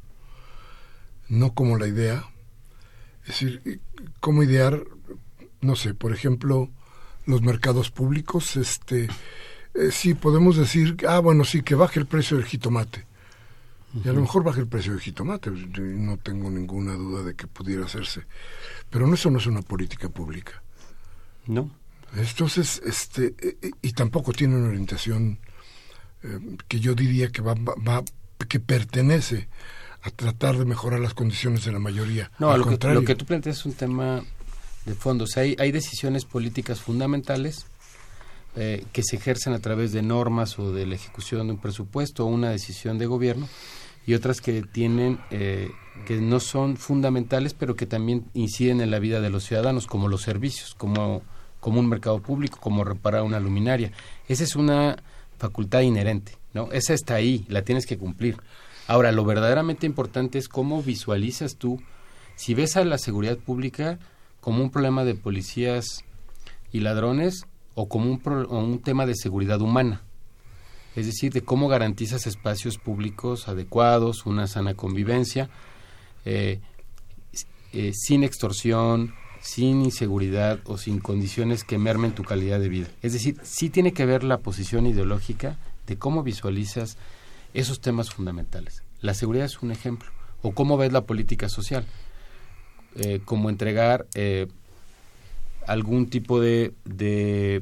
no 1.28 1.54
como 1.54 1.78
la 1.78 1.86
idea. 1.86 2.26
Es 3.22 3.28
decir, 3.28 3.82
¿cómo 4.20 4.42
idear, 4.42 4.84
no 5.62 5.76
sé, 5.76 5.94
por 5.94 6.12
ejemplo, 6.12 6.72
los 7.28 7.44
mercados 7.44 7.92
públicos? 7.92 8.58
Este, 8.58 9.10
eh, 9.74 9.92
sí 9.92 10.14
podemos 10.14 10.58
decir, 10.58 10.98
ah, 11.08 11.20
bueno, 11.20 11.46
sí, 11.46 11.62
que 11.62 11.76
baje 11.76 12.00
el 12.00 12.06
precio 12.06 12.38
del 12.38 12.46
jitomate. 12.46 13.06
Y 14.04 14.08
a 14.08 14.14
lo 14.14 14.22
mejor 14.22 14.44
baje 14.44 14.60
el 14.60 14.68
precio 14.68 14.92
del 14.92 15.02
jitomate, 15.02 15.50
no 15.50 16.18
tengo 16.18 16.52
ninguna 16.52 16.94
duda 16.94 17.24
de 17.24 17.36
que 17.36 17.48
pudiera 17.48 17.86
hacerse. 17.86 18.22
Pero 18.90 19.12
eso 19.12 19.32
no 19.32 19.40
es 19.40 19.48
una 19.48 19.64
política 19.64 20.10
pública. 20.10 20.62
No. 21.48 21.72
Entonces, 22.16 22.82
este, 22.86 23.34
eh, 23.40 23.58
eh, 23.62 23.72
y 23.82 23.94
tampoco 23.94 24.32
tiene 24.32 24.56
una 24.56 24.68
orientación 24.68 25.40
que 26.68 26.82
yo 26.82 26.96
diría 26.96 27.30
que 27.30 27.42
va, 27.42 27.54
va, 27.54 28.04
que 28.50 28.60
pertenece 28.60 29.48
a 30.02 30.12
tratar 30.12 30.58
de 30.58 30.66
mejorar 30.66 31.00
las 31.00 31.14
condiciones 31.14 31.64
de 31.64 31.72
la 31.72 31.80
mayoría. 31.80 32.30
No, 32.40 32.56
lo 32.58 32.66
que, 32.66 32.88
lo 32.94 33.04
que, 33.06 33.16
tú 33.16 33.26
planteas 33.26 33.60
es 33.60 33.66
un 33.66 33.74
tema 33.74 34.22
de 34.86 34.96
fondo. 34.96 35.24
O 35.24 35.28
sea, 35.28 35.44
hay, 35.44 35.56
hay 35.60 35.72
decisiones 35.72 36.26
políticas 36.26 36.82
fundamentales 36.82 37.66
eh, 38.56 38.84
que 38.92 39.04
se 39.04 39.18
ejercen 39.18 39.54
a 39.54 39.60
través 39.60 39.92
de 39.92 40.02
normas 40.02 40.58
o 40.58 40.74
de 40.74 40.88
la 40.88 40.96
ejecución 40.96 41.48
de 41.48 41.54
un 41.54 41.60
presupuesto 41.60 42.26
o 42.26 42.28
una 42.28 42.50
decisión 42.50 42.98
de 42.98 43.06
gobierno 43.06 43.48
y 44.08 44.16
otras 44.16 44.42
que 44.42 44.64
tienen 44.64 45.20
eh, 45.30 45.70
que 46.08 46.20
no 46.20 46.40
son 46.40 46.76
fundamentales 46.76 47.54
pero 47.54 47.76
que 47.76 47.86
también 47.86 48.26
inciden 48.34 48.82
en 48.82 48.90
la 48.90 48.98
vida 48.98 49.22
de 49.22 49.30
los 49.30 49.44
ciudadanos 49.44 49.86
como 49.86 50.08
los 50.08 50.24
servicios 50.24 50.74
como 50.74 51.22
como 51.60 51.80
un 51.80 51.88
mercado 51.90 52.22
público 52.22 52.58
como 52.60 52.84
reparar 52.84 53.22
una 53.22 53.40
luminaria. 53.40 53.92
Esa 54.28 54.44
es 54.44 54.56
una 54.56 54.98
facultad 55.38 55.82
inherente 55.82 56.34
no 56.54 56.72
esa 56.72 56.96
está 56.96 57.16
ahí 57.16 57.46
la 57.50 57.62
tienes 57.62 57.86
que 57.86 58.00
cumplir. 58.00 58.38
Ahora 58.88 59.12
lo 59.12 59.26
verdaderamente 59.26 59.86
importante 59.86 60.40
es 60.40 60.50
cómo 60.50 60.82
visualizas 60.82 61.56
tú 61.56 61.80
si 62.36 62.56
ves 62.56 62.78
a 62.78 62.84
la 62.84 62.98
seguridad 62.98 63.38
pública 63.38 64.00
como 64.42 64.64
un 64.64 64.72
problema 64.72 65.04
de 65.04 65.14
policías 65.14 66.04
y 66.72 66.80
ladrones 66.80 67.46
o 67.82 67.88
como 67.88 68.12
un, 68.12 68.22
un 68.50 68.80
tema 68.80 69.06
de 69.06 69.16
seguridad 69.16 69.62
humana, 69.62 70.02
es 70.98 71.06
decir, 71.06 71.32
de 71.32 71.44
cómo 71.44 71.70
garantizas 71.70 72.28
espacios 72.28 72.78
públicos 72.78 73.48
adecuados, 73.48 74.26
una 74.26 74.48
sana 74.48 74.74
convivencia, 74.74 75.50
eh, 76.26 76.60
eh, 77.72 77.94
sin 77.94 78.26
extorsión, 78.26 79.14
sin 79.40 79.82
inseguridad 79.82 80.60
o 80.66 80.78
sin 80.78 81.00
condiciones 81.00 81.64
que 81.64 81.78
mermen 81.78 82.12
tu 82.12 82.26
calidad 82.26 82.60
de 82.60 82.68
vida. 82.68 82.90
Es 83.02 83.14
decir, 83.14 83.38
sí 83.44 83.70
tiene 83.70 83.94
que 83.94 84.06
ver 84.06 84.26
la 84.26 84.40
posición 84.40 84.86
ideológica 84.86 85.58
de 85.88 85.98
cómo 85.98 86.22
visualizas 86.22 86.98
esos 87.54 87.80
temas 87.80 88.10
fundamentales. 88.10 88.84
La 89.00 89.14
seguridad 89.14 89.46
es 89.46 89.62
un 89.62 89.72
ejemplo. 89.72 90.10
O 90.42 90.52
cómo 90.52 90.76
ves 90.76 90.92
la 90.92 91.06
política 91.06 91.48
social. 91.48 91.86
Eh, 92.98 93.22
como 93.24 93.50
entregar 93.50 94.06
algún 95.70 96.10
tipo 96.10 96.42
de, 96.42 96.74
de 96.84 97.62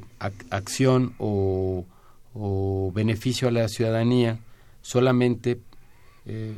acción 0.49 1.13
o, 1.19 1.85
beneficio 2.93 3.47
a 3.47 3.51
la 3.51 3.67
ciudadanía 3.67 4.39
solamente 4.81 5.59
eh, 6.25 6.57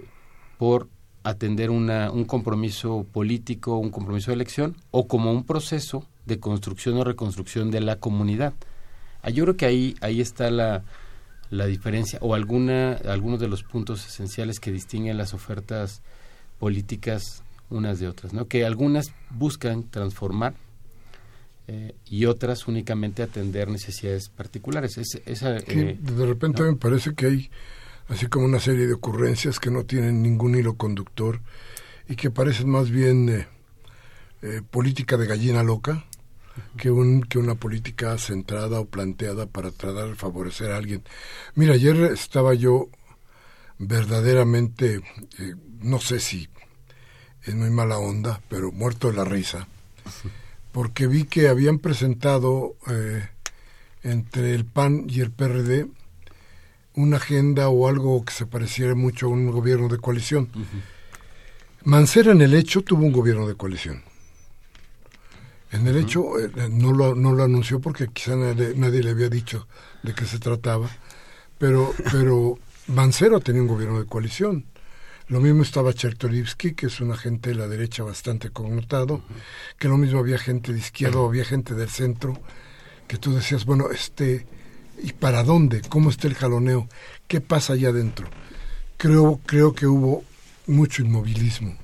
por 0.58 0.88
atender 1.24 1.70
una, 1.70 2.12
un 2.12 2.26
compromiso 2.26 3.06
político, 3.12 3.78
un 3.78 3.90
compromiso 3.90 4.32
de 4.32 4.36
elección, 4.36 4.76
o 4.92 5.08
como 5.08 5.32
un 5.32 5.44
proceso 5.44 6.06
de 6.26 6.40
construcción 6.40 6.98
o 6.98 7.04
reconstrucción 7.04 7.72
de 7.72 7.82
la 7.82 7.96
comunidad. 7.96 8.54
Ah, 9.22 9.32
yo 9.32 9.44
creo 9.46 9.58
que 9.58 9.66
ahí, 9.66 9.96
ahí 10.02 10.22
está 10.22 10.52
la, 10.52 10.84
la 11.50 11.66
diferencia 11.66 12.20
o 12.22 12.36
alguna, 12.36 12.94
algunos 13.06 13.40
de 13.40 13.48
los 13.48 13.64
puntos 13.64 14.06
esenciales 14.06 14.60
que 14.60 14.72
distinguen 14.72 15.18
las 15.18 15.34
ofertas 15.34 16.02
políticas 16.60 17.44
unas 17.70 18.00
de 18.00 18.08
otras, 18.08 18.34
¿no? 18.34 18.48
que 18.48 18.66
algunas 18.66 19.14
buscan 19.30 19.84
transformar 19.84 20.54
eh, 21.72 21.94
y 22.04 22.26
otras 22.26 22.68
únicamente 22.68 23.22
atender 23.22 23.68
necesidades 23.68 24.28
particulares. 24.28 24.98
Eh, 24.98 25.98
de 26.02 26.26
repente 26.26 26.64
me 26.64 26.74
parece 26.74 27.14
que 27.14 27.28
hay 27.28 27.52
así 28.08 28.26
como 28.26 28.46
una 28.46 28.60
serie 28.60 28.88
de 28.88 28.94
ocurrencias 28.94 29.60
que 29.60 29.70
no 29.70 29.86
tienen 29.86 30.24
ningún 30.24 30.56
hilo 30.56 30.78
conductor 30.78 31.42
y 32.08 32.16
que 32.16 32.32
parecen 32.32 32.72
más 32.72 32.90
bien 32.90 33.46
eh, 34.42 34.62
política 34.72 35.16
de 35.16 35.28
gallina 35.28 35.62
loca 35.62 36.08
que, 36.76 36.90
un, 36.90 37.22
que 37.22 37.38
una 37.38 37.54
política 37.54 38.18
centrada 38.18 38.80
o 38.80 38.86
planteada 38.86 39.46
para 39.46 39.70
tratar 39.70 40.08
de 40.08 40.16
favorecer 40.16 40.72
a 40.72 40.78
alguien. 40.78 41.04
Mira, 41.54 41.76
ayer 41.76 41.98
estaba 42.06 42.56
yo 42.56 42.90
verdaderamente, 43.78 45.02
no 45.82 46.00
sé 46.00 46.20
si 46.20 46.50
es 47.44 47.54
muy 47.54 47.70
mala 47.70 48.00
onda, 48.00 48.42
pero 48.50 48.72
muerto 48.72 49.12
de 49.12 49.18
la 49.18 49.24
risa 49.24 49.68
porque 50.80 51.08
vi 51.08 51.26
que 51.26 51.50
habían 51.50 51.80
presentado 51.80 52.78
eh, 52.90 53.28
entre 54.02 54.56
el 54.56 54.64
PAN 54.64 55.08
y 55.10 55.20
el 55.20 55.30
PRD 55.30 55.90
una 56.94 57.18
agenda 57.18 57.68
o 57.68 57.90
algo 57.90 58.24
que 58.24 58.32
se 58.32 58.46
pareciera 58.46 58.96
mucho 58.96 59.26
a 59.26 59.30
un 59.30 59.52
gobierno 59.52 59.90
de 59.90 59.98
coalición. 59.98 60.48
Mancera 61.84 62.32
en 62.32 62.40
el 62.40 62.54
hecho 62.54 62.82
tuvo 62.82 63.06
un 63.06 63.12
gobierno 63.12 63.46
de 63.46 63.56
coalición. 63.56 64.04
En 65.74 65.86
el 65.86 65.98
hecho 65.98 66.40
eh, 66.40 66.50
no, 66.72 66.94
lo, 66.94 67.14
no 67.14 67.34
lo 67.34 67.44
anunció 67.44 67.82
porque 67.82 68.08
quizá 68.14 68.38
nadie, 68.38 68.72
nadie, 68.78 69.04
le 69.04 69.10
había 69.10 69.28
dicho 69.28 69.68
de 70.02 70.16
qué 70.16 70.24
se 70.24 70.40
trataba, 70.40 70.90
pero, 71.58 71.94
pero 72.10 72.58
Mancera 72.88 73.42
tenía 73.42 73.64
un 73.64 73.68
gobierno 73.68 74.00
de 74.00 74.06
coalición. 74.06 74.64
Lo 75.30 75.40
mismo 75.40 75.62
estaba 75.62 75.94
Chertorivsky, 75.94 76.74
que 76.74 76.88
es 76.88 77.00
un 77.02 77.12
agente 77.12 77.52
de 77.52 77.56
la 77.56 77.68
derecha 77.68 78.04
bastante 78.04 78.50
connotado, 78.50 79.22
que 79.78 79.88
lo 79.88 79.96
mismo 79.96 80.18
había 80.18 80.40
gente 80.40 80.74
de 80.74 80.80
izquierda, 80.80 81.24
había 81.24 81.46
gente 81.46 81.76
del 81.76 81.90
centro, 81.90 82.42
que 83.08 83.18
tú 83.18 83.36
decías, 83.36 83.64
bueno, 83.64 83.92
este, 83.92 84.48
¿y 85.04 85.14
para 85.14 85.44
dónde? 85.44 85.82
¿Cómo 85.88 86.10
está 86.10 86.28
el 86.28 86.34
jaloneo? 86.34 86.90
¿Qué 87.28 87.42
pasa 87.42 87.74
allá 87.74 87.90
adentro? 87.90 88.28
Creo, 88.98 89.40
creo 89.46 89.76
que 89.76 89.86
hubo 89.86 90.24
mucho 90.66 91.04
inmovilismo 91.04 91.78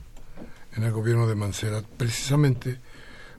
en 0.76 0.84
el 0.84 0.92
gobierno 0.92 1.28
de 1.28 1.36
Mancera, 1.36 1.84
precisamente 1.98 2.80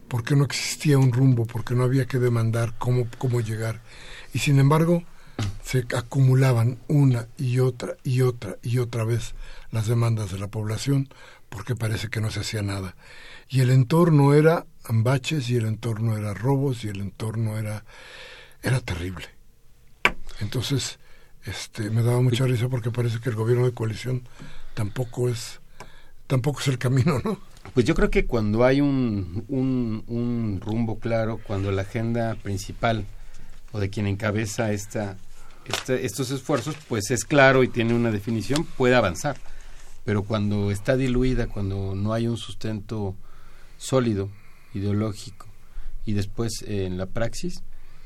porque 0.07 0.37
no 0.37 0.45
existía 0.45 0.99
un 0.99 1.13
rumbo, 1.13 1.47
porque 1.47 1.75
no 1.75 1.83
había 1.83 2.07
que 2.07 2.21
demandar 2.21 2.75
cómo, 2.79 3.09
cómo 3.19 3.41
llegar. 3.41 3.83
Y 4.33 4.39
sin 4.39 4.61
embargo, 4.61 5.03
se 5.63 5.85
acumulaban 5.97 6.79
una 6.89 7.27
y 7.37 7.59
otra 7.59 7.97
y 8.05 8.23
otra 8.23 8.57
y 8.63 8.79
otra 8.79 9.05
vez 9.05 9.35
las 9.71 9.87
demandas 9.87 10.31
de 10.31 10.39
la 10.39 10.49
población 10.49 11.09
porque 11.49 11.75
parece 11.75 12.09
que 12.09 12.21
no 12.21 12.31
se 12.31 12.41
hacía 12.41 12.63
nada. 12.63 12.97
Y 13.49 13.61
el 13.61 13.71
entorno 13.71 14.35
era 14.35 14.67
ambaches 14.85 15.49
y 15.51 15.57
el 15.57 15.67
entorno 15.67 16.17
era 16.17 16.35
robos 16.35 16.85
y 16.85 16.89
el 16.89 17.01
entorno 17.01 17.59
era 17.59 17.85
era 18.63 18.81
terrible. 18.81 19.27
Entonces, 20.41 20.99
este 21.45 21.91
me 21.91 22.03
daba 22.03 22.21
mucha 22.21 22.45
risa 22.45 22.69
porque 22.69 22.91
parece 22.91 23.21
que 23.21 23.31
el 23.31 23.37
gobierno 23.37 23.65
de 23.65 23.73
coalición 23.73 24.29
tampoco 24.75 25.29
es 25.29 25.61
tampoco 26.27 26.61
es 26.61 26.69
el 26.69 26.79
camino, 26.79 27.21
¿no? 27.25 27.41
Pues 27.75 27.85
yo 27.85 27.95
creo 27.95 28.11
que 28.11 28.27
cuando 28.27 28.65
hay 28.65 28.81
un, 28.81 29.45
un, 29.49 30.05
un 30.07 30.61
rumbo 30.65 30.99
claro, 30.99 31.41
cuando 31.45 31.73
la 31.73 31.83
agenda 31.83 32.35
principal 32.37 33.05
o 33.73 33.81
de 33.81 33.91
quien 33.91 34.07
encabeza 34.07 34.73
esta, 34.73 35.17
este, 35.69 36.07
estos 36.07 36.31
esfuerzos, 36.31 36.77
pues 36.89 37.11
es 37.11 37.25
claro 37.25 37.63
y 37.63 37.69
tiene 37.69 37.95
una 37.95 38.11
definición, 38.11 38.65
puede 38.77 38.95
avanzar. 38.95 39.37
Pero 40.05 40.23
cuando 40.23 40.71
está 40.71 40.97
diluida, 40.97 41.49
cuando 41.49 41.95
no 41.95 42.13
hay 42.13 42.29
un 42.29 42.37
sustento 42.37 43.17
sólido, 43.77 44.31
ideológico, 44.75 45.47
y 46.05 46.13
después 46.13 46.63
eh, 46.63 46.87
en 46.87 46.97
la 46.97 47.07
praxis, 47.07 47.63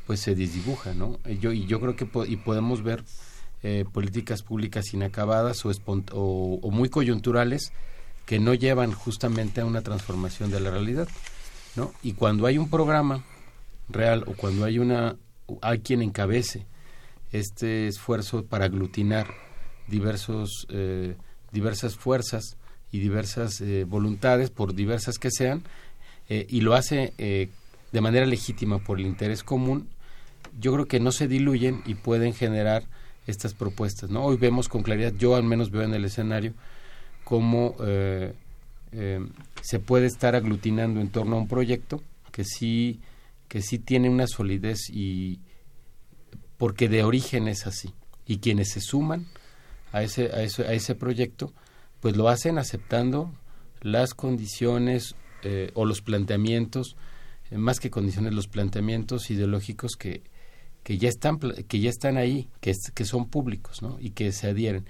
pues 0.06 0.20
se 0.20 0.34
desdibuja, 0.34 0.94
¿no? 0.94 1.20
Y 1.26 1.38
yo, 1.38 1.52
y 1.52 1.66
yo 1.66 1.78
creo 1.80 1.94
que 1.94 2.08
y 2.26 2.36
podemos 2.36 2.82
ver 2.82 3.04
eh, 3.62 3.84
políticas 3.92 4.42
públicas 4.42 4.92
inacabadas 4.94 5.64
o, 5.66 5.70
o, 6.12 6.70
muy 6.70 6.88
coyunturales 6.88 7.72
que 8.24 8.38
no 8.38 8.54
llevan 8.54 8.92
justamente 8.92 9.61
a 9.61 9.66
una 9.66 9.82
transformación 9.82 10.50
de 10.50 10.61
la 10.61 10.70
realidad, 10.70 11.08
¿no? 11.76 11.92
Y 12.02 12.14
cuando 12.14 12.46
hay 12.46 12.56
un 12.56 12.70
programa 12.70 13.22
real 13.88 14.24
o 14.26 14.32
cuando 14.32 14.64
hay 14.64 14.78
una 14.78 15.16
hay 15.61 15.80
quien 15.80 16.00
encabece 16.00 16.64
este 17.33 17.87
esfuerzo 17.87 18.45
para 18.45 18.66
aglutinar 18.66 19.28
diversos, 19.87 20.66
eh, 20.70 21.16
diversas 21.53 21.97
fuerzas 21.97 22.57
y 22.93 22.99
diversas 23.01 23.61
eh, 23.61 23.85
voluntades, 23.85 24.51
por 24.51 24.74
diversas 24.74 25.18
que 25.18 25.31
sean, 25.31 25.62
eh, 26.28 26.47
y 26.49 26.61
lo 26.61 26.74
hace 26.74 27.12
de 27.93 28.01
manera 28.01 28.24
legítima 28.24 28.78
por 28.78 29.01
el 29.01 29.07
interés 29.07 29.43
común, 29.43 29.89
yo 30.61 30.72
creo 30.72 30.87
que 30.87 31.01
no 31.01 31.12
se 31.12 31.28
diluyen 31.28 31.83
y 31.87 31.95
pueden 31.95 32.35
generar 32.35 32.85
estas 33.26 33.55
propuestas. 33.55 34.11
¿no? 34.11 34.24
Hoy 34.24 34.37
vemos 34.37 34.68
con 34.68 34.83
claridad, 34.83 35.12
yo 35.18 35.35
al 35.35 35.45
menos 35.45 35.70
veo 35.70 35.83
en 35.83 35.95
el 35.95 36.05
escenario, 36.05 36.55
cómo 37.24 37.76
se 39.62 39.78
puede 39.78 40.07
estar 40.07 40.35
aglutinando 40.35 41.01
en 41.01 41.11
torno 41.11 41.37
a 41.37 41.41
un 41.41 41.49
proyecto 41.49 42.03
que 42.33 42.45
sí, 42.45 43.01
que 43.49 43.62
sí 43.62 43.78
tiene 43.78 44.09
una 44.09 44.26
solidez 44.26 44.89
y, 44.91 45.41
porque 46.61 46.90
de 46.90 47.04
origen 47.04 47.48
es 47.48 47.66
así. 47.66 47.94
Y 48.26 48.36
quienes 48.36 48.68
se 48.68 48.82
suman 48.82 49.24
a 49.92 50.02
ese, 50.02 50.26
a 50.26 50.42
ese, 50.42 50.66
a 50.66 50.74
ese 50.74 50.94
proyecto, 50.94 51.54
pues 52.00 52.18
lo 52.18 52.28
hacen 52.28 52.58
aceptando 52.58 53.32
las 53.80 54.12
condiciones 54.12 55.14
eh, 55.42 55.70
o 55.72 55.86
los 55.86 56.02
planteamientos, 56.02 56.96
eh, 57.50 57.56
más 57.56 57.80
que 57.80 57.88
condiciones, 57.88 58.34
los 58.34 58.46
planteamientos 58.46 59.30
ideológicos 59.30 59.96
que, 59.96 60.22
que, 60.82 60.98
ya, 60.98 61.08
están, 61.08 61.38
que 61.38 61.80
ya 61.80 61.88
están 61.88 62.18
ahí, 62.18 62.50
que, 62.61 62.74
que 62.94 63.04
son 63.06 63.30
públicos 63.30 63.80
¿no? 63.80 63.96
y 63.98 64.11
que 64.11 64.30
se 64.30 64.48
adhieren. 64.48 64.84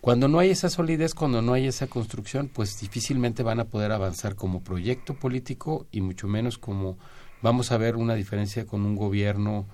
Cuando 0.00 0.26
no 0.26 0.40
hay 0.40 0.50
esa 0.50 0.70
solidez, 0.70 1.14
cuando 1.14 1.40
no 1.40 1.52
hay 1.52 1.68
esa 1.68 1.86
construcción, 1.86 2.48
pues 2.48 2.80
difícilmente 2.80 3.44
van 3.44 3.60
a 3.60 3.66
poder 3.66 3.92
avanzar 3.92 4.34
como 4.34 4.64
proyecto 4.64 5.14
político 5.14 5.86
y 5.92 6.00
mucho 6.00 6.26
menos 6.26 6.58
como 6.58 6.98
vamos 7.42 7.70
a 7.70 7.76
ver 7.76 7.94
una 7.94 8.16
diferencia 8.16 8.66
con 8.66 8.84
un 8.84 8.96
gobierno 8.96 9.68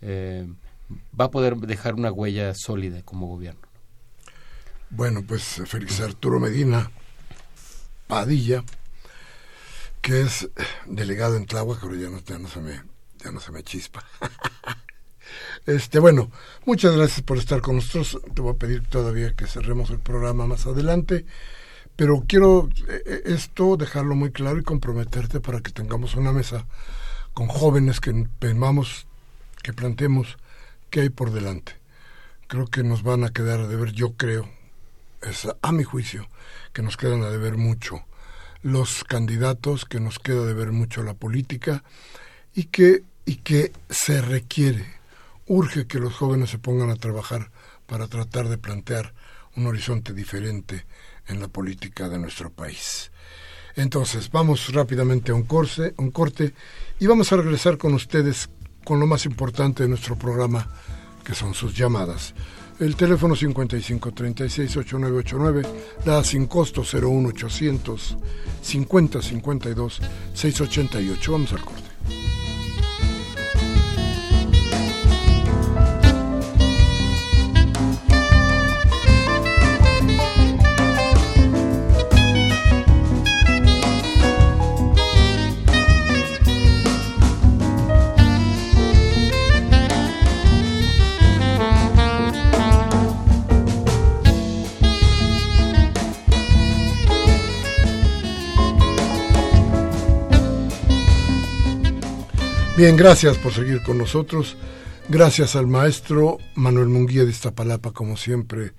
eh, 0.00 0.46
va 1.18 1.26
a 1.26 1.30
poder 1.30 1.56
dejar 1.56 1.94
una 1.94 2.12
huella 2.12 2.54
sólida 2.54 3.02
como 3.02 3.26
gobierno. 3.26 3.68
Bueno, 4.90 5.24
pues 5.26 5.62
Félix 5.66 6.00
Arturo 6.00 6.38
Medina 6.38 6.90
Padilla, 8.06 8.62
que 10.00 10.20
es 10.20 10.48
delegado 10.86 11.36
en 11.36 11.46
Tláhuac, 11.46 11.80
pero 11.80 11.94
ya 11.94 12.10
no, 12.10 12.20
ya 12.20 12.38
no 12.38 12.48
se 12.48 12.60
me, 12.60 12.82
ya 13.18 13.32
no 13.32 13.40
se 13.40 13.52
me 13.52 13.62
chispa. 13.62 14.04
Este, 15.66 15.98
bueno, 15.98 16.30
muchas 16.66 16.94
gracias 16.94 17.22
por 17.22 17.38
estar 17.38 17.62
con 17.62 17.76
nosotros. 17.76 18.20
Te 18.34 18.42
voy 18.42 18.52
a 18.54 18.58
pedir 18.58 18.86
todavía 18.86 19.34
que 19.34 19.46
cerremos 19.46 19.88
el 19.90 19.98
programa 19.98 20.46
más 20.46 20.66
adelante, 20.66 21.24
pero 21.96 22.24
quiero 22.28 22.68
eh, 22.86 23.02
eh, 23.06 23.22
esto 23.24 23.76
dejarlo 23.76 24.14
muy 24.14 24.30
claro 24.30 24.58
y 24.58 24.62
comprometerte 24.62 25.40
para 25.40 25.60
que 25.60 25.72
tengamos 25.72 26.14
una 26.16 26.32
mesa 26.32 26.66
con 27.32 27.48
jóvenes 27.48 28.00
que 28.00 28.28
que 29.62 29.72
planteemos 29.72 30.36
qué 30.94 31.00
hay 31.00 31.10
por 31.10 31.32
delante. 31.32 31.72
Creo 32.46 32.68
que 32.68 32.84
nos 32.84 33.02
van 33.02 33.24
a 33.24 33.30
quedar 33.30 33.58
a 33.58 33.66
deber, 33.66 33.90
yo 33.90 34.12
creo, 34.12 34.48
es 35.22 35.48
a 35.60 35.72
mi 35.72 35.82
juicio, 35.82 36.28
que 36.72 36.82
nos 36.82 36.96
quedan 36.96 37.24
a 37.24 37.30
deber 37.30 37.56
mucho 37.56 38.04
los 38.62 39.02
candidatos, 39.02 39.86
que 39.86 39.98
nos 39.98 40.20
queda 40.20 40.46
de 40.46 40.54
ver 40.54 40.70
mucho 40.70 41.02
la 41.02 41.14
política 41.14 41.82
y 42.54 42.66
que, 42.66 43.02
y 43.26 43.38
que 43.38 43.72
se 43.90 44.22
requiere, 44.22 44.86
urge 45.48 45.88
que 45.88 45.98
los 45.98 46.14
jóvenes 46.14 46.50
se 46.50 46.60
pongan 46.60 46.90
a 46.90 46.96
trabajar 46.96 47.50
para 47.86 48.06
tratar 48.06 48.48
de 48.48 48.58
plantear 48.58 49.14
un 49.56 49.66
horizonte 49.66 50.12
diferente 50.12 50.86
en 51.26 51.40
la 51.40 51.48
política 51.48 52.08
de 52.08 52.20
nuestro 52.20 52.50
país. 52.50 53.10
Entonces, 53.74 54.30
vamos 54.30 54.72
rápidamente 54.72 55.32
a 55.32 55.34
un, 55.34 55.48
un 55.96 56.10
corte 56.12 56.54
y 57.00 57.08
vamos 57.08 57.32
a 57.32 57.36
regresar 57.38 57.78
con 57.78 57.94
ustedes 57.94 58.48
con 58.84 59.00
lo 59.00 59.06
más 59.06 59.24
importante 59.26 59.82
de 59.82 59.88
nuestro 59.88 60.16
programa, 60.16 60.68
que 61.24 61.34
son 61.34 61.54
sus 61.54 61.74
llamadas. 61.74 62.34
El 62.80 62.96
teléfono 62.96 63.36
5536-8989, 63.36 65.64
la 66.04 66.24
sin 66.24 66.46
costo 66.46 66.82
01800 66.82 68.16
5052 68.62 70.00
688. 70.34 71.32
Vamos 71.32 71.52
al 71.52 71.60
corte. 71.60 71.84
Bien, 102.76 102.96
gracias 102.96 103.38
por 103.38 103.52
seguir 103.52 103.84
con 103.84 103.98
nosotros. 103.98 104.56
Gracias 105.08 105.54
al 105.54 105.68
maestro 105.68 106.38
Manuel 106.56 106.88
Munguía 106.88 107.22
de 107.22 107.30
Iztapalapa, 107.30 107.92
como 107.92 108.16
siempre. 108.16 108.72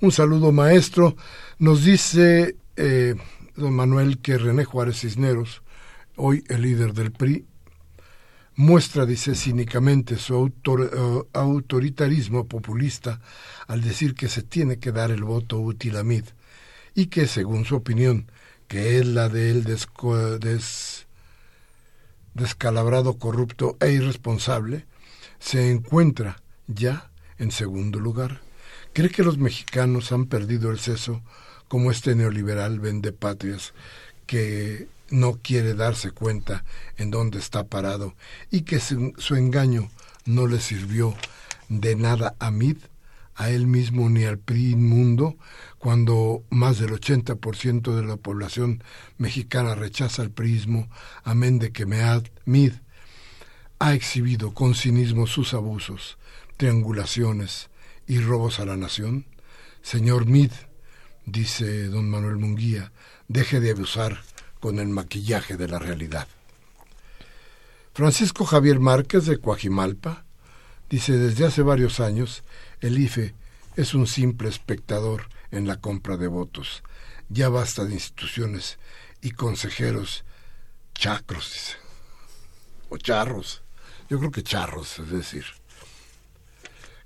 Un 0.00 0.10
saludo, 0.10 0.50
maestro. 0.50 1.14
Nos 1.60 1.84
dice 1.84 2.56
eh, 2.74 3.14
don 3.54 3.72
Manuel 3.72 4.18
que 4.18 4.36
René 4.36 4.64
Juárez 4.64 4.98
Cisneros, 4.98 5.62
hoy 6.16 6.42
el 6.48 6.62
líder 6.62 6.92
del 6.92 7.12
PRI, 7.12 7.46
muestra, 8.56 9.06
dice 9.06 9.36
cínicamente, 9.36 10.16
su 10.16 10.48
eh, 10.48 11.28
autoritarismo 11.32 12.48
populista 12.48 13.20
al 13.68 13.80
decir 13.80 14.16
que 14.16 14.26
se 14.28 14.42
tiene 14.42 14.80
que 14.80 14.90
dar 14.90 15.12
el 15.12 15.22
voto 15.22 15.60
útil 15.60 15.96
a 15.98 16.02
Mid 16.02 16.24
y 16.96 17.06
que, 17.06 17.28
según 17.28 17.64
su 17.64 17.76
opinión, 17.76 18.28
que 18.66 18.98
es 18.98 19.06
la 19.06 19.28
de 19.28 19.50
él 19.52 19.62
des 19.62 21.05
descalabrado, 22.36 23.18
corrupto 23.18 23.76
e 23.80 23.90
irresponsable, 23.90 24.86
se 25.38 25.70
encuentra 25.70 26.42
ya 26.66 27.10
en 27.38 27.50
segundo 27.50 27.98
lugar. 27.98 28.40
¿Cree 28.92 29.10
que 29.10 29.22
los 29.22 29.38
mexicanos 29.38 30.12
han 30.12 30.26
perdido 30.26 30.70
el 30.70 30.78
seso 30.78 31.22
como 31.68 31.90
este 31.90 32.14
neoliberal 32.14 32.80
vende 32.80 33.12
patrias 33.12 33.74
que 34.26 34.88
no 35.10 35.34
quiere 35.42 35.74
darse 35.74 36.10
cuenta 36.10 36.64
en 36.96 37.10
dónde 37.10 37.38
está 37.38 37.64
parado 37.64 38.14
y 38.50 38.62
que 38.62 38.80
su, 38.80 39.34
engaño 39.34 39.90
no 40.24 40.46
le 40.46 40.60
sirvió 40.60 41.14
de 41.68 41.96
nada 41.96 42.34
a 42.38 42.50
Mid, 42.50 42.78
a 43.34 43.50
él 43.50 43.66
mismo 43.66 44.08
ni 44.08 44.24
al 44.24 44.38
PRI 44.38 44.70
inmundo, 44.70 45.36
cuando 45.86 46.42
más 46.50 46.80
del 46.80 46.90
80% 46.90 47.94
de 47.94 48.04
la 48.04 48.16
población 48.16 48.82
mexicana 49.18 49.76
rechaza 49.76 50.20
el 50.24 50.32
prismo, 50.32 50.90
amén 51.22 51.60
de 51.60 51.70
que 51.70 51.86
Mead 51.86 52.72
ha 53.78 53.94
exhibido 53.94 54.52
con 54.52 54.74
cinismo 54.74 55.28
sus 55.28 55.54
abusos, 55.54 56.18
triangulaciones 56.56 57.70
y 58.08 58.18
robos 58.18 58.58
a 58.58 58.64
la 58.64 58.76
nación? 58.76 59.26
Señor 59.80 60.26
Mid, 60.26 60.50
dice 61.24 61.84
don 61.84 62.10
Manuel 62.10 62.38
Munguía, 62.38 62.90
deje 63.28 63.60
de 63.60 63.70
abusar 63.70 64.24
con 64.58 64.80
el 64.80 64.88
maquillaje 64.88 65.56
de 65.56 65.68
la 65.68 65.78
realidad. 65.78 66.26
Francisco 67.94 68.44
Javier 68.44 68.80
Márquez 68.80 69.26
de 69.26 69.38
Coajimalpa 69.38 70.24
dice 70.90 71.12
desde 71.12 71.46
hace 71.46 71.62
varios 71.62 72.00
años 72.00 72.42
el 72.80 72.98
IFE 72.98 73.36
es 73.76 73.94
un 73.94 74.08
simple 74.08 74.48
espectador 74.48 75.28
en 75.56 75.66
la 75.66 75.80
compra 75.80 76.16
de 76.16 76.28
votos. 76.28 76.82
Ya 77.28 77.48
basta 77.48 77.84
de 77.84 77.94
instituciones 77.94 78.78
y 79.20 79.32
consejeros 79.32 80.24
chacros, 80.94 81.52
dice. 81.52 81.76
O 82.88 82.98
charros. 82.98 83.62
Yo 84.08 84.18
creo 84.18 84.30
que 84.30 84.42
charros, 84.42 84.98
es 85.00 85.10
decir. 85.10 85.44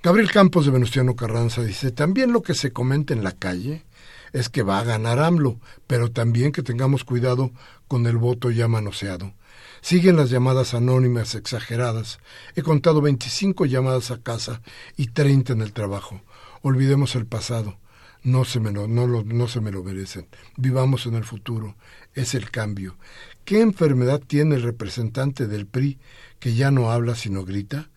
Gabriel 0.02 0.30
Campos 0.30 0.64
de 0.64 0.72
Venustiano 0.72 1.14
Carranza 1.16 1.62
dice, 1.62 1.90
también 1.90 2.32
lo 2.32 2.42
que 2.42 2.54
se 2.54 2.72
comenta 2.72 3.14
en 3.14 3.24
la 3.24 3.32
calle 3.32 3.84
es 4.32 4.48
que 4.48 4.62
va 4.62 4.78
a 4.78 4.84
ganar 4.84 5.18
AMLO, 5.18 5.58
pero 5.86 6.10
también 6.10 6.52
que 6.52 6.62
tengamos 6.62 7.04
cuidado 7.04 7.50
con 7.88 8.06
el 8.06 8.16
voto 8.16 8.50
ya 8.50 8.68
manoseado. 8.68 9.34
Siguen 9.82 10.16
las 10.16 10.30
llamadas 10.30 10.74
anónimas 10.74 11.34
exageradas. 11.34 12.18
He 12.54 12.62
contado 12.62 13.00
25 13.00 13.66
llamadas 13.66 14.10
a 14.10 14.18
casa 14.18 14.60
y 14.96 15.08
30 15.08 15.54
en 15.54 15.62
el 15.62 15.72
trabajo. 15.72 16.22
Olvidemos 16.62 17.14
el 17.14 17.26
pasado 17.26 17.78
no 18.22 18.44
se 18.44 18.60
me 18.60 18.70
lo, 18.70 18.86
no, 18.86 19.06
lo, 19.06 19.24
no 19.24 19.48
se 19.48 19.60
me 19.60 19.72
lo 19.72 19.82
merecen. 19.82 20.26
Vivamos 20.56 21.06
en 21.06 21.14
el 21.14 21.24
futuro. 21.24 21.76
Es 22.14 22.34
el 22.34 22.50
cambio. 22.50 22.96
¿Qué 23.44 23.60
enfermedad 23.60 24.20
tiene 24.20 24.56
el 24.56 24.62
representante 24.62 25.46
del 25.46 25.66
PRI 25.66 25.98
que 26.38 26.54
ya 26.54 26.70
no 26.70 26.90
habla 26.90 27.14
sino 27.14 27.44
grita? 27.44 27.88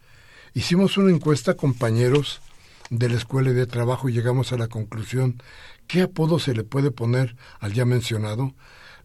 Hicimos 0.54 0.98
una 0.98 1.12
encuesta, 1.12 1.56
compañeros 1.56 2.42
de 2.90 3.10
la 3.10 3.16
escuela 3.16 3.52
de 3.52 3.66
trabajo, 3.66 4.08
y 4.08 4.14
llegamos 4.14 4.54
a 4.54 4.58
la 4.58 4.68
conclusión 4.68 5.42
¿qué 5.88 6.04
apodo 6.04 6.40
se 6.40 6.54
le 6.54 6.64
puede 6.64 6.92
poner 6.92 7.36
al 7.60 7.74
ya 7.74 7.86
mencionado? 7.86 8.54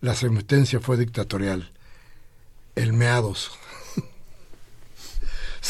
La 0.00 0.14
sentencia 0.14 0.80
fue 0.80 0.96
dictatorial. 0.96 1.72
El 2.74 2.92
meados. 2.92 3.50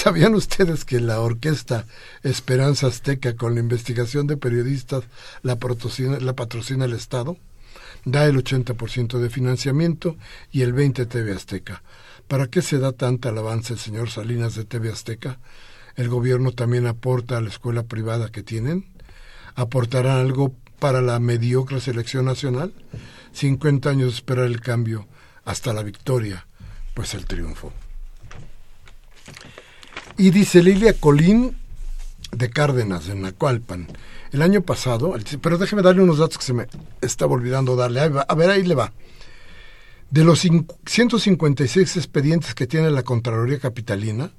¿Sabían 0.01 0.37
ustedes 0.37 0.85
que 0.85 1.01
la 1.01 1.19
orquesta 1.19 1.85
Esperanza 2.23 2.87
Azteca, 2.87 3.35
con 3.35 3.55
la 3.55 3.61
investigación 3.61 4.29
de 4.29 4.37
periodistas, 4.37 5.03
la 5.43 5.57
patrocina, 5.57 6.85
el 6.85 6.93
Estado? 6.93 7.37
Da 8.05 8.25
el 8.27 8.37
80% 8.37 9.19
de 9.19 9.29
financiamiento 9.29 10.17
y 10.53 10.63
el 10.63 10.73
20% 10.73 11.09
TV 11.09 11.33
Azteca. 11.33 11.83
¿Para 12.29 12.47
qué 12.47 12.63
se 12.63 12.79
da 12.79 12.93
tanta 12.93 13.31
alabanza 13.31 13.73
el 13.73 13.81
señor 13.81 14.09
Salinas 14.09 14.55
de 14.55 14.65
TV 14.65 14.93
Azteca? 14.93 15.41
¿El 15.97 16.09
gobierno 16.09 16.53
también 16.53 16.87
aporta 16.87 17.37
a 17.37 17.41
la 17.41 17.49
escuela 17.49 17.83
privada 17.83 18.31
que 18.31 18.45
tienen? 18.45 18.87
¿Aportarán 19.57 20.19
algo 20.19 20.55
para 20.79 21.03
la 21.03 21.19
mediocre 21.19 21.81
selección 21.81 22.25
nacional? 22.25 22.73
50 23.33 23.91
años 23.91 24.11
de 24.11 24.15
esperar 24.15 24.45
el 24.45 24.61
cambio 24.61 25.09
hasta 25.45 25.73
la 25.73 25.83
victoria, 25.83 26.47
pues 26.95 27.15
el 27.15 27.27
triunfo. 27.27 27.73
Y 30.19 30.33
dice 30.33 30.65
Lilia 30.65 30.95
Colín 30.95 31.57
de 32.33 32.51
Cárdenas, 32.51 33.09
en 33.09 33.23
Nacualpan. 33.23 33.87
El 34.33 34.43
año 34.43 34.63
pasado, 34.63 35.15
pero 35.41 35.59
déjeme 35.59 35.81
darle 35.81 36.03
unos 36.03 36.19
datos 36.19 36.39
que 36.39 36.45
se 36.45 36.53
me 36.53 36.67
estaba 37.01 37.35
olvidando 37.35 37.77
darle. 37.77 38.01
A 38.01 38.35
ver, 38.35 38.51
ahí 38.51 38.65
le 38.65 38.75
va. 38.75 38.93
De 40.11 40.25
los 40.25 40.41
156 40.41 41.97
expedientes 41.97 42.57
que 42.57 42.67
tiene 42.67 42.91
la 42.91 43.05
Contraloría 43.05 43.61
Capitalina, 43.61 44.33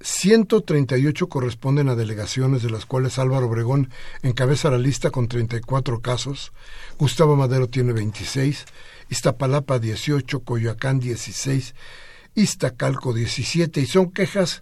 138 0.00 1.28
corresponden 1.28 1.88
a 1.88 1.96
delegaciones, 1.96 2.62
de 2.62 2.70
las 2.70 2.86
cuales 2.86 3.18
Álvaro 3.18 3.46
Obregón 3.46 3.90
encabeza 4.22 4.70
la 4.70 4.78
lista 4.78 5.10
con 5.10 5.26
34 5.26 6.00
casos, 6.00 6.52
Gustavo 6.98 7.34
Madero 7.34 7.68
tiene 7.68 7.92
26, 7.92 8.64
Iztapalapa 9.10 9.80
18, 9.80 10.40
Coyoacán 10.40 11.00
16, 11.00 11.74
Iztacalco 12.36 13.12
17 13.12 13.80
y 13.80 13.86
son 13.86 14.12
quejas 14.12 14.60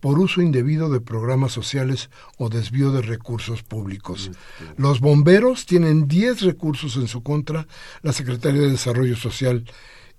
por 0.00 0.18
uso 0.18 0.40
indebido 0.40 0.88
de 0.88 1.00
programas 1.00 1.52
sociales 1.52 2.10
o 2.38 2.48
desvío 2.48 2.92
de 2.92 3.02
recursos 3.02 3.62
públicos. 3.62 4.30
Los 4.76 5.00
bomberos 5.00 5.66
tienen 5.66 6.06
10 6.06 6.42
recursos 6.42 6.96
en 6.96 7.08
su 7.08 7.22
contra, 7.22 7.66
la 8.02 8.12
Secretaría 8.12 8.62
de 8.62 8.70
Desarrollo 8.70 9.16
Social 9.16 9.64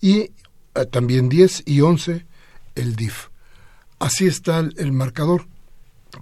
y 0.02 0.20
eh, 0.20 0.32
también 0.92 1.30
10 1.30 1.64
y 1.66 1.82
11 1.82 2.26
el 2.76 2.96
DIF. 2.96 3.28
Así 4.00 4.28
está 4.28 4.60
el 4.60 4.92
marcador, 4.92 5.48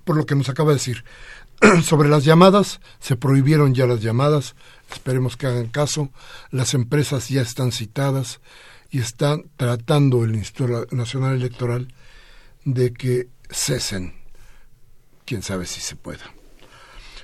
por 0.03 0.15
lo 0.15 0.25
que 0.25 0.35
nos 0.35 0.49
acaba 0.49 0.69
de 0.69 0.75
decir. 0.75 1.03
Sobre 1.83 2.09
las 2.09 2.23
llamadas, 2.23 2.81
se 2.99 3.15
prohibieron 3.15 3.73
ya 3.73 3.87
las 3.87 4.01
llamadas, 4.01 4.55
esperemos 4.91 5.37
que 5.37 5.47
hagan 5.47 5.67
caso, 5.67 6.09
las 6.51 6.73
empresas 6.73 7.29
ya 7.29 7.41
están 7.41 7.71
citadas 7.71 8.41
y 8.89 8.99
están 8.99 9.45
tratando 9.57 10.23
el 10.23 10.35
Instituto 10.35 10.87
Nacional 10.95 11.35
Electoral 11.35 11.93
de 12.63 12.93
que 12.93 13.27
cesen. 13.49 14.13
Quién 15.25 15.41
sabe 15.41 15.65
si 15.65 15.81
se 15.81 15.95
pueda. 15.95 16.25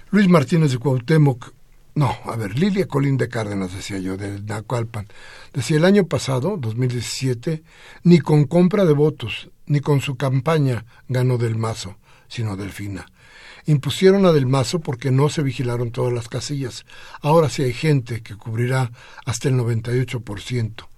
Luis 0.10 0.28
Martínez 0.28 0.72
de 0.72 0.78
Cuauhtémoc, 0.78 1.54
no, 1.94 2.16
a 2.26 2.36
ver, 2.36 2.58
Lilia 2.58 2.88
Colín 2.88 3.18
de 3.18 3.30
Cárdenas, 3.30 3.74
decía 3.74 4.00
yo, 4.00 4.18
de 4.18 4.42
Nacualpan, 4.42 5.08
decía 5.54 5.78
el 5.78 5.86
año 5.86 6.06
pasado, 6.08 6.58
2017, 6.58 7.64
ni 8.04 8.20
con 8.20 8.46
compra 8.46 8.86
de 8.86 8.94
votos, 8.94 9.50
ni 9.66 9.82
con 9.82 10.02
su 10.02 10.16
campaña 10.16 10.86
ganó 11.08 11.38
Del 11.38 11.58
Mazo, 11.58 11.98
sino 12.28 12.56
Delfina. 12.56 13.06
Impusieron 13.66 14.26
a 14.26 14.32
Del 14.32 14.48
Mazo 14.48 14.80
porque 14.80 15.12
no 15.12 15.30
se 15.30 15.44
vigilaron 15.44 15.92
todas 15.92 16.14
las 16.14 16.28
casillas. 16.28 16.86
Ahora 17.22 17.50
sí 17.50 17.64
hay 17.64 17.74
gente 17.74 18.22
que 18.22 18.36
cubrirá 18.36 18.92
hasta 19.26 19.50
el 19.50 19.56
98%. 19.56 20.91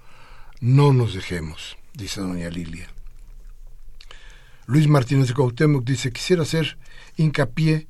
No 0.63 0.93
nos 0.93 1.13
dejemos, 1.13 1.77
dice 1.93 2.21
doña 2.21 2.49
Lilia. 2.49 2.87
Luis 4.65 4.87
Martínez 4.87 5.27
de 5.27 5.33
Cuauhtémoc 5.33 5.83
dice, 5.83 6.13
quisiera 6.13 6.43
hacer 6.43 6.77
hincapié 7.17 7.89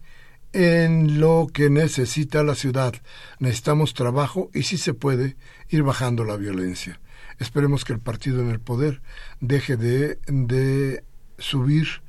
en 0.54 1.20
lo 1.20 1.50
que 1.54 1.70
necesita 1.70 2.42
la 2.42 2.56
ciudad. 2.56 2.96
Necesitamos 3.38 3.94
trabajo 3.94 4.50
y 4.56 4.64
si 4.64 4.80
se 4.80 4.96
puede 4.96 5.38
ir 5.70 5.84
bajando 5.84 6.24
la 6.24 6.36
violencia. 6.36 7.00
Esperemos 7.38 7.86
que 7.86 7.94
el 7.94 8.00
partido 8.00 8.42
en 8.42 8.50
el 8.50 8.60
poder 8.60 9.04
deje 9.40 9.78
de, 9.78 10.18
de 10.26 11.04
subir 11.38 12.02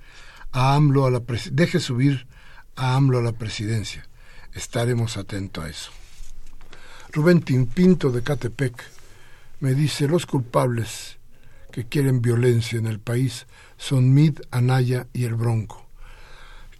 a 0.50 0.76
AMLO 0.76 1.04
a 1.04 1.10
la 1.10 1.22
deje 1.52 1.78
subir 1.78 2.26
a 2.74 2.94
AMLO 2.96 3.18
a 3.18 3.22
la 3.22 3.32
presidencia. 3.32 4.08
Estaremos 4.54 5.18
atentos 5.18 5.62
a 5.62 5.68
eso. 5.68 5.90
Rubén 7.12 7.42
Pinto 7.42 8.10
de 8.10 8.22
Catepec 8.22 8.93
me 9.60 9.74
dice 9.74 10.08
los 10.08 10.26
culpables 10.26 11.18
que 11.72 11.86
quieren 11.86 12.22
violencia 12.22 12.78
en 12.78 12.86
el 12.86 13.00
país 13.00 13.46
son 13.76 14.14
Mid, 14.14 14.40
Anaya 14.50 15.08
y 15.12 15.24
el 15.24 15.34
Bronco. 15.34 15.86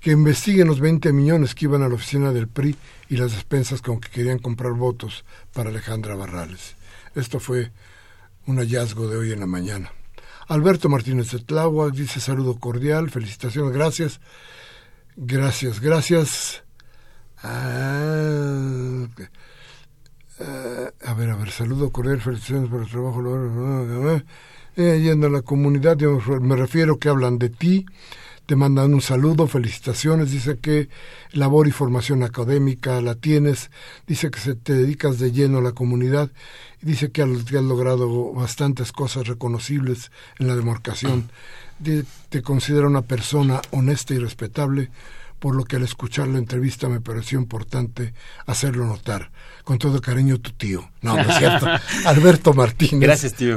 Que 0.01 0.13
investiguen 0.13 0.69
los 0.69 0.81
20 0.81 1.13
millones 1.13 1.55
que 1.55 1.65
iban 1.65 1.83
a 1.83 1.89
la 1.89 1.95
oficina 1.95 2.31
del 2.31 2.49
PRI 2.49 2.77
y 3.09 3.17
las 3.17 3.33
despensas 3.33 3.83
con 3.83 4.01
que 4.01 4.11
querían 4.11 4.39
comprar 4.39 4.73
votos 4.73 5.25
para 5.53 5.71
Alejandra 5.71 6.15
Barrales. 6.15 6.77
Esto 7.15 7.41
fue 7.41 7.73
un 8.47 8.59
hallazgo 8.59 9.09
de 9.09 9.17
hoy 9.17 9.33
en 9.33 9.41
la 9.41 9.47
mañana. 9.47 9.91
Alberto 10.47 10.89
Martínez 10.89 11.33
de 11.33 11.91
dice 11.93 12.21
saludo 12.21 12.59
cordial, 12.59 13.11
felicitaciones, 13.11 13.73
gracias. 13.73 14.21
Gracias, 15.17 15.81
gracias. 15.81 16.63
Ah, 17.43 19.07
ah, 20.41 20.91
a 21.07 21.15
ver, 21.15 21.31
a 21.31 21.37
ver, 21.37 21.51
saludo 21.51 21.91
cordial, 21.91 22.21
felicitaciones 22.21 22.71
por 22.71 22.83
el 22.83 22.89
trabajo 22.89 23.23
eh, 24.77 25.15
la 25.17 25.43
comunidad, 25.43 25.97
me 26.41 26.57
refiero 26.57 26.99
que 26.99 27.09
hablan 27.09 27.39
de 27.39 27.49
ti, 27.49 27.87
te 28.47 28.57
mandan 28.57 28.93
un 28.93 29.01
saludo, 29.01 29.47
felicitaciones, 29.47 30.33
dice 30.33 30.59
que 30.59 30.89
labor 31.33 31.69
y 31.69 31.71
formación 31.71 32.23
académica 32.23 33.01
la 33.01 33.15
tienes, 33.15 33.71
dice 34.07 34.31
que 34.31 34.41
se 34.41 34.55
te 34.55 34.75
dedicas 34.75 35.19
de 35.19 35.33
lleno 35.33 35.59
a 35.59 35.63
la 35.63 35.73
comunidad, 35.73 36.31
dice 36.83 37.11
que 37.11 37.23
has, 37.23 37.51
logrado 37.53 38.33
bastantes 38.33 38.93
cosas 38.93 39.29
reconocibles 39.29 40.11
en 40.39 40.49
la 40.49 40.57
demarcación, 40.57 41.31
te 42.29 42.43
considera 42.43 42.87
una 42.87 43.03
persona 43.03 43.63
honesta 43.71 44.15
y 44.15 44.19
respetable, 44.19 44.91
por 45.45 45.55
lo 45.57 45.65
que 45.67 45.77
al 45.77 45.83
escuchar 45.83 46.27
la 46.29 46.39
entrevista 46.39 46.89
me 46.89 47.03
pareció 47.03 47.39
importante 47.39 48.15
hacerlo 48.47 48.87
notar. 48.87 49.31
Con 49.63 49.77
todo 49.77 50.01
cariño, 50.01 50.41
tu 50.41 50.53
tío. 50.53 50.91
No, 51.03 51.17
no 51.17 51.21
es 51.21 51.37
cierto. 51.37 51.67
Alberto 52.07 52.55
Martínez. 52.55 52.99
Gracias, 52.99 53.35
tío. 53.35 53.57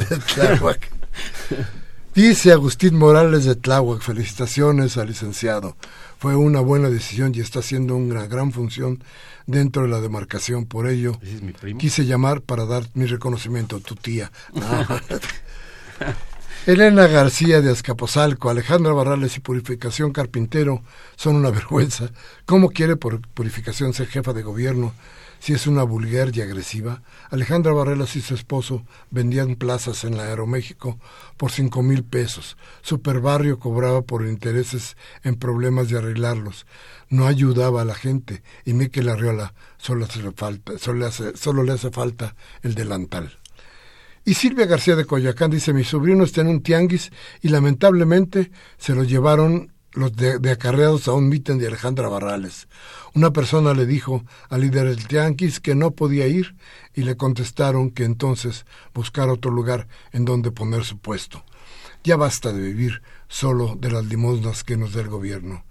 Dice 2.13 2.51
Agustín 2.51 2.97
Morales 2.97 3.45
de 3.45 3.55
Tláhuac, 3.55 4.01
felicitaciones 4.01 4.97
al 4.97 5.07
licenciado. 5.07 5.77
Fue 6.19 6.35
una 6.35 6.59
buena 6.59 6.89
decisión 6.89 7.31
y 7.33 7.39
está 7.39 7.59
haciendo 7.59 7.95
una 7.95 8.27
gran 8.27 8.51
función 8.51 9.01
dentro 9.45 9.83
de 9.83 9.88
la 9.88 10.01
demarcación. 10.01 10.65
Por 10.65 10.89
ello, 10.89 11.17
quise 11.79 12.05
llamar 12.05 12.41
para 12.41 12.65
dar 12.65 12.83
mi 12.95 13.05
reconocimiento 13.05 13.77
a 13.77 13.79
tu 13.79 13.95
tía. 13.95 14.29
Elena 16.68 17.07
García 17.07 17.61
de 17.61 17.72
Azcapotzalco, 17.72 18.49
Alejandra 18.49 18.91
Barrales 18.91 19.38
y 19.38 19.39
Purificación 19.39 20.11
Carpintero 20.11 20.84
son 21.15 21.38
una 21.38 21.49
vergüenza. 21.59 22.11
¿Cómo 22.45 22.72
quiere 22.72 22.97
por 22.97 23.22
Purificación 23.22 23.93
ser 23.93 24.07
jefa 24.07 24.34
de 24.34 24.43
gobierno 24.43 24.93
si 25.39 25.53
es 25.53 25.65
una 25.65 25.84
vulgar 25.84 26.36
y 26.36 26.41
agresiva. 26.41 27.03
Alejandra 27.30 27.72
Barrelas 27.72 28.18
y 28.18 28.22
su 28.22 28.36
esposo 28.36 28.84
vendían 29.11 29.55
plazas 29.55 30.03
en 30.03 30.18
la 30.18 30.24
Aeroméxico 30.24 30.99
por 31.38 31.51
cinco 31.53 31.84
mil 31.84 32.03
pesos. 32.03 32.57
Superbarrio 32.82 33.59
cobraba 33.59 34.01
por 34.01 34.28
intereses 34.28 34.97
en 35.24 35.38
problemas 35.38 35.88
de 35.88 35.99
arreglarlos. 35.99 36.65
No 37.07 37.28
ayudaba 37.28 37.84
a 37.84 37.86
la 37.86 37.95
gente 37.95 38.43
y 38.65 38.74
Miquel 38.74 39.07
Arriola 39.07 39.53
solo, 39.78 40.03
hace 40.03 40.32
falta, 40.34 40.74
solo 40.78 41.63
le 41.63 41.72
hace 41.72 41.91
falta 41.91 42.36
el 42.61 42.76
delantal. 42.76 43.38
Y 44.28 44.34
Silvia 44.34 44.65
García 44.65 44.97
de 44.97 45.05
Coyacán 45.05 45.51
dice, 45.51 45.71
mi 45.71 45.86
sobrino 45.86 46.25
está 46.25 46.41
en 46.41 46.47
un 46.47 46.61
tianguis 46.61 47.11
y 47.41 47.47
lamentablemente 47.47 48.51
se 48.78 48.93
lo 48.93 49.05
llevaron 49.05 49.71
los 49.93 50.13
de, 50.17 50.51
acarreados 50.51 51.07
a 51.07 51.13
un 51.13 51.30
mitin 51.30 51.59
de 51.59 51.67
Alejandra 51.67 52.09
Barrales. 52.09 52.67
Una 53.15 53.32
persona 53.32 53.73
le 53.73 53.86
dijo 53.86 54.25
al 54.49 54.59
líder 54.59 54.89
del 54.89 55.07
Tianquis 55.07 55.61
que 55.61 55.75
no 55.75 55.91
podía 55.91 56.28
ir 56.28 56.57
y 56.93 57.03
le 57.03 57.15
contestaron 57.15 57.89
que 57.89 58.03
entonces 58.03 58.65
buscara 58.93 59.32
otro 59.32 59.49
lugar 59.49 59.88
en 60.11 60.25
donde 60.25 60.51
poner 60.51 60.84
su 60.84 60.97
puesto. 60.97 61.45
Ya 62.03 62.17
basta 62.17 62.51
de 62.51 62.59
vivir 62.59 63.03
solo 63.30 63.78
de 63.80 63.91
las 63.91 64.03
limosnas 64.03 64.65
que 64.65 64.75
nos 64.75 64.91
da 64.91 64.99
el 64.99 65.07
gobierno. 65.07 65.63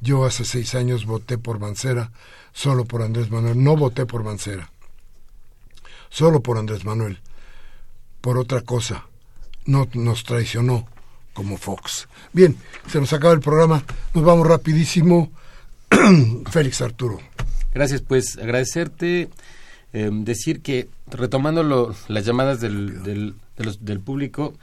Yo 0.00 0.24
hace 0.24 0.44
seis 0.44 0.74
años 0.74 1.06
voté 1.06 1.38
por 1.38 1.60
Mancera, 1.60 2.10
solo 2.52 2.86
por 2.86 3.02
Andrés 3.02 3.30
Manuel. 3.30 3.62
No 3.62 3.76
voté 3.76 4.04
por 4.04 4.24
Mancera, 4.24 4.72
solo 6.08 6.42
por 6.42 6.58
Andrés 6.58 6.84
Manuel. 6.84 7.20
Por 8.20 8.38
otra 8.38 8.60
cosa, 8.60 9.06
no 9.66 9.88
nos 9.94 10.24
traicionó 10.24 10.86
como 11.32 11.56
Fox. 11.56 12.08
Bien, 12.32 12.56
se 12.86 13.00
nos 13.00 13.12
acaba 13.12 13.32
el 13.32 13.40
programa, 13.40 13.84
nos 14.14 14.24
vamos 14.24 14.46
rapidísimo. 14.46 15.30
Félix 16.50 16.82
Arturo. 16.82 17.18
Gracias, 17.72 18.02
pues 18.02 18.36
agradecerte, 18.36 19.28
em, 19.92 20.24
decir 20.24 20.60
que 20.60 20.88
retomando 21.06 21.94
las 22.08 22.24
llamadas 22.24 22.60
del, 22.60 23.02
del, 23.56 24.00
público, 24.00 24.54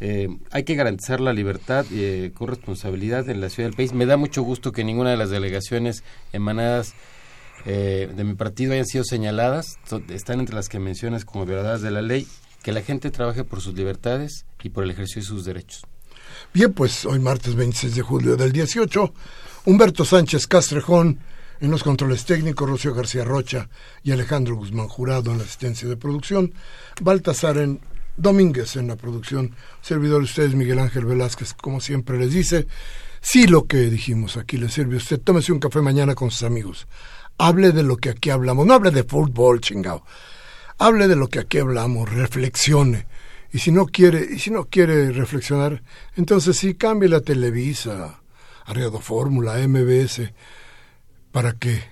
em, 0.00 0.40
hay 0.50 0.64
que 0.64 0.74
garantizar 0.74 1.20
la 1.20 1.32
libertad 1.32 1.86
eh, 1.92 2.32
con 2.34 2.48
responsabilidad 2.48 3.28
en 3.28 3.40
la 3.40 3.50
ciudad 3.50 3.68
del 3.68 3.76
país. 3.76 3.92
Me 3.92 4.06
da 4.06 4.16
mucho 4.16 4.42
gusto 4.42 4.72
que 4.72 4.84
ninguna 4.84 5.10
de 5.10 5.16
las 5.16 5.30
delegaciones 5.30 6.02
emanadas 6.32 6.94
eh, 7.66 8.10
de 8.14 8.24
mi 8.24 8.34
partido 8.34 8.72
hayan 8.72 8.86
sido 8.86 9.04
señaladas, 9.04 9.78
están 10.08 10.40
entre 10.40 10.54
las 10.54 10.68
que 10.68 10.78
mencionas 10.78 11.24
como 11.24 11.46
violadoras 11.46 11.82
de 11.82 11.90
la 11.90 12.02
ley, 12.02 12.26
que 12.62 12.72
la 12.72 12.82
gente 12.82 13.10
trabaje 13.10 13.44
por 13.44 13.60
sus 13.60 13.74
libertades 13.74 14.44
y 14.62 14.70
por 14.70 14.84
el 14.84 14.90
ejercicio 14.90 15.22
de 15.22 15.26
sus 15.28 15.44
derechos. 15.44 15.82
Bien, 16.52 16.72
pues 16.72 17.04
hoy 17.04 17.18
martes 17.18 17.54
26 17.54 17.94
de 17.94 18.02
julio 18.02 18.36
del 18.36 18.52
18, 18.52 19.12
Humberto 19.66 20.04
Sánchez 20.04 20.46
Castrejón 20.46 21.18
en 21.60 21.70
los 21.70 21.82
controles 21.82 22.24
técnicos, 22.24 22.68
Rocío 22.68 22.94
García 22.94 23.24
Rocha 23.24 23.68
y 24.02 24.12
Alejandro 24.12 24.56
Guzmán 24.56 24.88
Jurado 24.88 25.30
en 25.30 25.38
la 25.38 25.44
asistencia 25.44 25.88
de 25.88 25.96
producción, 25.96 26.54
Baltasar 27.00 27.58
en 27.58 27.80
Domínguez 28.16 28.76
en 28.76 28.88
la 28.88 28.96
producción, 28.96 29.54
servidor 29.80 30.18
de 30.18 30.24
ustedes 30.24 30.54
Miguel 30.54 30.78
Ángel 30.78 31.06
Velázquez, 31.06 31.54
como 31.54 31.80
siempre 31.80 32.18
les 32.18 32.32
dice, 32.32 32.66
sí 33.20 33.46
lo 33.46 33.66
que 33.66 33.78
dijimos 33.90 34.36
aquí 34.36 34.56
le 34.56 34.68
sirve 34.68 34.94
a 34.94 34.98
usted, 34.98 35.20
tómese 35.20 35.52
un 35.52 35.60
café 35.60 35.80
mañana 35.80 36.14
con 36.14 36.30
sus 36.30 36.42
amigos, 36.42 36.86
hable 37.38 37.72
de 37.72 37.82
lo 37.82 37.96
que 37.96 38.10
aquí 38.10 38.30
hablamos, 38.30 38.66
no 38.66 38.74
hable 38.74 38.90
de 38.90 39.04
fútbol, 39.04 39.60
chingado, 39.60 40.04
hable 40.80 41.08
de 41.08 41.14
lo 41.14 41.28
que 41.28 41.38
aquí 41.38 41.58
hablamos, 41.58 42.10
reflexione, 42.10 43.06
y 43.52 43.58
si 43.58 43.70
no 43.70 43.86
quiere, 43.86 44.26
y 44.32 44.38
si 44.38 44.50
no 44.50 44.64
quiere 44.64 45.12
reflexionar, 45.12 45.82
entonces 46.16 46.56
sí 46.56 46.74
cambie 46.74 47.08
la 47.08 47.20
Televisa, 47.20 48.20
a 48.64 48.72
Radio 48.72 48.98
Fórmula, 48.98 49.56
MBS, 49.68 50.32
para 51.32 51.52
que 51.52 51.82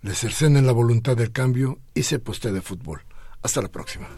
le 0.00 0.14
cercenen 0.14 0.66
la 0.66 0.72
voluntad 0.72 1.16
del 1.16 1.32
cambio 1.32 1.78
y 1.94 2.02
se 2.02 2.18
poste 2.18 2.50
de 2.50 2.62
fútbol. 2.62 3.02
Hasta 3.42 3.60
la 3.60 3.68
próxima. 3.68 4.08